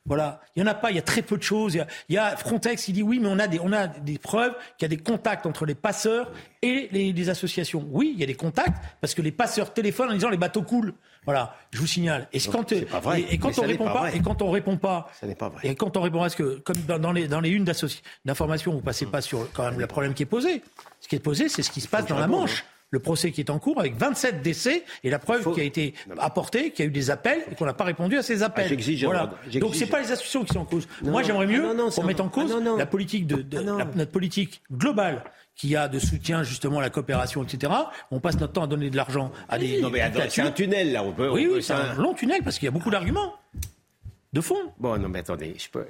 Voilà, 0.06 0.40
il 0.56 0.60
y 0.60 0.62
en 0.62 0.66
a 0.66 0.74
pas, 0.74 0.90
il 0.90 0.96
y 0.96 0.98
a 0.98 1.02
très 1.02 1.20
peu 1.20 1.36
de 1.36 1.42
choses. 1.42 1.74
Il 2.08 2.14
y 2.14 2.18
a, 2.18 2.36
Frontex 2.36 2.84
qui 2.84 2.92
dit 2.92 3.02
oui, 3.02 3.18
mais 3.20 3.28
on 3.28 3.38
a 3.38 3.46
des, 3.46 3.60
on 3.60 3.72
a 3.72 3.86
des 3.86 4.18
preuves 4.18 4.54
qu'il 4.78 4.90
y 4.90 4.92
a 4.92 4.96
des 4.96 5.02
contacts 5.02 5.44
entre 5.44 5.66
les 5.66 5.74
passeurs 5.74 6.32
et 6.62 6.88
les, 6.90 7.28
associations. 7.28 7.86
Oui, 7.90 8.12
il 8.14 8.20
y 8.20 8.22
a 8.22 8.26
des 8.26 8.34
contacts 8.34 8.82
parce 9.00 9.14
que 9.14 9.20
les 9.20 9.30
passeurs 9.30 9.74
téléphonent 9.74 10.10
en 10.10 10.14
disant 10.14 10.30
les 10.30 10.38
bateaux 10.38 10.62
coulent. 10.62 10.94
Voilà, 11.26 11.54
je 11.70 11.78
vous 11.78 11.86
signale. 11.86 12.28
Et, 12.32 12.40
quand, 12.40 12.72
et, 12.72 12.86
quand 13.38 13.58
on 13.58 13.62
répond 13.62 13.84
pas, 13.84 14.10
et 14.12 14.20
quand 14.20 14.40
on 14.40 14.50
répond 14.50 14.78
pas, 14.78 15.10
ça 15.20 15.26
n'est 15.26 15.34
pas 15.34 15.50
vrai. 15.50 15.68
Et 15.68 15.74
quand 15.74 15.96
on 15.98 16.00
répond, 16.00 16.22
à 16.22 16.30
ce 16.30 16.36
que 16.36 16.58
comme 16.60 16.78
dans, 16.78 17.12
les 17.12 17.28
dans 17.28 17.40
les 17.40 17.50
unes 17.50 17.70
d'information, 18.24 18.72
vous 18.72 18.80
passez 18.80 19.04
pas 19.04 19.20
sur 19.20 19.52
quand 19.52 19.64
même 19.64 19.78
le 19.78 19.86
problème 19.86 20.14
qui 20.14 20.22
est 20.22 20.26
posé. 20.26 20.62
Ce 21.00 21.08
qui 21.08 21.16
est 21.16 21.20
posé, 21.20 21.50
c'est 21.50 21.62
ce 21.62 21.70
qui 21.70 21.82
se 21.82 21.88
passe 21.88 22.06
dans 22.06 22.18
la 22.18 22.26
Manche 22.26 22.64
le 22.90 22.98
procès 22.98 23.31
qui 23.31 23.40
est 23.40 23.50
en 23.50 23.59
cours 23.59 23.79
avec 23.79 23.96
27 23.96 24.42
décès 24.42 24.85
et 25.05 25.11
la 25.11 25.18
preuve 25.18 25.53
qui 25.55 25.61
a 25.61 25.64
été 25.64 25.94
apportée, 26.18 26.70
qu'il 26.70 26.85
y 26.85 26.88
a 26.88 26.88
eu 26.88 26.92
des 26.92 27.11
appels 27.11 27.42
et 27.50 27.55
qu'on 27.55 27.66
n'a 27.66 27.74
pas 27.74 27.85
répondu 27.85 28.18
à 28.18 28.22
ces 28.22 28.42
appels. 28.42 28.70
Ah, 28.70 29.05
voilà. 29.05 29.31
Donc 29.61 29.74
c'est 29.74 29.87
pas 29.87 30.00
les 30.00 30.11
associations 30.11 30.44
qui 30.44 30.55
sont 30.55 30.61
en 30.61 30.64
cause. 30.64 30.88
Moi 31.03 31.22
j'aimerais 31.22 31.46
mieux 31.46 31.64
ah, 31.66 31.90
qu'on 31.94 32.05
mette 32.05 32.20
en 32.20 32.29
cause 32.29 32.55
ah, 32.57 32.76
la 32.76 32.87
politique 32.87 33.26
de, 33.26 33.44
notre 33.61 34.11
politique 34.11 34.62
globale 34.72 35.24
qui 35.55 35.76
a 35.76 35.88
de 35.88 35.98
soutien 35.98 36.42
justement 36.42 36.79
à 36.79 36.83
la 36.83 36.90
coopération, 36.90 37.42
etc. 37.42 37.72
On 38.11 38.18
passe 38.18 38.38
notre 38.40 38.55
temps 38.55 38.62
à 38.62 38.66
donner 38.66 38.90
de 38.90 38.96
l'argent 38.96 39.31
à 39.48 39.59
des. 39.59 39.81
Non 39.81 39.90
mais 39.90 40.03
c'est 40.29 40.42
un 40.42 40.50
tunnel 40.50 40.92
là. 40.92 41.03
On 41.05 41.12
peut, 41.12 41.29
oui, 41.31 41.48
oui, 41.50 41.62
c'est 41.62 41.74
un 41.74 41.94
long 41.94 42.14
tunnel 42.14 42.42
parce 42.42 42.59
qu'il 42.59 42.66
y 42.66 42.68
a 42.68 42.72
beaucoup 42.72 42.90
d'arguments 42.90 43.35
de 44.33 44.40
fond. 44.40 44.72
Bon, 44.79 44.98
non 44.98 45.09
mais 45.09 45.20
attendez, 45.20 45.55
je 45.59 45.68
peux... 45.68 45.85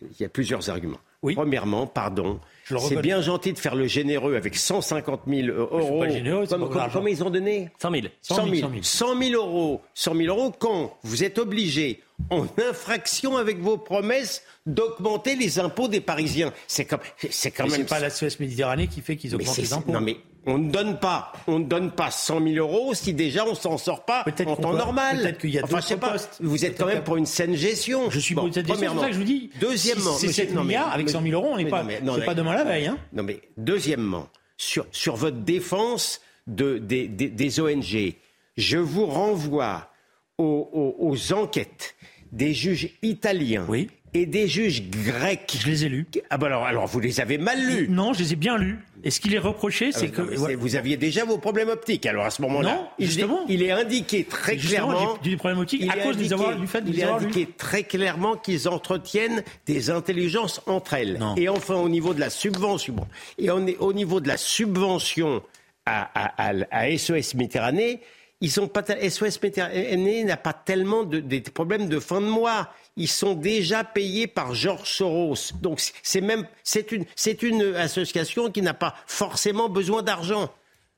il 0.00 0.20
y 0.20 0.24
a 0.24 0.28
plusieurs 0.28 0.68
arguments. 0.70 1.00
Oui. 1.22 1.34
Premièrement, 1.34 1.86
pardon, 1.86 2.40
c'est 2.80 3.00
bien 3.00 3.20
gentil 3.20 3.52
de 3.52 3.58
faire 3.58 3.76
le 3.76 3.86
généreux 3.86 4.34
avec 4.34 4.56
150 4.56 5.22
000 5.26 5.48
euros. 5.56 6.00
Pas 6.00 6.08
généreux, 6.08 6.46
comme, 6.46 6.68
comme, 6.68 7.08
ils 7.08 7.22
ont 7.22 7.30
donné 7.30 7.70
100 7.80 7.90
000. 7.92 8.06
100 8.22 8.46
000. 8.48 8.70
100 8.82 9.22
000 9.22 9.32
euros. 9.34 9.80
100 9.94 10.16
000 10.16 10.36
euros 10.36 10.52
quand 10.58 10.96
vous 11.02 11.22
êtes 11.22 11.38
obligé, 11.38 12.00
en 12.30 12.46
infraction 12.68 13.36
avec 13.36 13.60
vos 13.60 13.76
promesses, 13.76 14.42
d'augmenter 14.66 15.36
les 15.36 15.58
impôts 15.60 15.88
des 15.88 16.00
Parisiens. 16.00 16.52
C'est 16.66 16.84
comme, 16.84 17.00
c'est 17.30 17.50
quand 17.50 17.68
même. 17.68 17.72
C'est 17.72 17.88
pas 17.88 18.00
la 18.00 18.10
Suisse 18.10 18.40
Méditerranée 18.40 18.88
qui 18.88 19.00
fait 19.00 19.16
qu'ils 19.16 19.34
augmentent 19.34 19.56
les 19.56 19.72
impôts. 19.72 19.92
Non 19.92 20.00
mais 20.00 20.16
on 20.46 20.58
ne 20.58 20.70
donne 20.70 20.98
pas, 20.98 21.32
on 21.46 21.58
ne 21.60 21.64
donne 21.64 21.90
pas 21.90 22.10
100 22.10 22.42
000 22.42 22.56
euros 22.56 22.94
si 22.94 23.14
déjà 23.14 23.46
on 23.46 23.54
s'en 23.54 23.78
sort 23.78 24.04
pas 24.04 24.24
en 24.46 24.56
temps 24.56 24.72
normal. 24.72 25.18
Peut-être 25.18 25.38
qu'il 25.38 25.50
y 25.50 25.58
a 25.58 25.64
enfin, 25.64 25.80
je 25.80 25.86
sais 25.86 25.96
pas, 25.96 26.16
Vous 26.40 26.64
êtes 26.64 26.78
quand 26.78 26.86
même 26.86 27.04
pour 27.04 27.16
une 27.16 27.26
saine 27.26 27.54
gestion. 27.54 28.10
Je 28.10 28.18
suis 28.18 28.34
bon, 28.34 28.48
pour 28.48 28.56
une 28.56 28.62
premièrement. 28.64 29.00
C'est 29.00 29.06
ça 29.06 29.08
que 29.08 29.14
je 29.14 29.18
vous 29.18 29.24
dis. 29.24 29.50
Deuxièmement, 29.60 30.12
c'est 30.12 30.32
7 30.32 30.54
milliards 30.54 30.92
avec 30.92 31.08
100 31.08 31.22
000 31.22 31.34
euros, 31.34 31.52
on 31.52 31.56
n'est 31.56 31.66
pas, 31.68 31.84
c'est 31.88 32.24
pas 32.24 32.34
demain 32.34 32.54
la 32.54 32.64
veille. 32.64 32.86
Hein. 32.86 32.98
Non 33.12 33.22
mais 33.22 33.40
deuxièmement, 33.56 34.28
sur 34.56 34.86
sur 34.90 35.16
votre 35.16 35.38
défense 35.38 36.20
de, 36.46 36.78
des, 36.78 37.08
des, 37.08 37.28
des 37.28 37.60
ONG, 37.60 38.14
je 38.56 38.78
vous 38.78 39.06
renvoie 39.06 39.90
aux, 40.38 40.68
aux, 40.72 40.96
aux 40.98 41.32
enquêtes 41.32 41.94
des 42.32 42.52
juges 42.54 42.90
italiens 43.02 43.64
oui 43.68 43.88
et 44.14 44.26
des 44.26 44.46
juges 44.46 44.82
grecs. 44.90 45.56
Je 45.60 45.66
les 45.66 45.84
ai 45.86 45.88
lus. 45.88 46.06
Ah 46.30 46.38
bah 46.38 46.46
alors, 46.46 46.64
alors 46.64 46.86
vous 46.86 47.00
les 47.00 47.20
avez 47.20 47.38
mal 47.38 47.64
lus. 47.64 47.88
Non, 47.88 48.12
je 48.12 48.20
les 48.20 48.32
ai 48.34 48.36
bien 48.36 48.56
lus. 48.58 48.78
Et 49.04 49.10
ce 49.10 49.20
qu'il 49.20 49.34
est 49.34 49.38
reproché, 49.38 49.90
ah 49.94 49.98
c'est 49.98 50.08
que 50.08 50.22
vous 50.54 50.76
aviez 50.76 50.96
déjà 50.96 51.24
vos 51.24 51.38
problèmes 51.38 51.68
optiques. 51.68 52.06
Alors 52.06 52.24
à 52.24 52.30
ce 52.30 52.42
moment-là, 52.42 52.74
non, 52.74 52.88
justement, 52.98 53.40
il, 53.48 53.62
est 53.62 53.72
indiqué 53.72 54.24
très 54.24 54.56
clairement. 54.56 55.18
J'ai 55.22 55.30
des 55.30 55.36
problèmes 55.36 55.60
optiques 55.60 55.90
à 55.90 55.96
cause 55.96 56.16
des 56.16 56.32
avoir, 56.32 56.56
du 56.56 56.66
fait 56.66 56.82
de 56.82 56.90
Il 56.90 57.00
est 57.00 57.04
indiqué 57.04 57.48
très 57.56 57.84
clairement 57.84 58.36
qu'ils 58.36 58.68
entretiennent 58.68 59.42
des 59.66 59.90
intelligences 59.90 60.60
entre 60.66 60.94
elles. 60.94 61.18
Et 61.36 61.48
enfin, 61.48 61.74
au 61.74 61.88
niveau 61.88 62.14
de 62.14 62.20
la 62.20 62.30
subvention, 62.30 62.94
et 63.38 63.50
on 63.50 63.66
est 63.66 63.78
au 63.78 63.92
niveau 63.92 64.20
de 64.20 64.28
la 64.28 64.36
subvention 64.36 65.42
à, 65.86 66.02
à, 66.14 66.50
à, 66.50 66.54
à 66.70 66.96
SOS 66.96 67.34
Méditerranée, 67.34 68.00
ils 68.42 68.60
ont 68.60 68.66
pas 68.66 68.82
SOS 68.82 69.40
Méditerranée 69.40 70.24
n'a 70.24 70.36
pas 70.36 70.52
tellement 70.52 71.04
de, 71.04 71.20
des 71.20 71.40
problèmes 71.40 71.88
de 71.88 72.00
fin 72.00 72.20
de 72.20 72.26
mois. 72.26 72.68
Ils 72.96 73.08
sont 73.08 73.34
déjà 73.34 73.84
payés 73.84 74.26
par 74.26 74.52
Georges 74.52 74.90
Soros. 74.90 75.52
Donc 75.62 75.80
c'est 76.02 76.20
même 76.20 76.46
c'est 76.64 76.90
une 76.90 77.06
c'est 77.14 77.42
une 77.42 77.74
association 77.76 78.50
qui 78.50 78.60
n'a 78.60 78.74
pas 78.74 78.94
forcément 79.06 79.68
besoin 79.68 80.02
d'argent. 80.02 80.52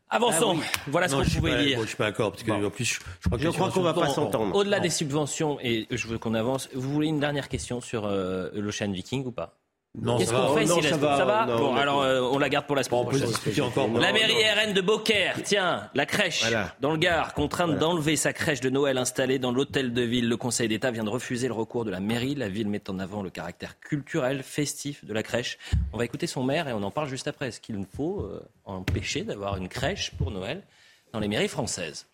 Avançons. 0.08 0.58
Ah 0.58 0.78
voilà 0.86 1.08
ce 1.08 1.16
que 1.16 1.24
je 1.24 1.38
pouvais 1.38 1.64
dire. 1.64 1.80
je 1.82 1.86
suis 1.86 1.96
pas 1.96 2.06
d'accord 2.06 2.32
parce 2.32 2.42
que 2.42 2.50
en 2.50 2.70
plus 2.70 2.84
je 2.84 3.28
crois, 3.28 3.38
je 3.38 3.48
crois 3.50 3.70
qu'on 3.70 3.82
va 3.82 3.92
pas 3.92 4.08
s'entendre. 4.08 4.54
Au-delà 4.56 4.80
des 4.80 4.90
subventions 4.90 5.58
et 5.60 5.86
je 5.90 6.08
veux 6.08 6.18
qu'on 6.18 6.34
avance. 6.34 6.70
Vous 6.74 6.90
voulez 6.90 7.08
une 7.08 7.20
dernière 7.20 7.50
question 7.50 7.82
sur 7.82 8.06
euh, 8.06 8.48
l'Ocean 8.54 8.90
Viking 8.90 9.26
ou 9.26 9.32
pas? 9.32 9.54
Non, 10.00 10.18
Qu'est-ce 10.18 10.32
qu'on 10.32 10.56
fait 10.56 10.66
si 10.66 10.82
ça, 10.82 10.96
va, 10.96 11.16
ça 11.16 11.24
va 11.24 11.46
Bon, 11.46 11.76
alors 11.76 12.02
euh, 12.02 12.20
on 12.20 12.38
la 12.38 12.48
garde 12.48 12.66
pour 12.66 12.74
la 12.74 12.82
semaine 12.82 13.04
prochaine. 13.04 13.62
Encore, 13.62 13.88
la 13.88 14.12
mairie 14.12 14.34
RN 14.34 14.72
de 14.72 14.80
Beaucaire, 14.80 15.36
tiens, 15.44 15.88
la 15.94 16.04
crèche 16.04 16.44
dans 16.80 16.90
le 16.90 16.98
Gard, 16.98 17.32
contrainte 17.34 17.78
d'enlever 17.78 18.16
sa 18.16 18.32
crèche 18.32 18.60
de 18.60 18.70
Noël 18.70 18.98
installée 18.98 19.38
dans 19.38 19.52
l'hôtel 19.52 19.92
de 19.92 20.02
ville. 20.02 20.28
Le 20.28 20.36
Conseil 20.36 20.66
d'État 20.66 20.90
vient 20.90 21.04
de 21.04 21.10
refuser 21.10 21.46
le 21.46 21.54
recours 21.54 21.84
de 21.84 21.92
la 21.92 22.00
mairie. 22.00 22.34
La 22.34 22.48
ville 22.48 22.68
met 22.68 22.90
en 22.90 22.98
avant 22.98 23.22
le 23.22 23.30
caractère 23.30 23.78
culturel, 23.78 24.42
festif 24.42 25.04
de 25.04 25.12
la 25.12 25.22
crèche. 25.22 25.58
On 25.92 25.98
va 25.98 26.04
écouter 26.04 26.26
son 26.26 26.42
maire 26.42 26.66
et 26.66 26.72
on 26.72 26.82
en 26.82 26.90
parle 26.90 27.08
juste 27.08 27.28
après. 27.28 27.48
Est-ce 27.48 27.60
qu'il 27.60 27.76
nous 27.76 27.86
faut 27.96 28.22
euh, 28.22 28.42
empêcher 28.64 29.22
d'avoir 29.22 29.56
une 29.58 29.68
crèche 29.68 30.10
pour 30.18 30.32
Noël 30.32 30.64
dans 31.12 31.20
les 31.20 31.28
mairies 31.28 31.48
françaises? 31.48 32.08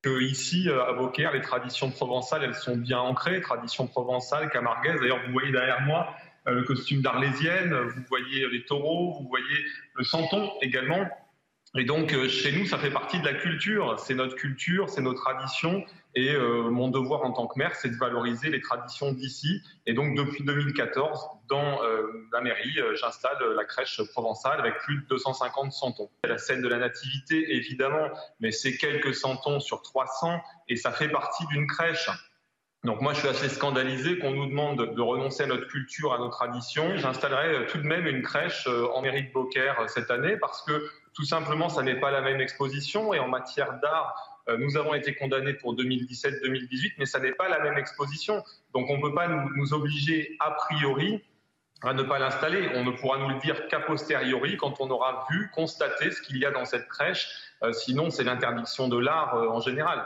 Que 0.00 0.22
ici, 0.22 0.70
euh, 0.70 0.82
à 0.86 0.94
Beaucaire, 0.94 1.32
les 1.32 1.42
traditions 1.42 1.90
provençales, 1.90 2.42
elles 2.42 2.54
sont 2.54 2.76
bien 2.76 3.00
ancrées, 3.00 3.42
traditions 3.42 3.86
provençales, 3.86 4.48
camarguaises. 4.50 4.98
D'ailleurs, 5.00 5.20
vous 5.26 5.32
voyez 5.32 5.52
derrière 5.52 5.82
moi 5.82 6.14
le 6.46 6.62
costume 6.62 7.00
d'Arlésienne, 7.00 7.74
vous 7.74 8.02
voyez 8.08 8.48
les 8.48 8.64
taureaux, 8.64 9.14
vous 9.18 9.28
voyez 9.28 9.64
le 9.94 10.04
santon 10.04 10.50
également. 10.60 11.08
Et 11.76 11.84
donc, 11.84 12.12
euh, 12.12 12.28
chez 12.28 12.52
nous, 12.52 12.66
ça 12.66 12.78
fait 12.78 12.90
partie 12.90 13.18
de 13.18 13.24
la 13.24 13.34
culture. 13.34 13.98
C'est 13.98 14.14
notre 14.14 14.36
culture, 14.36 14.88
c'est 14.88 15.00
nos 15.00 15.14
traditions. 15.14 15.84
Et 16.14 16.30
euh, 16.32 16.70
mon 16.70 16.88
devoir 16.88 17.24
en 17.24 17.32
tant 17.32 17.48
que 17.48 17.58
maire, 17.58 17.74
c'est 17.74 17.88
de 17.88 17.96
valoriser 17.96 18.48
les 18.48 18.60
traditions 18.60 19.10
d'ici. 19.10 19.60
Et 19.84 19.92
donc, 19.92 20.16
depuis 20.16 20.44
2014, 20.44 21.20
dans 21.48 21.80
la 22.32 22.40
mairie, 22.40 22.78
j'installe 22.94 23.38
la 23.56 23.64
crèche 23.64 24.00
provençale 24.12 24.60
avec 24.60 24.78
plus 24.78 24.98
de 24.98 25.06
250 25.08 25.72
santons. 25.72 26.08
La 26.22 26.38
scène 26.38 26.62
de 26.62 26.68
la 26.68 26.78
nativité, 26.78 27.56
évidemment, 27.56 28.08
mais 28.40 28.52
c'est 28.52 28.76
quelques 28.76 29.14
santons 29.14 29.58
sur 29.58 29.82
300 29.82 30.40
et 30.68 30.76
ça 30.76 30.92
fait 30.92 31.08
partie 31.08 31.44
d'une 31.48 31.66
crèche. 31.66 32.08
Donc 32.84 33.00
moi, 33.00 33.14
je 33.14 33.20
suis 33.20 33.28
assez 33.28 33.48
scandalisé 33.48 34.18
qu'on 34.18 34.32
nous 34.32 34.46
demande 34.46 34.94
de 34.94 35.00
renoncer 35.00 35.44
à 35.44 35.46
notre 35.46 35.66
culture, 35.68 36.12
à 36.12 36.18
nos 36.18 36.28
traditions. 36.28 36.96
J'installerai 36.98 37.54
euh, 37.54 37.66
tout 37.66 37.78
de 37.78 37.86
même 37.86 38.06
une 38.06 38.20
crèche 38.20 38.66
euh, 38.66 38.86
en 38.92 39.00
mairie 39.00 39.26
de 39.26 39.32
Beaucaire 39.32 39.80
euh, 39.80 39.86
cette 39.88 40.10
année 40.10 40.36
parce 40.36 40.62
que 40.62 40.86
tout 41.14 41.24
simplement, 41.24 41.70
ça 41.70 41.82
n'est 41.82 41.98
pas 41.98 42.10
la 42.10 42.20
même 42.20 42.42
exposition. 42.42 43.14
Et 43.14 43.18
en 43.18 43.28
matière 43.28 43.80
d'art, 43.80 44.14
nous 44.58 44.76
avons 44.76 44.92
été 44.92 45.14
condamnés 45.14 45.54
pour 45.54 45.74
2017-2018, 45.76 46.94
mais 46.98 47.06
ça 47.06 47.20
n'est 47.20 47.32
pas 47.32 47.48
la 47.48 47.60
même 47.60 47.78
exposition. 47.78 48.42
Donc 48.74 48.90
on 48.90 48.98
ne 48.98 49.02
peut 49.02 49.14
pas 49.14 49.28
nous, 49.28 49.72
obliger 49.72 50.36
a 50.40 50.50
priori 50.50 51.22
à 51.82 51.94
ne 51.94 52.02
pas 52.02 52.18
l'installer. 52.18 52.68
On 52.74 52.84
ne 52.84 52.90
pourra 52.90 53.18
nous 53.18 53.28
le 53.28 53.38
dire 53.38 53.68
qu'a 53.68 53.78
posteriori 53.78 54.56
quand 54.56 54.80
on 54.80 54.90
aura 54.90 55.24
vu, 55.30 55.50
constaté 55.54 56.10
ce 56.10 56.20
qu'il 56.20 56.36
y 56.38 56.44
a 56.44 56.50
dans 56.50 56.64
cette 56.64 56.88
crèche. 56.88 57.28
sinon, 57.72 58.10
c'est 58.10 58.24
l'interdiction 58.24 58.88
de 58.88 58.98
l'art 58.98 59.34
en 59.36 59.60
général. 59.60 60.04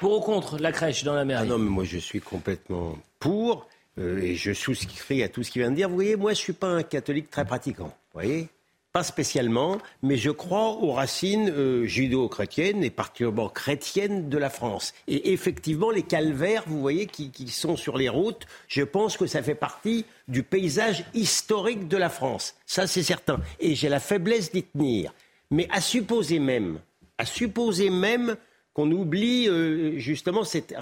Pour 0.00 0.18
ou 0.18 0.20
contre 0.20 0.58
la 0.58 0.72
crèche 0.72 1.04
dans 1.04 1.14
la 1.14 1.24
mer 1.24 1.40
ah 1.42 1.44
Non, 1.44 1.58
mais 1.58 1.70
moi 1.70 1.84
je 1.84 1.98
suis 1.98 2.20
complètement 2.20 2.98
pour 3.18 3.66
euh, 3.98 4.20
et 4.20 4.34
je 4.34 4.52
souscris 4.52 5.22
à 5.22 5.28
tout 5.28 5.42
ce 5.42 5.50
qu'il 5.50 5.62
vient 5.62 5.70
de 5.70 5.76
dire. 5.76 5.88
Vous 5.88 5.94
voyez, 5.94 6.16
moi 6.16 6.32
je 6.32 6.40
ne 6.40 6.44
suis 6.44 6.52
pas 6.52 6.68
un 6.68 6.82
catholique 6.82 7.30
très 7.30 7.44
pratiquant. 7.44 7.86
Vous 8.12 8.20
voyez 8.20 8.48
pas 8.96 9.02
spécialement, 9.02 9.76
mais 10.02 10.16
je 10.16 10.30
crois 10.30 10.70
aux 10.70 10.92
racines 10.92 11.50
euh, 11.50 11.84
judéo-chrétiennes 11.84 12.82
et 12.82 12.88
particulièrement 12.88 13.50
chrétiennes 13.50 14.30
de 14.30 14.38
la 14.38 14.48
France. 14.48 14.94
Et 15.06 15.34
effectivement, 15.34 15.90
les 15.90 16.02
calvaires, 16.02 16.64
vous 16.66 16.80
voyez, 16.80 17.04
qui, 17.04 17.30
sont 17.48 17.76
sur 17.76 17.98
les 17.98 18.08
routes, 18.08 18.46
je 18.68 18.82
pense 18.82 19.18
que 19.18 19.26
ça 19.26 19.42
fait 19.42 19.54
partie 19.54 20.06
du 20.28 20.42
paysage 20.42 21.04
historique 21.12 21.88
de 21.88 21.98
la 21.98 22.08
France. 22.08 22.54
Ça, 22.64 22.86
c'est 22.86 23.02
certain. 23.02 23.38
Et 23.60 23.74
j'ai 23.74 23.90
la 23.90 24.00
faiblesse 24.00 24.50
d'y 24.50 24.62
tenir. 24.62 25.12
Mais 25.50 25.68
à 25.70 25.82
supposer 25.82 26.38
même, 26.38 26.78
à 27.18 27.26
supposer 27.26 27.90
même 27.90 28.38
qu'on 28.76 28.90
oublie 28.90 29.48
euh, 29.48 29.96
justement 29.96 30.44
cette, 30.44 30.74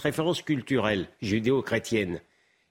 référence 0.00 0.40
culturelle 0.40 1.08
judéo-chrétienne. 1.20 2.22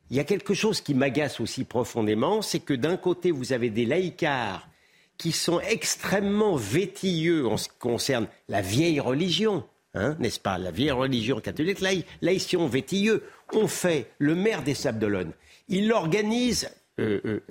Il 0.10 0.18
y 0.18 0.20
a 0.20 0.24
quelque 0.24 0.56
chose 0.56 0.82
qui 0.82 0.96
m'agace 0.96 1.40
aussi 1.40 1.64
profondément, 1.64 2.42
c'est 2.42 2.60
que 2.60 2.74
d'un 2.74 2.98
côté, 2.98 3.30
vous 3.30 3.54
avez 3.54 3.70
des 3.70 3.86
laïcars 3.86 4.68
qui 5.20 5.32
sont 5.32 5.60
extrêmement 5.60 6.56
vétilleux 6.56 7.46
en 7.46 7.58
ce 7.58 7.70
qui 7.70 7.78
concerne 7.78 8.26
la 8.50 8.62
vieille 8.64 9.00
religion, 9.00 9.64
hein, 9.94 10.16
n'est-ce 10.18 10.40
pas? 10.40 10.58
La 10.58 10.72
vieille 10.72 10.90
religion 10.90 11.40
catholique, 11.40 11.84
laïcion 12.24 12.66
vétilleux. 12.66 13.22
On 13.54 13.68
fait 13.68 14.08
le 14.18 14.34
maire 14.34 14.64
des 14.64 14.74
Sables 14.74 14.98
d'Olonne. 14.98 15.34
Il 15.68 15.94
organise 15.94 16.72
euh, 17.00 17.42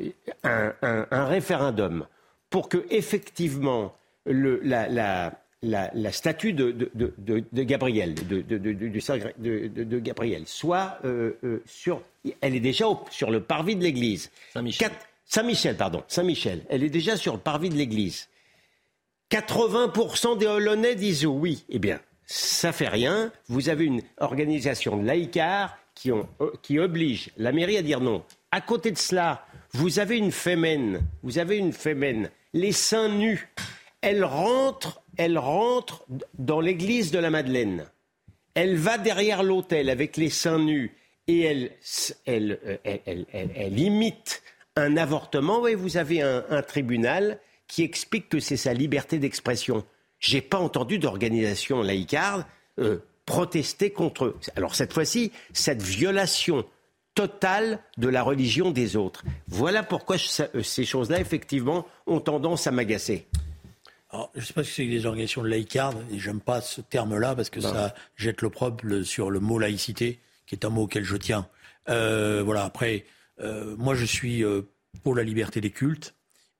euh, 0.45 0.73
un, 0.83 1.25
référendum 1.27 2.05
pour 2.51 2.69
que, 2.69 2.85
effectivement, 2.91 3.95
le, 4.27 4.61
la, 4.65 5.33
statue 6.11 6.53
de, 6.53 6.91
Gabriel, 7.63 8.15
de, 8.15 9.99
Gabriel, 9.99 10.43
soit 10.47 10.99
euh, 11.05 11.33
euh, 11.45 11.63
sur, 11.67 12.03
elle 12.41 12.55
est 12.55 12.61
déjà 12.61 12.87
sur 13.11 13.31
le 13.31 13.41
parvis 13.43 13.77
de 13.77 13.83
l'église. 13.83 14.31
Saint-Michel. 14.53 14.91
Saint-Michel, 15.25 15.77
pardon, 15.77 16.03
Saint-Michel. 16.09 16.63
Elle 16.69 16.83
est 16.83 16.91
déjà 16.91 17.17
sur 17.17 17.35
le 17.35 17.39
parvis 17.39 17.71
de 17.71 17.77
l'église. 17.77 18.29
80% 19.31 20.37
des 20.37 20.47
Hollandais 20.47 20.95
disent 20.95 21.25
oui. 21.25 21.65
Eh 21.71 21.79
bien, 21.79 22.01
ça 22.27 22.73
fait 22.73 22.89
rien. 22.89 23.33
Vous 23.49 23.69
avez 23.69 23.85
une 23.85 24.03
organisation 24.19 24.97
de 24.97 25.07
laïcars 25.07 25.79
qui, 25.95 26.13
ont, 26.13 26.29
euh, 26.41 26.51
qui 26.63 26.79
oblige 26.79 27.31
la 27.37 27.53
mairie 27.53 27.79
à 27.79 27.83
dire 27.83 28.01
non. 28.01 28.25
À 28.51 28.61
côté 28.61 28.91
de 28.91 28.99
cela, 28.99 29.47
vous 29.73 30.01
avez 30.01 30.19
une 30.19 30.33
fémène. 30.33 31.03
Vous 31.23 31.39
avez 31.39 31.57
une 31.57 31.73
fémène. 31.73 32.31
Les 32.53 32.73
seins 32.73 33.09
nus. 33.09 33.49
Elle 34.03 34.25
rentre 34.25 35.02
elle 35.17 35.39
rentre 35.39 36.05
dans 36.39 36.61
l'église 36.61 37.11
de 37.11 37.19
la 37.19 37.31
Madeleine. 37.31 37.87
Elle 38.55 38.77
va 38.77 38.99
derrière 38.99 39.43
l'autel 39.43 39.89
avec 39.91 40.17
les 40.17 40.31
seins 40.31 40.59
nus 40.59 40.95
et 41.29 41.41
elle, 41.41 41.71
elle, 42.27 43.79
imite 43.79 44.43
un 44.77 44.97
avortement. 44.97 45.67
Et 45.67 45.75
vous 45.75 45.97
avez 45.97 46.23
un, 46.23 46.63
tribunal 46.63 47.39
qui 47.67 47.83
explique 47.83 48.29
que 48.29 48.41
c'est 48.41 48.57
sa 48.57 48.75
liberté 48.75 49.19
d'expression. 49.19 49.85
J'ai 50.19 50.41
pas 50.41 50.59
entendu 50.59 50.99
d'organisation 50.99 51.83
laïcarde 51.83 52.45
euh, 52.79 52.99
protester 53.27 53.91
contre. 53.91 54.37
Alors 54.57 54.75
cette 54.75 54.93
fois-ci, 54.93 55.33
cette 55.53 55.83
violation 55.83 56.65
totale 57.15 57.81
de 57.99 58.09
la 58.09 58.23
religion 58.23 58.71
des 58.71 58.97
autres. 58.97 59.25
Voilà 59.49 59.83
pourquoi 59.83 60.17
euh, 60.17 60.63
ces 60.63 60.85
choses-là, 60.85 61.21
effectivement, 61.21 61.87
ont 62.07 62.21
tendance 62.21 62.67
à 62.67 62.71
m'agacer 62.71 63.27
je 64.35 64.41
ne 64.41 64.45
sais 64.45 64.53
pas 64.53 64.65
si 64.65 64.73
c'est 64.73 64.87
des 64.87 65.07
organisations 65.07 65.43
laïcardes, 65.43 66.05
et 66.13 66.19
j'aime 66.19 66.41
pas 66.41 66.61
ce 66.61 66.81
terme-là 66.81 67.35
parce 67.35 67.51
que 67.51 67.61
ça 67.61 67.95
jette 68.17 68.43
l'opprobre 68.43 69.03
sur 69.05 69.31
le 69.31 69.41
mot 69.41 69.59
laïcité, 69.59 70.21
qui 70.47 70.55
est 70.55 70.65
un 70.65 70.71
mot 70.71 70.83
auquel 70.83 71.05
je 71.05 71.17
tiens. 71.17 71.49
Euh, 71.89 72.43
voilà, 72.45 72.65
après, 72.65 73.07
euh, 73.41 73.75
moi 73.79 73.95
je 73.95 74.05
suis 74.05 74.45
euh, 74.45 74.63
pour 75.03 75.15
la 75.15 75.23
liberté 75.23 75.61
des 75.61 75.71
cultes, 75.71 76.15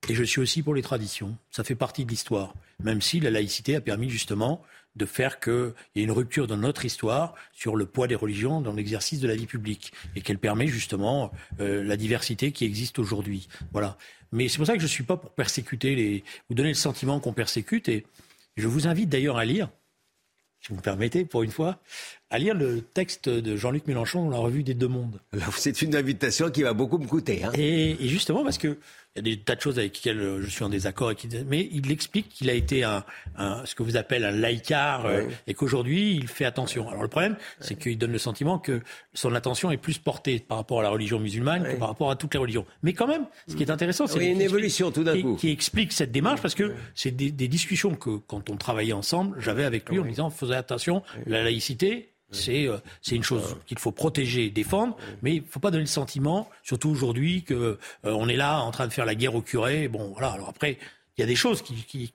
et 0.09 0.15
je 0.15 0.25
suis 0.25 0.41
aussi 0.41 0.63
pour 0.63 0.75
les 0.75 0.83
traditions. 0.83 1.37
Ça 1.51 1.63
fait 1.63 1.75
partie 1.75 2.05
de 2.05 2.11
l'histoire, 2.11 2.55
même 2.83 3.01
si 3.01 3.21
la 3.21 3.31
laïcité 3.31 3.77
a 3.77 3.81
permis 3.81 4.09
justement 4.09 4.63
de 4.97 5.07
faire 5.07 5.41
qu'il 5.41 5.73
y 5.95 6.01
ait 6.01 6.05
une 6.05 6.11
rupture 6.11 6.47
dans 6.47 6.57
notre 6.57 6.85
histoire 6.85 7.35
sur 7.53 7.77
le 7.77 7.87
poids 7.87 8.09
des 8.09 8.15
religions 8.15 8.61
dans 8.61 8.75
l'exercice 8.75 9.21
de 9.21 9.29
la 9.29 9.37
vie 9.37 9.47
publique, 9.47 9.93
et 10.17 10.23
qu'elle 10.23 10.39
permet 10.39 10.67
justement 10.67 11.33
la 11.59 11.97
diversité 11.97 12.53
qui 12.53 12.67
existe 12.67 12.99
aujourd'hui. 12.99 13.49
Voilà. 13.73 13.97
Mais 14.33 14.49
c'est 14.49 14.57
pour 14.57 14.67
ça 14.67 14.75
que 14.75 14.81
je 14.81 14.87
ne 14.87 14.91
suis 14.91 15.05
pas 15.05 15.17
pour 15.17 15.31
persécuter 15.31 15.95
les. 15.95 16.25
vous 16.49 16.55
donner 16.55 16.71
le 16.71 16.75
sentiment 16.75 17.21
qu'on 17.21 17.33
persécute. 17.33 17.89
Et 17.89 18.07
je 18.57 18.67
vous 18.67 18.87
invite 18.87 19.09
d'ailleurs 19.09 19.37
à 19.37 19.45
lire, 19.45 19.69
si 20.61 20.69
vous 20.71 20.77
me 20.77 20.81
permettez, 20.81 21.25
pour 21.25 21.43
une 21.43 21.51
fois, 21.51 21.79
à 22.31 22.39
lire 22.39 22.55
le 22.55 22.81
texte 22.81 23.29
de 23.29 23.57
Jean-Luc 23.57 23.87
Mélenchon 23.87 24.25
dans 24.25 24.31
la 24.31 24.39
revue 24.39 24.63
des 24.63 24.75
Deux 24.75 24.89
Mondes. 24.89 25.21
C'est 25.57 25.83
une 25.83 25.95
invitation 25.95 26.51
qui 26.51 26.63
va 26.63 26.73
beaucoup 26.73 26.99
me 26.99 27.07
coûter. 27.07 27.45
Hein. 27.45 27.53
Et, 27.55 28.05
et, 28.05 28.09
justement 28.09 28.43
parce 28.43 28.59
que 28.59 28.79
il 29.15 29.27
y 29.27 29.33
a 29.33 29.37
des 29.37 29.43
tas 29.43 29.55
de 29.57 29.61
choses 29.61 29.79
avec 29.79 29.95
lesquelles 29.95 30.21
euh, 30.21 30.41
je 30.43 30.49
suis 30.49 30.65
en 30.65 30.71
désaccord, 30.71 31.13
mais 31.47 31.69
il 31.71 31.91
explique 31.91 32.31
qu'il 32.31 32.49
a 32.49 32.55
été 32.55 32.83
un, 32.83 33.05
ce 33.65 33.75
que 33.75 33.83
vous 33.83 33.97
appelez 33.99 34.25
un 34.25 34.31
laïcard 34.31 35.05
euh, 35.05 35.25
et 35.47 35.53
qu'aujourd'hui 35.53 36.15
il 36.15 36.29
fait 36.29 36.47
attention. 36.47 36.89
Alors 36.89 37.03
le 37.03 37.09
problème, 37.09 37.37
c'est 37.61 37.79
qu'il 37.79 37.99
donne 37.99 38.13
le 38.13 38.19
sentiment 38.19 38.59
que 38.59 38.81
son 39.13 39.35
attention 39.35 39.71
est 39.71 39.77
plus 39.77 39.99
portée 39.99 40.39
par 40.39 40.57
rapport 40.59 40.81
à 40.81 40.83
la 40.83 40.89
religion 40.89 41.19
musulmane 41.19 41.65
que 41.65 41.77
par 41.77 41.89
rapport 41.89 42.11
à 42.11 42.17
toutes 42.17 42.33
les 42.33 42.41
religions. 42.41 42.65
Mais 42.83 42.95
quand 42.95 43.07
même, 43.07 43.27
ce 43.49 43.55
qui 43.55 43.63
est 43.63 43.71
intéressant, 43.71 44.07
c'est 44.07 44.25
une 44.25 44.41
évolution 44.41 44.91
tout 44.91 45.05
d'un 45.05 45.21
coup. 45.21 45.37
qui 45.37 45.51
explique 45.51 45.93
cette 45.93 46.13
démarche 46.13 46.41
parce 46.41 46.55
que 46.55 46.75
c'est 46.95 47.11
des, 47.11 47.31
des, 47.31 47.49
discussions 47.49 47.95
que 47.95 48.17
quand 48.27 48.49
on 48.49 48.57
travaillait 48.57 48.95
ensemble, 48.95 49.37
j'avais 49.41 49.65
avec 49.65 49.91
lui 49.91 49.99
en 49.99 50.05
disant 50.07 50.31
faisait 50.31 50.55
attention, 50.55 51.03
la 51.27 51.43
laïcité 51.43 52.13
euh, 52.33 52.79
c'est 53.01 53.17
une 53.17 53.23
chose 53.23 53.57
qu'il 53.67 53.79
faut 53.79 53.93
protéger, 53.93 54.51
défendre, 54.51 54.97
mais 55.23 55.37
il 55.37 55.43
ne 55.43 55.47
faut 55.47 55.61
pas 55.61 55.71
donner 55.71 55.85
le 55.85 55.87
sentiment, 55.89 56.49
surtout 56.63 56.91
aujourd'hui, 56.91 57.43
que 57.43 57.55
euh, 57.55 57.77
on 58.05 58.29
est 58.29 58.37
là 58.37 58.61
en 58.61 58.71
train 58.71 58.87
de 58.87 58.93
faire 58.93 59.05
la 59.05 59.15
guerre 59.15 59.35
au 59.35 59.43
curé. 59.43 59.89
Bon, 59.89 60.13
voilà. 60.13 60.33
Alors 60.33 60.49
après, 60.49 60.79
il 61.17 61.21
y 61.21 61.25
a 61.25 61.27
des 61.27 61.37
choses 61.37 61.63
qui, 61.63 62.13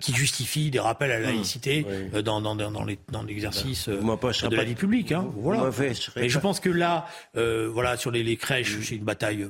qui 0.00 0.14
justifie 0.14 0.70
des 0.70 0.80
rappels 0.80 1.12
à 1.12 1.20
la 1.20 1.28
mmh. 1.28 1.34
laïcité 1.34 1.86
euh, 1.88 2.22
dans, 2.22 2.40
dans, 2.40 2.56
dans, 2.56 2.70
dans 2.70 3.22
l'exercice 3.22 3.88
euh, 3.88 4.00
de 4.00 4.56
la 4.56 4.64
vie 4.64 4.74
publique. 4.74 5.12
Hein, 5.12 5.26
voilà. 5.36 5.70
Mais 6.16 6.28
je 6.28 6.38
pense 6.38 6.58
que 6.58 6.70
là, 6.70 7.06
euh, 7.36 7.68
voilà, 7.68 7.96
sur 7.96 8.10
les, 8.10 8.22
les 8.22 8.36
crèches, 8.36 8.80
c'est 8.82 8.96
une 8.96 9.04
bataille. 9.04 9.46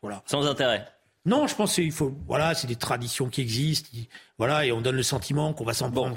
voilà. 0.00 0.22
Sans 0.26 0.46
intérêt. 0.46 0.86
Non, 1.26 1.46
je 1.46 1.54
pense 1.54 1.74
qu'il 1.74 1.92
faut. 1.92 2.16
Voilà, 2.26 2.54
c'est 2.54 2.68
des 2.68 2.76
traditions 2.76 3.28
qui 3.28 3.42
existent. 3.42 3.90
Voilà, 4.38 4.64
et 4.64 4.70
on 4.70 4.80
donne 4.80 4.94
le 4.94 5.02
sentiment 5.02 5.52
qu'on 5.52 5.64
va 5.64 5.74
s'en 5.74 5.90
prendre 5.90 6.16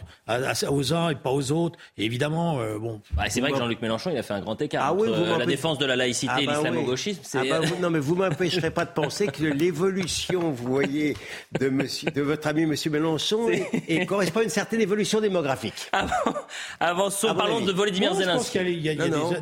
aux 0.70 0.94
uns 0.94 1.10
et 1.10 1.16
pas 1.16 1.32
aux 1.32 1.52
autres. 1.52 1.80
Et 1.98 2.06
évidemment, 2.06 2.60
euh, 2.60 2.78
bon. 2.78 3.02
Bah, 3.14 3.24
c'est 3.30 3.42
vrai 3.42 3.52
que 3.52 3.58
Jean-Luc 3.58 3.82
Mélenchon, 3.82 4.12
il 4.12 4.18
a 4.18 4.22
fait 4.22 4.36
un 4.36 4.42
grand 4.42 4.62
écart 4.62 4.84
ah, 4.86 4.94
entre 4.94 5.10
oui, 5.10 5.40
la 5.40 5.46
défense 5.48 5.80
de 5.80 5.86
la 5.88 5.96
laïcité 5.96 6.32
ah, 6.36 6.42
et 6.42 6.46
bah 6.46 6.54
l'islamo-gauchisme. 6.54 7.22
Ah, 7.34 7.42
bah, 7.50 7.60
non, 7.82 7.90
mais 7.90 7.98
vous 7.98 8.14
m'empêcherez 8.14 8.70
pas 8.70 8.86
de 8.86 8.92
penser 8.92 9.26
que 9.26 9.44
l'évolution, 9.44 10.52
vous 10.52 10.72
voyez, 10.72 11.18
de, 11.60 11.70
monsieur, 11.70 12.12
de 12.12 12.22
votre 12.22 12.48
ami 12.48 12.68
Monsieur 12.68 12.92
Mélenchon 12.92 13.50
et, 13.88 14.06
correspond 14.06 14.42
à 14.42 14.44
une 14.44 14.50
certaine 14.50 14.82
évolution 14.82 15.20
démographique. 15.20 15.90
Avançons, 16.80 17.34
parlons 17.34 17.62
de 17.62 17.72
Volodymyr 17.72 18.14
Zelensky. 18.14 18.60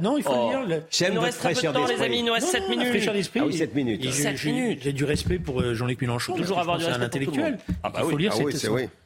non, 0.02 0.18
il 0.18 0.24
faut 0.24 0.32
oh. 0.34 0.66
lire. 0.66 0.84
Il 1.02 1.14
nous 1.14 1.22
reste 1.22 1.40
très 1.40 1.54
peu 1.54 1.68
de 1.68 1.74
temps, 1.74 1.86
les 1.86 2.02
amis. 2.02 2.20
Il 2.20 2.26
nous 2.26 2.34
reste 2.34 2.48
7 2.48 2.70
minutes. 2.70 3.10
Ah 3.36 3.42
oui, 3.46 3.54
7 3.54 3.76
minutes. 3.76 4.80
J'ai 4.84 4.94
du 4.94 5.04
respect 5.04 5.40
pour 5.40 5.60
euh, 5.60 5.74
Jean-Luc 5.74 6.00
Mélenchon. 6.02 6.34
Toujours 6.36 6.60
avoir 6.60 6.78
du 6.78 6.86
respect. 6.86 6.98
C'est 6.98 7.04
un 7.04 7.06
intellectuel. 7.06 7.58
Il 7.84 8.10
faut 8.10 8.18
lire 8.18 8.34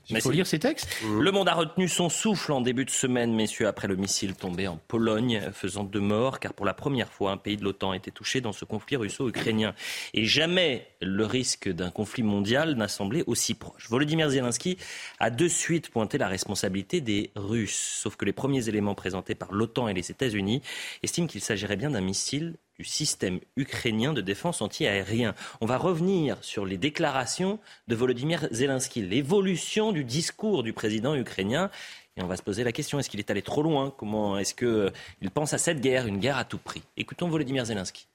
il 0.10 0.22
faut 0.22 0.32
lire 0.32 0.48
ces 0.48 0.60
textes. 0.60 0.90
Le 1.04 1.32
monde 1.32 1.48
a 1.48 1.54
retenu 1.54 1.88
son 1.88 2.10
souffle 2.10 2.52
en 2.52 2.62
début 2.62 2.86
de 2.86 2.90
semaine, 2.90 3.34
messieurs, 3.34 3.68
après 3.68 3.88
le 3.88 3.96
missile 3.96 4.36
tombé 4.36 4.68
en 4.68 4.78
Pologne, 4.78 5.42
faisant 5.54 5.84
deux 5.84 6.02
morts, 6.02 6.40
car 6.40 6.54
pour 6.54 6.66
la 6.66 6.74
première 6.74 7.12
fois, 7.12 7.32
un 7.32 7.38
pays 7.38 7.56
de 7.56 7.64
l'OTAN 7.64 7.92
a 7.92 7.96
été 7.96 8.12
touché 8.12 8.42
dans 8.42 8.52
ce 8.52 8.66
conflit 8.66 8.98
russo-ukrainien. 8.98 9.74
Et 10.14 10.26
jamais 10.26 10.88
le 11.02 11.26
risque 11.26 11.70
d'un 11.70 11.90
conflit 11.90 12.24
mondial 12.24 12.76
n'a 12.76 12.88
semblé 12.88 13.24
aussi 13.28 13.54
proche. 13.54 13.90
Volodymyr 13.90 14.30
Zelensky 14.30 14.78
a 15.20 15.30
de 15.30 15.48
suite 15.48 15.90
pointé 15.90 16.18
la 16.18 16.28
responsabilité 16.28 17.00
des 17.00 17.32
Russes, 17.36 18.00
sauf 18.02 18.16
que 18.16 18.26
les 18.26 18.34
premiers 18.34 18.68
éléments 18.68 18.96
présentés 18.96 19.36
par 19.36 19.54
l'OTAN 19.54 19.88
et 19.88 19.94
les 19.94 20.12
États-Unis 20.12 20.62
estiment 21.02 21.28
qu'il 21.28 21.42
s'agirait 21.42 21.78
bien 21.78 21.92
d'un 21.92 22.02
missile 22.02 22.56
du 22.84 22.90
système 22.90 23.40
ukrainien 23.56 24.12
de 24.12 24.20
défense 24.20 24.62
anti-aérien. 24.62 25.34
On 25.62 25.66
va 25.66 25.78
revenir 25.78 26.38
sur 26.42 26.66
les 26.66 26.78
déclarations 26.78 27.58
de 27.88 27.96
Volodymyr 27.96 28.50
Zelensky, 28.52 29.02
l'évolution 29.02 29.94
du 29.94 30.04
discours 30.04 30.64
du 30.64 30.74
président 30.74 31.16
ukrainien. 31.16 31.72
Et 32.18 32.22
on 32.22 32.28
va 32.28 32.36
se 32.36 32.44
poser 32.44 32.66
la 32.66 32.74
question, 32.74 33.00
est-ce 33.00 33.10
qu'il 33.10 33.22
est 33.22 33.32
allé 33.32 33.42
trop 33.42 33.64
loin? 33.64 33.90
Comment 33.98 34.38
est-ce 34.38 34.54
qu'il 34.54 35.32
pense 35.32 35.54
à 35.54 35.58
cette 35.58 35.80
guerre, 35.80 36.08
une 36.08 36.20
guerre 36.20 36.38
à 36.38 36.44
tout 36.44 36.58
prix? 36.58 36.84
Écoutons 36.98 37.30
Volodymyr 37.30 37.66
Zelensky. 37.66 38.06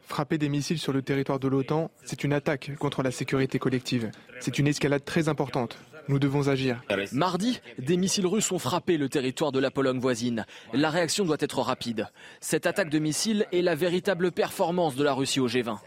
Frapper 0.00 0.38
des 0.38 0.48
missiles 0.50 0.78
sur 0.78 0.92
le 0.92 1.00
territoire 1.00 1.40
de 1.40 1.48
l'OTAN, 1.48 1.90
c'est 2.04 2.22
une 2.22 2.34
attaque 2.34 2.76
contre 2.78 3.02
la 3.02 3.10
sécurité 3.10 3.58
collective. 3.58 4.10
C'est 4.40 4.58
une 4.58 4.68
escalade 4.68 5.06
très 5.06 5.30
importante. 5.30 5.78
Nous 6.08 6.18
devons 6.18 6.48
agir. 6.48 6.82
Mardi, 7.12 7.60
des 7.78 7.96
missiles 7.96 8.26
russes 8.26 8.52
ont 8.52 8.58
frappé 8.58 8.96
le 8.96 9.08
territoire 9.08 9.52
de 9.52 9.58
la 9.58 9.70
Pologne 9.70 9.98
voisine. 9.98 10.46
La 10.72 10.90
réaction 10.90 11.24
doit 11.24 11.36
être 11.40 11.60
rapide. 11.60 12.08
Cette 12.40 12.66
attaque 12.66 12.90
de 12.90 12.98
missiles 12.98 13.46
est 13.52 13.62
la 13.62 13.74
véritable 13.74 14.32
performance 14.32 14.94
de 14.94 15.04
la 15.04 15.14
Russie 15.14 15.40
au 15.40 15.48
G20. 15.48 15.78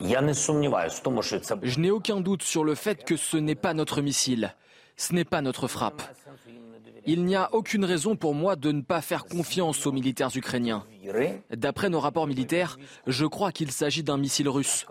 Je 0.00 1.80
n'ai 1.80 1.90
aucun 1.90 2.20
doute 2.20 2.42
sur 2.42 2.64
le 2.64 2.74
fait 2.74 3.04
que 3.04 3.16
ce 3.16 3.36
n'est 3.36 3.54
pas 3.54 3.74
notre 3.74 4.02
missile. 4.02 4.54
Ce 4.96 5.12
n'est 5.12 5.24
pas 5.24 5.42
notre 5.42 5.68
frappe. 5.68 6.02
Il 7.08 7.24
n'y 7.24 7.36
a 7.36 7.54
aucune 7.54 7.84
raison 7.84 8.16
pour 8.16 8.34
moi 8.34 8.56
de 8.56 8.72
ne 8.72 8.82
pas 8.82 9.00
faire 9.00 9.26
confiance 9.26 9.86
aux 9.86 9.92
militaires 9.92 10.34
ukrainiens. 10.34 10.84
D'après 11.50 11.88
nos 11.88 12.00
rapports 12.00 12.26
militaires, 12.26 12.78
je 13.06 13.26
crois 13.26 13.52
qu'il 13.52 13.70
s'agit 13.70 14.02
d'un 14.02 14.18
missile 14.18 14.48
russe. 14.48 14.86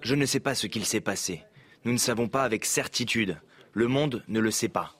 Je 0.00 0.14
ne 0.14 0.26
sais 0.26 0.40
pas 0.40 0.54
ce 0.54 0.66
qu'il 0.66 0.84
s'est 0.84 1.00
passé. 1.00 1.42
Nous 1.84 1.92
ne 1.92 1.98
savons 1.98 2.28
pas 2.28 2.42
avec 2.42 2.66
certitude. 2.66 3.38
Le 3.72 3.88
monde 3.88 4.22
ne 4.28 4.40
le 4.40 4.50
sait 4.50 4.68
pas. 4.68 4.96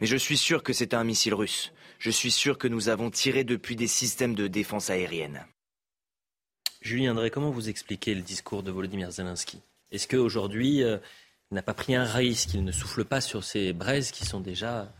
Mais 0.00 0.06
je 0.06 0.16
suis 0.16 0.36
sûr 0.36 0.62
que 0.62 0.72
c'est 0.72 0.94
un 0.94 1.04
missile 1.04 1.34
russe. 1.34 1.72
Je 1.98 2.10
suis 2.10 2.30
sûr 2.30 2.58
que 2.58 2.68
nous 2.68 2.88
avons 2.88 3.10
tiré 3.10 3.44
depuis 3.44 3.76
des 3.76 3.86
systèmes 3.86 4.34
de 4.34 4.46
défense 4.46 4.90
aérienne. 4.90 5.44
Julien 6.80 7.12
André, 7.12 7.30
comment 7.30 7.50
vous 7.50 7.68
expliquez 7.68 8.14
le 8.14 8.20
discours 8.20 8.62
de 8.62 8.70
Volodymyr 8.70 9.10
Zelensky? 9.10 9.60
Est-ce 9.90 10.06
qu'aujourd'hui, 10.06 10.82
euh, 10.82 10.98
il 11.50 11.54
n'a 11.54 11.62
pas 11.62 11.72
pris 11.72 11.94
un 11.94 12.04
risque, 12.04 12.52
il 12.54 12.64
ne 12.64 12.72
souffle 12.72 13.04
pas 13.04 13.20
sur 13.20 13.42
ces 13.42 13.72
braises 13.72 14.10
qui 14.10 14.24
sont 14.26 14.40
déjà... 14.40 14.92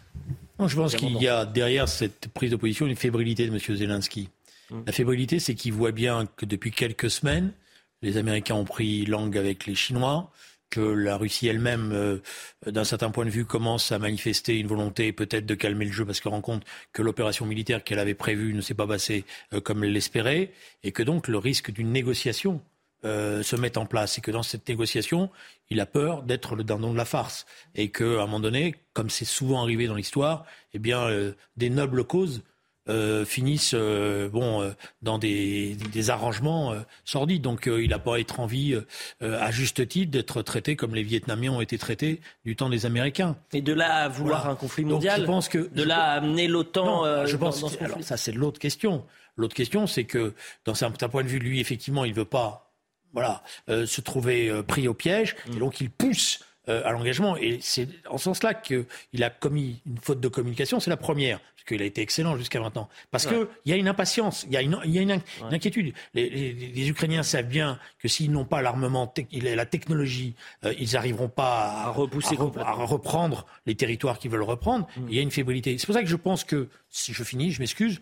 je 0.59 0.77
pense 0.77 0.95
qu'il 0.95 1.17
y 1.21 1.29
a 1.29 1.45
derrière 1.45 1.89
cette 1.89 2.29
prise 2.29 2.53
de 2.53 2.57
position 2.57 2.87
une 2.87 2.97
fébrilité 2.97 3.47
de 3.47 3.53
M. 3.53 3.77
Zelensky. 3.77 4.31
Hum. 4.71 4.85
La 4.87 4.93
fébrilité, 4.93 5.41
c'est 5.41 5.55
qu'il 5.55 5.73
voit 5.73 5.93
bien 5.93 6.27
que 6.37 6.47
depuis 6.47 6.71
quelques 6.71 7.11
semaines, 7.11 7.53
les 8.01 8.17
Américains 8.17 8.55
ont 8.55 8.65
pris 8.65 9.05
langue 9.05 9.37
avec 9.37 9.67
les 9.67 9.75
Chinois, 9.75 10.31
que 10.71 10.81
la 10.81 11.17
Russie 11.17 11.47
elle-même, 11.47 11.93
euh, 11.93 12.19
d'un 12.67 12.85
certain 12.85 13.11
point 13.11 13.25
de 13.25 13.31
vue, 13.31 13.45
commence 13.45 13.93
à 13.93 13.99
manifester 13.99 14.59
une 14.59 14.67
volonté 14.67 15.13
peut-être 15.13 15.47
de 15.47 15.55
calmer 15.55 15.85
le 15.85 15.93
jeu 15.93 16.05
parce 16.05 16.21
qu'elle 16.21 16.33
rend 16.33 16.41
compte 16.41 16.65
que 16.93 17.03
l'opération 17.03 17.47
militaire 17.47 17.85
qu'elle 17.85 17.99
avait 17.99 18.15
prévue 18.15 18.55
ne 18.55 18.61
s'est 18.61 18.75
pas 18.75 18.87
passée 18.87 19.25
euh, 19.53 19.61
comme 19.61 19.85
elle 19.85 19.93
l'espérait, 19.93 20.53
et 20.83 20.93
que 20.93 21.03
donc 21.03 21.29
le 21.29 21.39
risque 21.39 21.71
d'une 21.71 21.93
négociation 21.93 22.61
euh, 23.05 23.43
se 23.43 23.57
met 23.57 23.77
en 23.79 23.87
place, 23.87 24.19
et 24.19 24.21
que 24.21 24.31
dans 24.31 24.43
cette 24.43 24.69
négociation, 24.69 25.31
il 25.71 25.81
a 25.81 25.87
peur 25.87 26.23
d'être 26.23 26.57
le 26.57 26.65
dindon 26.65 26.93
de 26.93 26.99
la 26.99 27.05
farce, 27.05 27.47
et 27.75 27.91
qu'à 27.91 28.05
un 28.05 28.27
moment 28.27 28.41
donné, 28.41 28.75
comme 28.95 29.11
c'est 29.11 29.25
souvent 29.25 29.63
arrivé 29.63 29.87
dans 29.87 29.95
l'histoire, 29.95 30.45
eh 30.73 30.79
bien, 30.79 31.09
des 31.57 31.71
nobles 31.71 32.05
causes 32.05 32.43
euh, 32.87 33.25
finissent 33.25 33.73
euh, 33.73 34.29
bon 34.29 34.61
euh, 34.61 34.73
dans 35.01 35.17
des, 35.17 35.75
des 35.75 36.11
arrangements 36.11 36.75
sordides. 37.05 37.43
Donc 37.43 37.67
il 37.67 37.89
n'a 37.89 37.99
pas 37.99 38.21
être 38.21 38.41
envie, 38.41 38.79
à 39.21 39.51
juste 39.51 39.89
titre, 39.89 40.11
d'être 40.11 40.43
traité 40.43 40.77
comme 40.77 40.95
les 40.95 41.03
Vietnamiens 41.03 41.53
ont 41.53 41.61
été 41.61 41.79
traités 41.79 42.21
du 42.45 42.57
temps 42.57 42.69
des 42.69 42.87
Américains. 42.87 43.37
Et 43.53 43.63
de 43.63 43.73
là 43.73 44.05
à 44.05 44.09
vouloir 44.09 44.49
un 44.49 44.55
conflit 44.55 44.85
mondial. 44.85 45.21
je 45.21 45.27
pense 45.27 45.49
que 45.49 45.71
de 45.75 45.83
là 45.83 46.03
à 46.05 46.13
amener 46.17 46.47
l'OTAN. 46.47 47.27
je 47.27 47.37
pense. 47.37 47.65
alors, 47.81 48.03
ça 48.03 48.17
c'est 48.17 48.33
l'autre 48.33 48.59
question. 48.59 49.05
L'autre 49.37 49.55
question, 49.55 49.89
c'est 49.89 50.05
que 50.05 50.33
dans 50.65 50.85
un 50.85 50.91
point 50.91 51.25
de 51.25 51.29
vue, 51.29 51.41
lui, 51.41 51.59
effectivement, 51.59 52.05
il 52.05 52.15
veut 52.15 52.25
pas, 52.25 52.73
voilà, 53.13 53.43
se 53.67 54.01
trouver 54.01 54.63
pris 54.63 54.87
au 54.87 54.95
piège, 54.95 55.35
et 55.49 55.57
mm. 55.57 55.59
donc 55.59 55.81
il 55.81 55.91
pousse 55.91 56.41
à 56.67 56.93
l'engagement. 56.93 57.37
Et 57.37 57.59
c'est 57.61 57.89
en 58.09 58.19
ce 58.19 58.25
sens-là 58.25 58.55
qu'il 58.55 58.87
a 59.23 59.31
commis 59.31 59.81
une 59.87 59.99
faute 59.99 60.21
de 60.21 60.29
communication. 60.29 60.81
C'est 60.81 60.91
la 60.91 60.97
première 60.97 61.41
qu'il 61.67 61.83
a 61.83 61.85
été 61.85 62.03
excellent 62.03 62.37
jusqu'à 62.37 62.61
maintenant. 62.61 62.89
Parce 63.11 63.27
qu'il 63.27 63.47
y 63.67 63.73
a 63.73 63.77
une 63.77 63.89
impatience, 63.89 64.45
il 64.45 64.53
y 64.53 64.57
a 64.57 64.63
une, 64.63 64.79
y 64.85 64.99
a 64.99 65.03
une, 65.03 65.21
inquiétude. 65.51 65.95
Les, 66.15 66.89
Ukrainiens 66.89 67.23
savent 67.23 67.47
bien 67.47 67.79
que 67.99 68.09
s'ils 68.09 68.31
n'ont 68.31 68.45
pas 68.45 68.63
l'armement, 68.63 69.13
la 69.33 69.67
technologie, 69.67 70.35
euh, 70.65 70.75
ils 70.79 70.93
n'arriveront 70.93 71.29
pas 71.29 71.85
à, 71.87 71.91
repousser, 71.91 72.37
à, 72.59 72.73
reprendre 72.73 73.47
les 73.67 73.75
territoires 73.75 74.19
qu'ils 74.19 74.31
veulent 74.31 74.43
reprendre. 74.43 74.87
Mm. 74.97 75.07
Il 75.09 75.15
y 75.15 75.19
a 75.19 75.23
une 75.23 75.31
fébrilité. 75.31 75.77
C'est 75.79 75.87
pour 75.87 75.95
ça 75.95 76.03
que 76.03 76.09
je 76.09 76.17
pense 76.17 76.45
que, 76.45 76.69
si 76.91 77.13
je 77.13 77.25
finis, 77.25 77.51
je 77.51 77.61
m'excuse, 77.61 78.01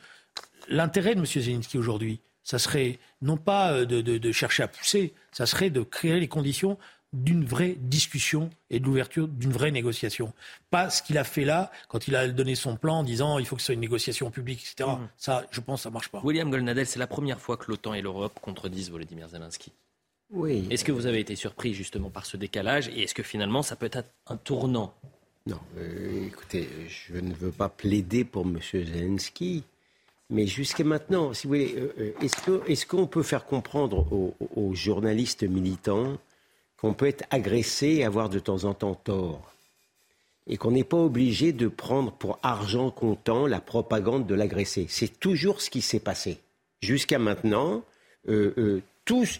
l'intérêt 0.68 1.14
de 1.14 1.20
M. 1.20 1.26
Zelensky 1.26 1.78
aujourd'hui, 1.78 2.20
ça 2.42 2.58
serait 2.58 2.98
non 3.20 3.36
pas 3.36 3.72
euh, 3.72 3.84
de, 3.84 4.00
de, 4.00 4.32
chercher 4.32 4.64
à 4.64 4.68
pousser, 4.68 5.14
ça 5.30 5.46
serait 5.46 5.70
de 5.70 5.82
créer 5.82 6.18
les 6.18 6.28
conditions 6.28 6.76
d'une 7.12 7.44
vraie 7.44 7.76
discussion 7.78 8.50
et 8.70 8.80
de 8.80 8.86
l'ouverture 8.86 9.28
d'une 9.28 9.52
vraie 9.52 9.70
négociation. 9.70 10.32
Pas 10.70 10.88
ce 10.88 11.02
qu'il 11.02 11.18
a 11.18 11.24
fait 11.24 11.44
là, 11.44 11.70
quand 11.88 12.08
il 12.08 12.16
a 12.16 12.28
donné 12.28 12.54
son 12.54 12.76
plan 12.76 13.00
en 13.00 13.04
disant 13.04 13.38
il 13.38 13.46
faut 13.46 13.56
que 13.56 13.62
ce 13.62 13.66
soit 13.66 13.74
une 13.74 13.80
négociation 13.80 14.30
publique, 14.30 14.60
etc. 14.60 14.90
Mmh. 14.90 15.08
Ça, 15.18 15.44
je 15.50 15.60
pense, 15.60 15.82
ça 15.82 15.90
marche 15.90 16.08
pas. 16.08 16.20
William 16.24 16.50
Golnadel, 16.50 16.86
c'est 16.86 16.98
la 16.98 17.06
première 17.06 17.40
fois 17.40 17.56
que 17.56 17.70
l'OTAN 17.70 17.94
et 17.94 18.02
l'Europe 18.02 18.38
contredisent 18.40 18.90
Volodymyr 18.90 19.28
Zelensky. 19.28 19.72
Oui. 20.30 20.66
Est-ce 20.70 20.84
que 20.84 20.92
vous 20.92 21.06
avez 21.06 21.20
été 21.20 21.36
surpris 21.36 21.74
justement 21.74 22.08
par 22.08 22.24
ce 22.24 22.38
décalage 22.38 22.88
et 22.88 23.02
est-ce 23.02 23.14
que 23.14 23.22
finalement 23.22 23.62
ça 23.62 23.76
peut 23.76 23.90
être 23.92 24.04
un 24.26 24.38
tournant? 24.38 24.94
Non, 25.46 25.58
euh, 25.76 26.26
écoutez, 26.26 26.68
je 26.88 27.18
ne 27.18 27.34
veux 27.34 27.50
pas 27.50 27.68
plaider 27.68 28.24
pour 28.24 28.46
M. 28.46 28.58
Zelensky. 28.72 29.64
Mais 30.30 30.46
jusqu'à 30.46 30.84
maintenant, 30.84 31.34
si 31.34 31.46
vous 31.46 31.52
voulez, 31.52 31.74
euh, 31.76 32.14
euh, 32.22 32.66
est-ce 32.66 32.86
qu'on 32.86 33.06
peut 33.06 33.22
faire 33.22 33.44
comprendre 33.44 34.06
aux 34.56 34.74
journalistes 34.74 35.42
militants 35.42 36.16
qu'on 36.82 36.94
peut 36.94 37.06
être 37.06 37.24
agressé 37.30 37.86
et 37.86 38.04
avoir 38.04 38.28
de 38.28 38.40
temps 38.40 38.64
en 38.64 38.74
temps 38.74 38.96
tort. 38.96 39.54
Et 40.48 40.56
qu'on 40.56 40.72
n'est 40.72 40.82
pas 40.82 40.98
obligé 40.98 41.52
de 41.52 41.68
prendre 41.68 42.10
pour 42.10 42.40
argent 42.42 42.90
comptant 42.90 43.46
la 43.46 43.60
propagande 43.60 44.26
de 44.26 44.34
l'agressé. 44.34 44.86
C'est 44.88 45.20
toujours 45.20 45.62
ce 45.62 45.70
qui 45.70 45.80
s'est 45.80 46.00
passé. 46.00 46.40
Jusqu'à 46.80 47.20
maintenant, 47.20 47.84
euh, 48.28 48.52
euh, 48.58 48.82
tous, 49.04 49.38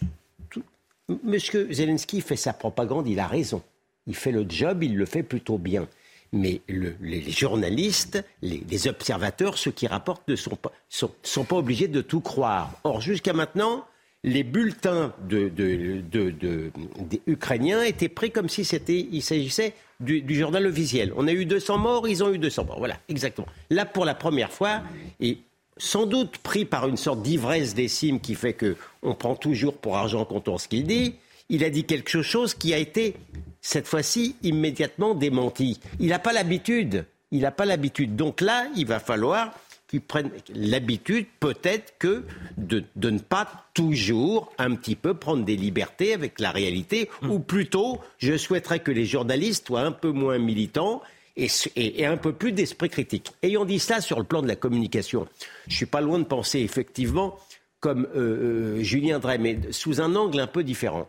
M. 1.09 1.37
Zelensky 1.69 2.21
fait 2.21 2.37
sa 2.37 2.53
propagande, 2.53 3.09
il 3.09 3.19
a 3.19 3.27
raison. 3.27 3.61
Il 4.07 4.15
fait 4.15 4.31
le 4.31 4.45
job, 4.47 4.81
il 4.81 4.95
le 4.95 5.05
fait 5.05 5.23
plutôt 5.23 5.57
bien. 5.57 5.89
Mais 6.31 6.61
les, 6.69 7.29
journalistes, 7.29 8.23
les, 8.41 8.87
observateurs, 8.87 9.57
ceux 9.57 9.71
qui 9.71 9.85
rapportent 9.85 10.27
ne 10.29 10.35
sont 10.37 11.43
pas 11.43 11.55
obligés 11.57 11.89
de 11.89 12.01
tout 12.01 12.21
croire. 12.21 12.71
Or, 12.85 13.01
jusqu'à 13.01 13.33
maintenant, 13.33 13.85
les 14.23 14.43
bulletins 14.43 15.13
de, 15.27 15.49
des 15.49 17.21
Ukrainiens 17.27 17.83
étaient 17.83 18.09
pris 18.09 18.31
comme 18.31 18.47
si 18.47 18.63
c'était, 18.63 19.07
il 19.11 19.21
s'agissait 19.21 19.73
du, 19.99 20.35
journal 20.35 20.65
officiel. 20.65 21.13
On 21.17 21.27
a 21.27 21.33
eu 21.33 21.45
200 21.45 21.77
morts, 21.77 22.07
ils 22.07 22.23
ont 22.23 22.33
eu 22.33 22.37
200 22.37 22.65
morts. 22.65 22.79
Voilà, 22.79 22.97
exactement. 23.09 23.47
Là, 23.69 23.85
pour 23.85 24.05
la 24.05 24.15
première 24.15 24.51
fois, 24.51 24.81
et 25.19 25.39
sans 25.77 26.05
doute 26.05 26.37
pris 26.37 26.65
par 26.65 26.87
une 26.87 26.97
sorte 26.97 27.21
d'ivresse 27.21 27.73
des 27.73 27.87
cimes 27.87 28.19
qui 28.19 28.35
fait 28.35 28.53
qu'on 28.53 29.15
prend 29.15 29.35
toujours 29.35 29.75
pour 29.75 29.97
argent 29.97 30.23
comptant 30.23 30.57
ce 30.57 30.67
qu'il 30.67 30.85
dit, 30.85 31.15
il 31.49 31.63
a 31.65 31.69
dit 31.69 31.83
quelque 31.83 32.21
chose 32.21 32.53
qui 32.53 32.73
a 32.73 32.77
été, 32.77 33.15
cette 33.61 33.87
fois-ci, 33.87 34.37
immédiatement 34.41 35.15
démenti. 35.15 35.79
Il 35.99 36.07
n'a 36.07 36.19
pas 36.19 36.31
l'habitude. 36.31 37.05
Il 37.31 37.41
n'a 37.41 37.51
pas 37.51 37.65
l'habitude. 37.65 38.15
Donc 38.15 38.41
là, 38.41 38.67
il 38.75 38.85
va 38.85 38.99
falloir 38.99 39.53
qu'ils 39.93 40.01
prennent 40.01 40.31
l'habitude 40.55 41.27
peut-être 41.39 41.93
que 41.99 42.23
de, 42.57 42.83
ne 42.95 43.19
pas 43.19 43.67
toujours 43.75 44.51
un 44.57 44.73
petit 44.73 44.95
peu 44.95 45.13
prendre 45.13 45.45
des 45.45 45.55
libertés 45.55 46.15
avec 46.15 46.39
la 46.39 46.49
réalité, 46.49 47.11
hmm. 47.21 47.29
ou 47.29 47.39
plutôt, 47.39 47.99
je 48.17 48.35
souhaiterais 48.35 48.79
que 48.79 48.89
les 48.89 49.05
journalistes 49.05 49.67
soient 49.67 49.81
un 49.81 49.91
peu 49.91 50.09
moins 50.09 50.39
militants 50.39 51.03
et, 51.37 52.05
un 52.05 52.17
peu 52.17 52.33
plus 52.33 52.53
d'esprit 52.53 52.89
critique. 52.89 53.33
Ayant 53.43 53.65
dit 53.65 53.77
cela 53.77 54.01
sur 54.01 54.17
le 54.17 54.25
plan 54.25 54.41
de 54.41 54.47
la 54.47 54.55
communication, 54.55 55.27
je 55.67 55.75
suis 55.75 55.85
pas 55.85 56.01
loin 56.01 56.17
de 56.17 56.23
penser 56.23 56.59
effectivement 56.61 57.37
comme 57.79 58.07
euh, 58.15 58.77
euh, 58.79 58.83
Julien 58.83 59.19
Drey, 59.19 59.37
mais 59.37 59.59
sous 59.69 60.01
un 60.01 60.15
angle 60.15 60.39
un 60.39 60.47
peu 60.47 60.63
différent. 60.63 61.07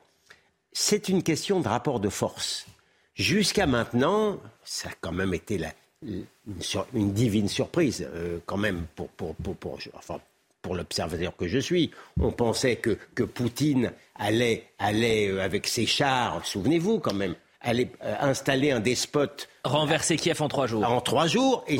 C'est 0.72 1.08
une 1.08 1.22
question 1.22 1.60
de 1.60 1.68
rapport 1.68 2.00
de 2.00 2.10
force. 2.10 2.66
Jusqu'à 3.14 3.66
maintenant, 3.66 4.40
ça 4.62 4.90
a 4.90 4.92
quand 5.00 5.12
même 5.12 5.32
été 5.32 5.56
la, 5.56 5.72
une, 6.04 7.12
divine 7.12 7.48
surprise, 7.48 8.06
euh, 8.14 8.38
quand 8.46 8.56
même, 8.56 8.86
pour, 8.94 9.08
pour, 9.08 9.34
pour, 9.34 9.78
enfin, 9.94 10.20
pour 10.62 10.74
l'observateur 10.74 11.36
que 11.36 11.46
je 11.46 11.58
suis. 11.58 11.90
On 12.20 12.32
pensait 12.32 12.76
que, 12.76 12.98
que 13.14 13.22
Poutine 13.22 13.92
allait, 14.16 14.66
allait 14.78 15.28
euh, 15.28 15.42
avec 15.42 15.66
ses 15.66 15.86
chars, 15.86 16.44
souvenez-vous 16.44 16.98
quand 17.00 17.14
même, 17.14 17.34
allait 17.60 17.90
euh, 18.02 18.14
installer 18.20 18.70
un 18.70 18.80
despote. 18.80 19.48
Renverser 19.64 20.16
Kiev 20.16 20.42
en 20.42 20.48
trois 20.48 20.66
jours. 20.66 20.84
En 20.84 21.00
trois 21.00 21.26
jours, 21.26 21.64
et 21.68 21.78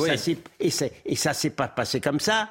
ça 0.71 0.87
ça 1.17 1.35
s'est 1.35 1.51
pas 1.51 1.69
passé 1.69 2.01
comme 2.01 2.21
ça, 2.21 2.49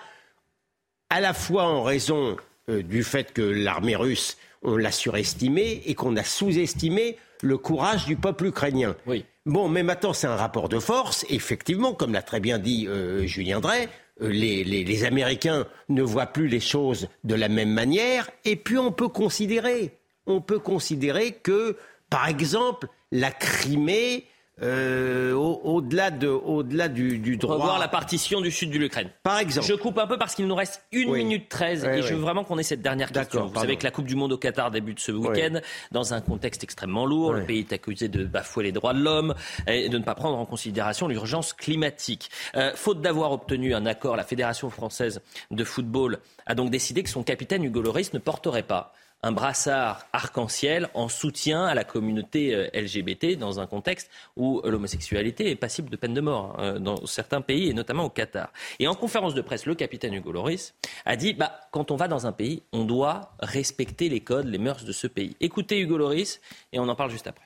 à 1.09 1.21
la 1.21 1.33
fois 1.33 1.65
en 1.65 1.83
raison 1.83 2.37
du 2.67 3.03
fait 3.03 3.33
que 3.33 3.41
l'armée 3.41 3.95
russe, 3.95 4.37
on 4.61 4.77
l'a 4.77 4.91
surestimée 4.91 5.81
et 5.85 5.95
qu'on 5.95 6.15
a 6.15 6.23
sous-estimé 6.23 7.17
le 7.41 7.57
courage 7.57 8.05
du 8.05 8.15
peuple 8.15 8.47
ukrainien. 8.47 8.95
Oui. 9.05 9.25
Bon, 9.45 9.67
mais 9.67 9.83
maintenant, 9.83 10.13
c'est 10.13 10.27
un 10.27 10.37
rapport 10.37 10.69
de 10.69 10.79
force. 10.79 11.25
Effectivement, 11.29 11.93
comme 11.93 12.13
l'a 12.13 12.21
très 12.21 12.39
bien 12.39 12.59
dit 12.59 12.87
euh, 12.87 13.25
Julien 13.25 13.59
Drey, 13.59 13.89
euh, 14.21 14.29
les, 14.29 15.03
Américains 15.03 15.67
ne 15.89 16.01
voient 16.01 16.27
plus 16.27 16.47
les 16.47 16.61
choses 16.61 17.09
de 17.25 17.35
la 17.35 17.49
même 17.49 17.71
manière. 17.71 18.29
Et 18.45 18.55
puis, 18.55 18.77
on 18.77 18.93
peut 18.93 19.09
considérer, 19.09 19.97
on 20.25 20.39
peut 20.39 20.59
considérer 20.59 21.31
que, 21.33 21.75
par 22.09 22.29
exemple, 22.29 22.87
la 23.11 23.31
Crimée 23.31 24.25
euh, 24.61 25.33
au-delà 25.33 26.11
de, 26.11 26.27
au-delà 26.27 26.87
du, 26.87 27.17
du 27.17 27.37
droit. 27.37 27.55
Revoir 27.55 27.79
la 27.79 27.87
partition 27.87 28.39
du 28.39 28.51
sud 28.51 28.69
de 28.69 28.77
l'Ukraine. 28.77 29.09
Par 29.23 29.39
exemple. 29.39 29.67
Je 29.67 29.73
coupe 29.73 29.97
un 29.97 30.05
peu 30.05 30.17
parce 30.17 30.35
qu'il 30.35 30.45
nous 30.45 30.55
reste 30.55 30.83
une 30.91 31.11
minute 31.11 31.49
treize 31.49 31.83
et 31.83 32.01
je 32.01 32.13
veux 32.13 32.21
vraiment 32.21 32.43
qu'on 32.43 32.59
ait 32.59 32.63
cette 32.63 32.81
dernière 32.81 33.11
question. 33.11 33.47
Vous 33.47 33.59
savez 33.59 33.77
que 33.77 33.83
la 33.83 33.91
Coupe 33.91 34.05
du 34.05 34.15
Monde 34.15 34.33
au 34.33 34.37
Qatar 34.37 34.69
débute 34.71 34.99
ce 34.99 35.11
week-end 35.11 35.59
dans 35.91 36.13
un 36.13 36.21
contexte 36.21 36.63
extrêmement 36.63 37.05
lourd. 37.05 37.33
Le 37.33 37.43
pays 37.43 37.59
est 37.59 37.73
accusé 37.73 38.07
de 38.07 38.25
bafouer 38.25 38.63
les 38.63 38.71
droits 38.71 38.93
de 38.93 38.99
l'homme 38.99 39.33
et 39.67 39.89
de 39.89 39.97
ne 39.97 40.03
pas 40.03 40.15
prendre 40.15 40.37
en 40.37 40.45
considération 40.45 41.07
l'urgence 41.07 41.53
climatique. 41.53 42.29
Euh, 42.55 42.71
faute 42.75 43.01
d'avoir 43.01 43.31
obtenu 43.31 43.73
un 43.73 43.85
accord, 43.85 44.15
la 44.15 44.23
Fédération 44.23 44.69
française 44.69 45.21
de 45.51 45.63
football 45.63 46.19
a 46.45 46.55
donc 46.55 46.69
décidé 46.69 47.03
que 47.03 47.09
son 47.09 47.23
capitaine 47.23 47.63
Hugo 47.63 47.81
Loris 47.81 48.13
ne 48.13 48.19
porterait 48.19 48.63
pas 48.63 48.93
un 49.23 49.31
brassard 49.31 50.05
arc-en-ciel 50.11 50.89
en 50.93 51.07
soutien 51.07 51.63
à 51.63 51.73
la 51.73 51.85
communauté 51.85 52.53
euh, 52.53 52.67
LGBT 52.73 53.37
dans 53.37 53.61
un 53.61 53.65
contexte 53.65 54.11
où 54.35 54.61
l'homosexualité 54.65 55.49
est 55.49 55.55
passible 55.55 55.89
de 55.89 55.95
peine 55.95 56.13
de 56.13 56.21
mort 56.21 56.55
hein, 56.59 56.79
dans 56.79 57.05
certains 57.05 57.41
pays 57.41 57.69
et 57.69 57.73
notamment 57.73 58.03
au 58.03 58.09
Qatar. 58.09 58.51
Et 58.79 58.87
en 58.87 58.95
conférence 58.95 59.33
de 59.33 59.41
presse, 59.41 59.65
le 59.65 59.75
capitaine 59.75 60.13
Hugo 60.13 60.33
Loris 60.33 60.75
a 61.05 61.15
dit 61.15 61.33
bah, 61.33 61.61
quand 61.71 61.89
on 61.89 61.95
va 61.95 62.09
dans 62.09 62.27
un 62.27 62.33
pays, 62.33 62.61
on 62.73 62.83
doit 62.83 63.33
respecter 63.39 64.09
les 64.09 64.19
codes, 64.19 64.47
les 64.47 64.57
mœurs 64.57 64.83
de 64.83 64.91
ce 64.91 65.07
pays. 65.07 65.35
Écoutez 65.39 65.79
Hugo 65.79 65.97
Loris 65.97 66.41
et 66.73 66.79
on 66.79 66.89
en 66.89 66.95
parle 66.95 67.11
juste 67.11 67.27
après. 67.27 67.45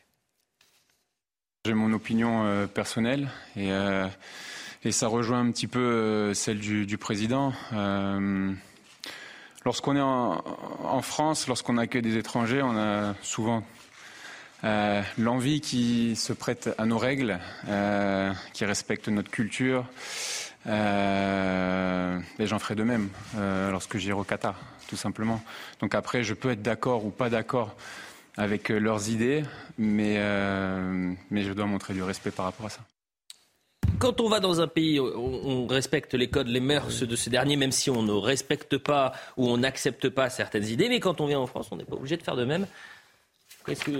J'ai 1.65 1.73
mon 1.73 1.93
opinion 1.93 2.45
euh, 2.45 2.65
personnelle 2.65 3.30
et, 3.55 3.71
euh, 3.71 4.07
ça 4.89 5.07
rejoint 5.07 5.41
un 5.41 5.51
petit 5.51 5.67
peu 5.67 6.34
celle 6.34 6.59
du 6.59 6.97
président. 6.97 7.51
Lorsqu'on 9.66 9.95
est 9.95 10.01
en, 10.01 11.01
France, 11.01 11.47
lorsqu'on 11.47 11.78
accueille 11.78 12.01
des 12.01 12.18
étrangers, 12.18 12.62
on 12.62 12.78
a 12.78 13.16
souvent 13.22 13.64
euh, 14.64 15.01
l'envie 15.18 15.62
qui 15.62 16.16
se 16.16 16.34
prête 16.34 16.70
à 16.78 16.86
nos 16.86 16.97
règles, 16.97 17.39
euh, 17.68 18.32
qui 18.53 18.66
respectent 18.66 19.10
notre 19.10 19.30
culture. 19.30 19.86
Euh, 20.68 22.20
et 22.39 22.47
j'en 22.47 22.60
ferai 22.60 22.76
de 22.76 22.84
même 22.84 23.10
lorsque 23.72 23.97
j'irai 23.97 24.20
au 24.20 24.24
Qatar, 24.24 24.55
tout 24.88 24.97
simplement. 24.97 25.41
Donc 25.82 25.95
après, 25.95 26.24
je 26.24 26.34
peux 26.34 26.51
être 26.51 26.62
d'accord 26.62 27.05
ou 27.05 27.10
pas 27.10 27.30
d'accord 27.30 27.76
avec 28.38 28.70
leurs 28.70 29.10
idées, 29.10 29.43
mais, 29.78 30.18
mais 31.30 31.43
je 31.43 31.53
dois 31.53 31.66
montrer 31.66 31.93
du 31.93 32.03
respect 32.03 32.32
par 32.32 32.45
rapport 32.45 32.68
à 32.68 32.70
ça 32.70 32.82
quand 34.00 34.22
on 34.22 34.30
va 34.30 34.39
dans 34.39 34.62
un 34.62 34.68
pays, 34.68 35.00
on, 35.00 35.68
respecte 35.68 36.14
les 36.14 36.28
codes, 36.28 36.48
les 36.48 36.60
mœurs 36.60 37.02
de 37.02 37.16
ces 37.16 37.30
derniers, 37.30 37.56
même 37.56 37.72
si 37.72 37.89
on 37.89 38.04
ne 38.04 38.12
respecte 38.12 38.78
pas 38.78 39.14
ou 39.36 39.48
on 39.48 39.58
n'accepte 39.58 40.10
pas 40.10 40.30
certaines 40.30 40.66
idées. 40.66 40.89
Mais 40.89 41.00
quand 41.00 41.22
on 41.22 41.28
vient 41.28 41.39
en 41.39 41.48
France, 41.48 41.68
on 41.72 41.78
n'est 41.78 41.86
pas 41.86 41.95
obligé 41.95 42.18
de 42.18 42.24
faire 42.24 42.36
de 42.36 42.45
même. 42.45 42.68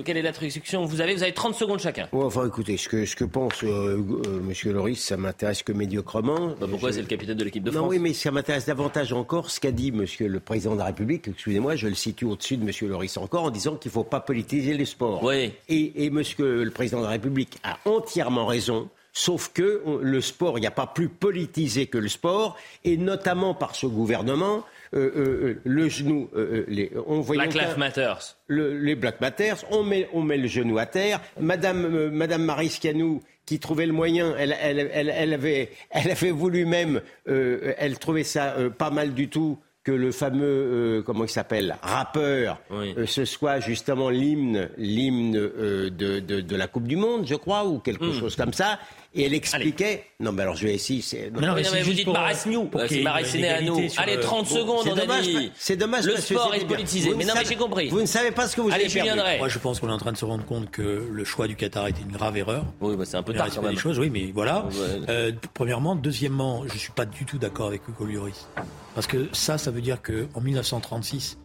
quelle 0.06 0.18
est 0.18 0.22
la 0.22 0.32
traduction? 0.32 0.86
Vous 0.86 1.02
avez, 1.02 1.16
vous 1.16 1.24
avez 1.24 1.34
30 1.34 1.56
secondes 1.56 1.80
chacun. 1.80 2.08
enfin, 2.12 2.48
écoutez, 2.48 2.78
ce 2.78 2.88
que, 2.88 3.06
ce 3.06 3.16
que 3.16 3.26
pense 3.26 3.64
euh, 3.64 3.98
euh, 4.28 4.40
Monsieur 4.42 4.72
Loris, 4.72 5.04
ça 5.04 5.18
m'intéresse 5.18 5.64
que 5.64 5.74
médiocrement. 5.74 6.56
Bah, 6.60 6.68
pourquoi 6.70 6.94
c'est 6.94 7.02
le 7.02 7.08
capitaine 7.08 7.38
de 7.38 7.44
l'équipe 7.44 7.64
de 7.64 7.72
France? 7.72 7.84
Non, 7.84 7.90
oui, 7.90 8.00
mais 8.00 8.14
ça 8.14 8.32
m'intéresse 8.32 8.66
davantage 8.66 9.14
encore 9.14 9.50
ce 9.52 9.60
qu'a 9.60 9.72
dit 9.72 9.92
Monsieur 9.92 10.28
le 10.28 10.40
Président 10.40 10.74
de 10.74 10.80
la 10.80 10.86
République. 10.86 11.28
Excusez-moi, 11.28 11.76
je 11.76 11.88
le 11.88 11.96
situe 11.96 12.26
au-dessus 12.26 12.58
de 12.58 12.64
Monsieur 12.64 12.88
Loris 12.88 13.18
encore 13.18 13.44
en 13.44 13.52
disant 13.52 13.76
qu'il 13.76 13.90
ne 13.90 13.94
faut 13.94 14.04
pas 14.04 14.20
politiser 14.20 14.76
les 14.76 14.86
sports. 14.86 15.24
Oui. 15.24 15.52
Et, 15.68 16.06
et 16.06 16.10
Monsieur 16.10 16.64
le 16.64 16.72
Président 16.72 17.00
de 17.00 17.06
la 17.06 17.12
République 17.12 17.58
a 17.64 17.78
entièrement 17.86 18.46
raison 18.46 18.90
Sauf 19.18 19.52
que 19.52 19.82
le 20.00 20.22
sport, 20.22 20.60
il 20.60 20.62
n'y 20.62 20.68
a 20.68 20.72
pas 20.72 20.86
plus 20.86 21.10
politisé 21.10 21.88
que 21.88 21.98
le 21.98 22.08
sport, 22.08 22.56
et 22.84 22.98
notamment 22.98 23.56
par 23.56 23.74
ce 23.74 23.88
gouvernement, 23.88 24.64
euh, 24.94 25.00
euh, 25.00 25.10
euh, 25.18 25.62
le 25.64 25.90
genou, 25.90 26.30
les, 26.68 26.92
on 27.08 27.22
Black 27.22 27.56
Lives 27.56 27.80
Matters. 27.80 28.38
les 28.48 28.94
Black 28.94 29.20
Matters, 29.20 29.66
on 29.72 29.82
met, 29.82 30.08
on 30.14 30.22
met 30.22 30.38
le 30.38 30.48
genou 30.48 30.78
à 30.78 30.86
terre. 30.86 31.20
Madame, 31.40 32.10
Madame 32.10 32.44
Mariscanou, 32.44 33.24
qui 33.48 33.58
trouvait 33.58 33.88
le 33.88 33.92
moyen, 33.92 34.36
elle, 34.38 34.56
elle, 34.62 34.88
elle, 34.94 35.10
elle, 35.10 35.34
avait, 35.34 35.72
elle 35.90 36.12
avait 36.12 36.30
voulu 36.30 36.68
même, 36.68 37.02
elle 37.26 37.98
trouvait 37.98 38.24
ça 38.24 38.54
pas 38.78 38.92
mal 38.92 39.16
du 39.16 39.30
tout 39.30 39.58
que 39.84 39.94
le 39.94 40.12
fameux, 40.12 41.02
comment 41.06 41.24
il 41.24 41.30
s'appelle, 41.30 41.78
rappeur, 41.82 42.62
ce 43.08 43.24
soit 43.26 43.62
justement 43.62 44.10
l'hymne, 44.10 44.70
l'hymne 44.78 45.32
de, 45.32 45.90
de, 45.90 46.20
de, 46.20 46.56
la 46.58 46.68
Coupe 46.68 46.88
du 46.88 46.98
Monde, 46.98 47.26
je 47.26 47.36
crois, 47.36 47.66
ou 47.66 47.80
quelque 47.80 48.04
hmm. 48.04 48.20
chose 48.20 48.36
comme 48.36 48.52
ça. 48.52 48.80
Et 49.18 49.26
elle 49.26 49.34
expliquait. 49.34 50.04
Non, 50.20 50.32
mais 50.32 50.44
alors 50.44 50.56
je 50.56 50.66
vais 50.66 50.76
essayer. 50.76 51.32
Non, 51.32 51.42
non, 51.42 51.56
mais, 51.56 51.82
vous 51.82 51.94
dites 51.94 52.08
Marassignou. 52.08 52.70
C'est 52.88 53.06
à 53.06 53.62
nous. 53.62 53.80
Allez, 53.98 54.20
30 54.20 54.48
secondes, 54.48 54.88
on 54.88 55.10
a 55.10 55.22
dit. 55.22 55.52
C'est 55.56 55.76
dommage. 55.76 56.06
Le 56.06 56.18
sport 56.18 56.54
est 56.54 56.66
politisé. 56.66 57.14
Mais 57.16 57.26
non, 57.26 57.34
mais 57.36 57.46
j'ai 57.46 57.56
compris. 57.56 57.90
Vous 57.90 58.02
ne 58.02 58.06
savez 58.06 58.32
pas 58.32 58.48
ce 58.48 58.56
que 58.56 58.62
vous 58.62 58.72
Allez, 58.72 58.86
avez 58.86 59.02
perdu. 59.02 59.22
Moi, 59.40 59.50
je 59.50 59.60
pense 59.60 59.80
qu'on 59.80 59.90
est 59.90 59.94
en 59.94 59.98
train 59.98 60.12
de 60.12 60.18
se 60.18 60.26
rendre 60.26 60.46
compte 60.46 60.70
que 60.72 61.08
le 61.12 61.24
choix 61.24 61.48
du 61.48 61.56
Qatar 61.56 61.88
était 61.88 62.02
une 62.02 62.12
grave 62.12 62.38
erreur. 62.38 62.66
Oui, 62.82 62.96
bah, 62.96 63.06
c'est 63.06 63.18
un 63.18 63.24
peu 63.24 63.34
tard 63.34 63.50
quand 63.54 63.62
même. 63.62 63.72
Des 63.72 63.78
choses, 63.78 64.00
oui, 64.00 64.10
mais 64.10 64.32
voilà. 64.34 64.66
Euh, 65.10 65.32
premièrement. 65.54 65.96
Deuxièmement, 65.96 66.64
je 66.68 66.74
ne 66.74 66.80
suis 66.80 66.92
pas 66.92 67.06
du 67.06 67.26
tout 67.26 67.38
d'accord 67.38 67.68
avec 67.68 67.82
Hugo 67.88 68.06
Lloris. 68.06 68.48
Parce 68.96 69.08
que 69.08 69.28
ça, 69.32 69.58
ça 69.58 69.72
veut 69.72 69.82
dire 69.82 70.02
qu'en 70.02 70.42
1936, 70.42 71.38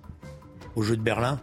au 0.77 0.83
jeu 0.83 0.97
de 0.97 1.03
Berlin, 1.03 1.41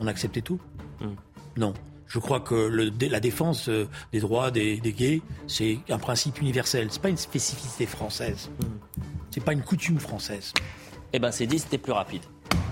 on 0.00 0.06
acceptait 0.06 0.40
tout 0.40 0.60
hmm. 1.00 1.14
Non. 1.56 1.74
Je 2.10 2.18
crois 2.18 2.40
que 2.40 2.56
le, 2.56 2.90
la 3.08 3.20
défense 3.20 3.68
euh, 3.68 3.88
des 4.12 4.18
droits 4.18 4.50
des, 4.50 4.78
des 4.78 4.92
gays, 4.92 5.22
c'est 5.46 5.78
un 5.88 5.98
principe 5.98 6.40
universel. 6.40 6.88
C'est 6.90 7.00
pas 7.00 7.08
une 7.08 7.16
spécificité 7.16 7.86
française. 7.86 8.50
Hmm. 8.58 9.04
C'est 9.30 9.44
pas 9.44 9.52
une 9.52 9.62
coutume 9.62 10.00
française. 10.00 10.52
Eh 11.12 11.20
ben, 11.20 11.30
c'est 11.30 11.46
dit, 11.46 11.60
c'était 11.60 11.78
plus 11.78 11.92
rapide. 11.92 12.22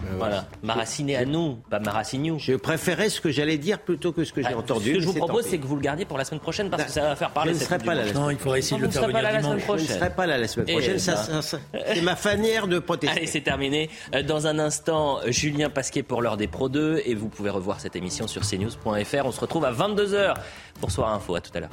Euh, 0.09 0.17
voilà. 0.17 0.47
Maraciné 0.63 1.17
à 1.17 1.25
nous, 1.25 1.57
pas 1.71 1.81
Marassignou. 1.81 2.39
Je 2.39 2.55
préférais 2.55 3.09
ce 3.09 3.21
que 3.21 3.31
j'allais 3.31 3.59
dire 3.59 3.79
plutôt 3.79 4.13
que 4.13 4.25
ce 4.25 4.33
que 4.33 4.43
j'ai 4.43 4.49
ah, 4.53 4.59
entendu. 4.59 4.91
Ce 4.91 4.95
que 4.95 5.01
je 5.01 5.07
vous 5.07 5.15
propose, 5.15 5.47
c'est 5.47 5.59
que 5.59 5.67
vous 5.67 5.77
le 5.77 5.83
gardiez 5.83 6.05
pour 6.05 6.19
la 6.19 6.25
semaine 6.25 6.41
prochaine 6.41 6.71
parce 6.71 6.85
que 6.85 6.91
ça 6.91 7.03
va 7.03 7.17
faire 7.17 7.31
parler. 7.31 7.55
Je 7.55 7.59
ne 7.59 7.65
serai 7.65 7.79
pas 7.79 7.95
là. 7.95 8.13
Non, 8.13 8.31
il 8.31 8.39
faudrait 8.39 8.61
essayer 8.61 8.81
de 8.81 8.87
le 8.87 8.91
faire 8.91 9.07
venir 9.07 9.23
prochaine. 9.65 9.87
Je 9.87 9.93
ne 9.93 9.99
serai 9.99 10.11
pas 10.11 10.27
là 10.27 10.39
la 10.39 10.49
semaine 10.49 10.67
prochaine. 10.67 10.99
c'est 10.99 12.03
ma 12.03 12.17
fanière 12.17 12.69
de 12.69 12.79
protester. 12.79 13.17
Allez, 13.17 13.27
c'est 13.27 13.41
terminé. 13.41 13.91
Euh, 14.15 14.23
dans 14.23 14.47
un 14.47 14.59
instant, 14.59 15.21
Julien 15.27 15.71
Pasquet 15.71 16.03
pour 16.03 16.23
l'heure 16.23 16.37
des 16.37 16.49
Pro 16.49 16.69
2 16.69 17.03
et 17.05 17.15
vous 17.15 17.29
pouvez 17.29 17.51
revoir 17.51 17.81
cette 17.81 17.97
émission 17.97 18.27
sur 18.27 18.43
cnews.fr. 18.43 19.25
On 19.25 19.33
se 19.33 19.41
retrouve 19.41 19.65
à 19.65 19.73
22h 19.73 20.35
pour 20.81 20.91
Soir 20.91 21.13
Info. 21.13 21.35
À 21.35 21.41
tout 21.41 21.53
à 21.55 21.61
l'heure. 21.61 21.71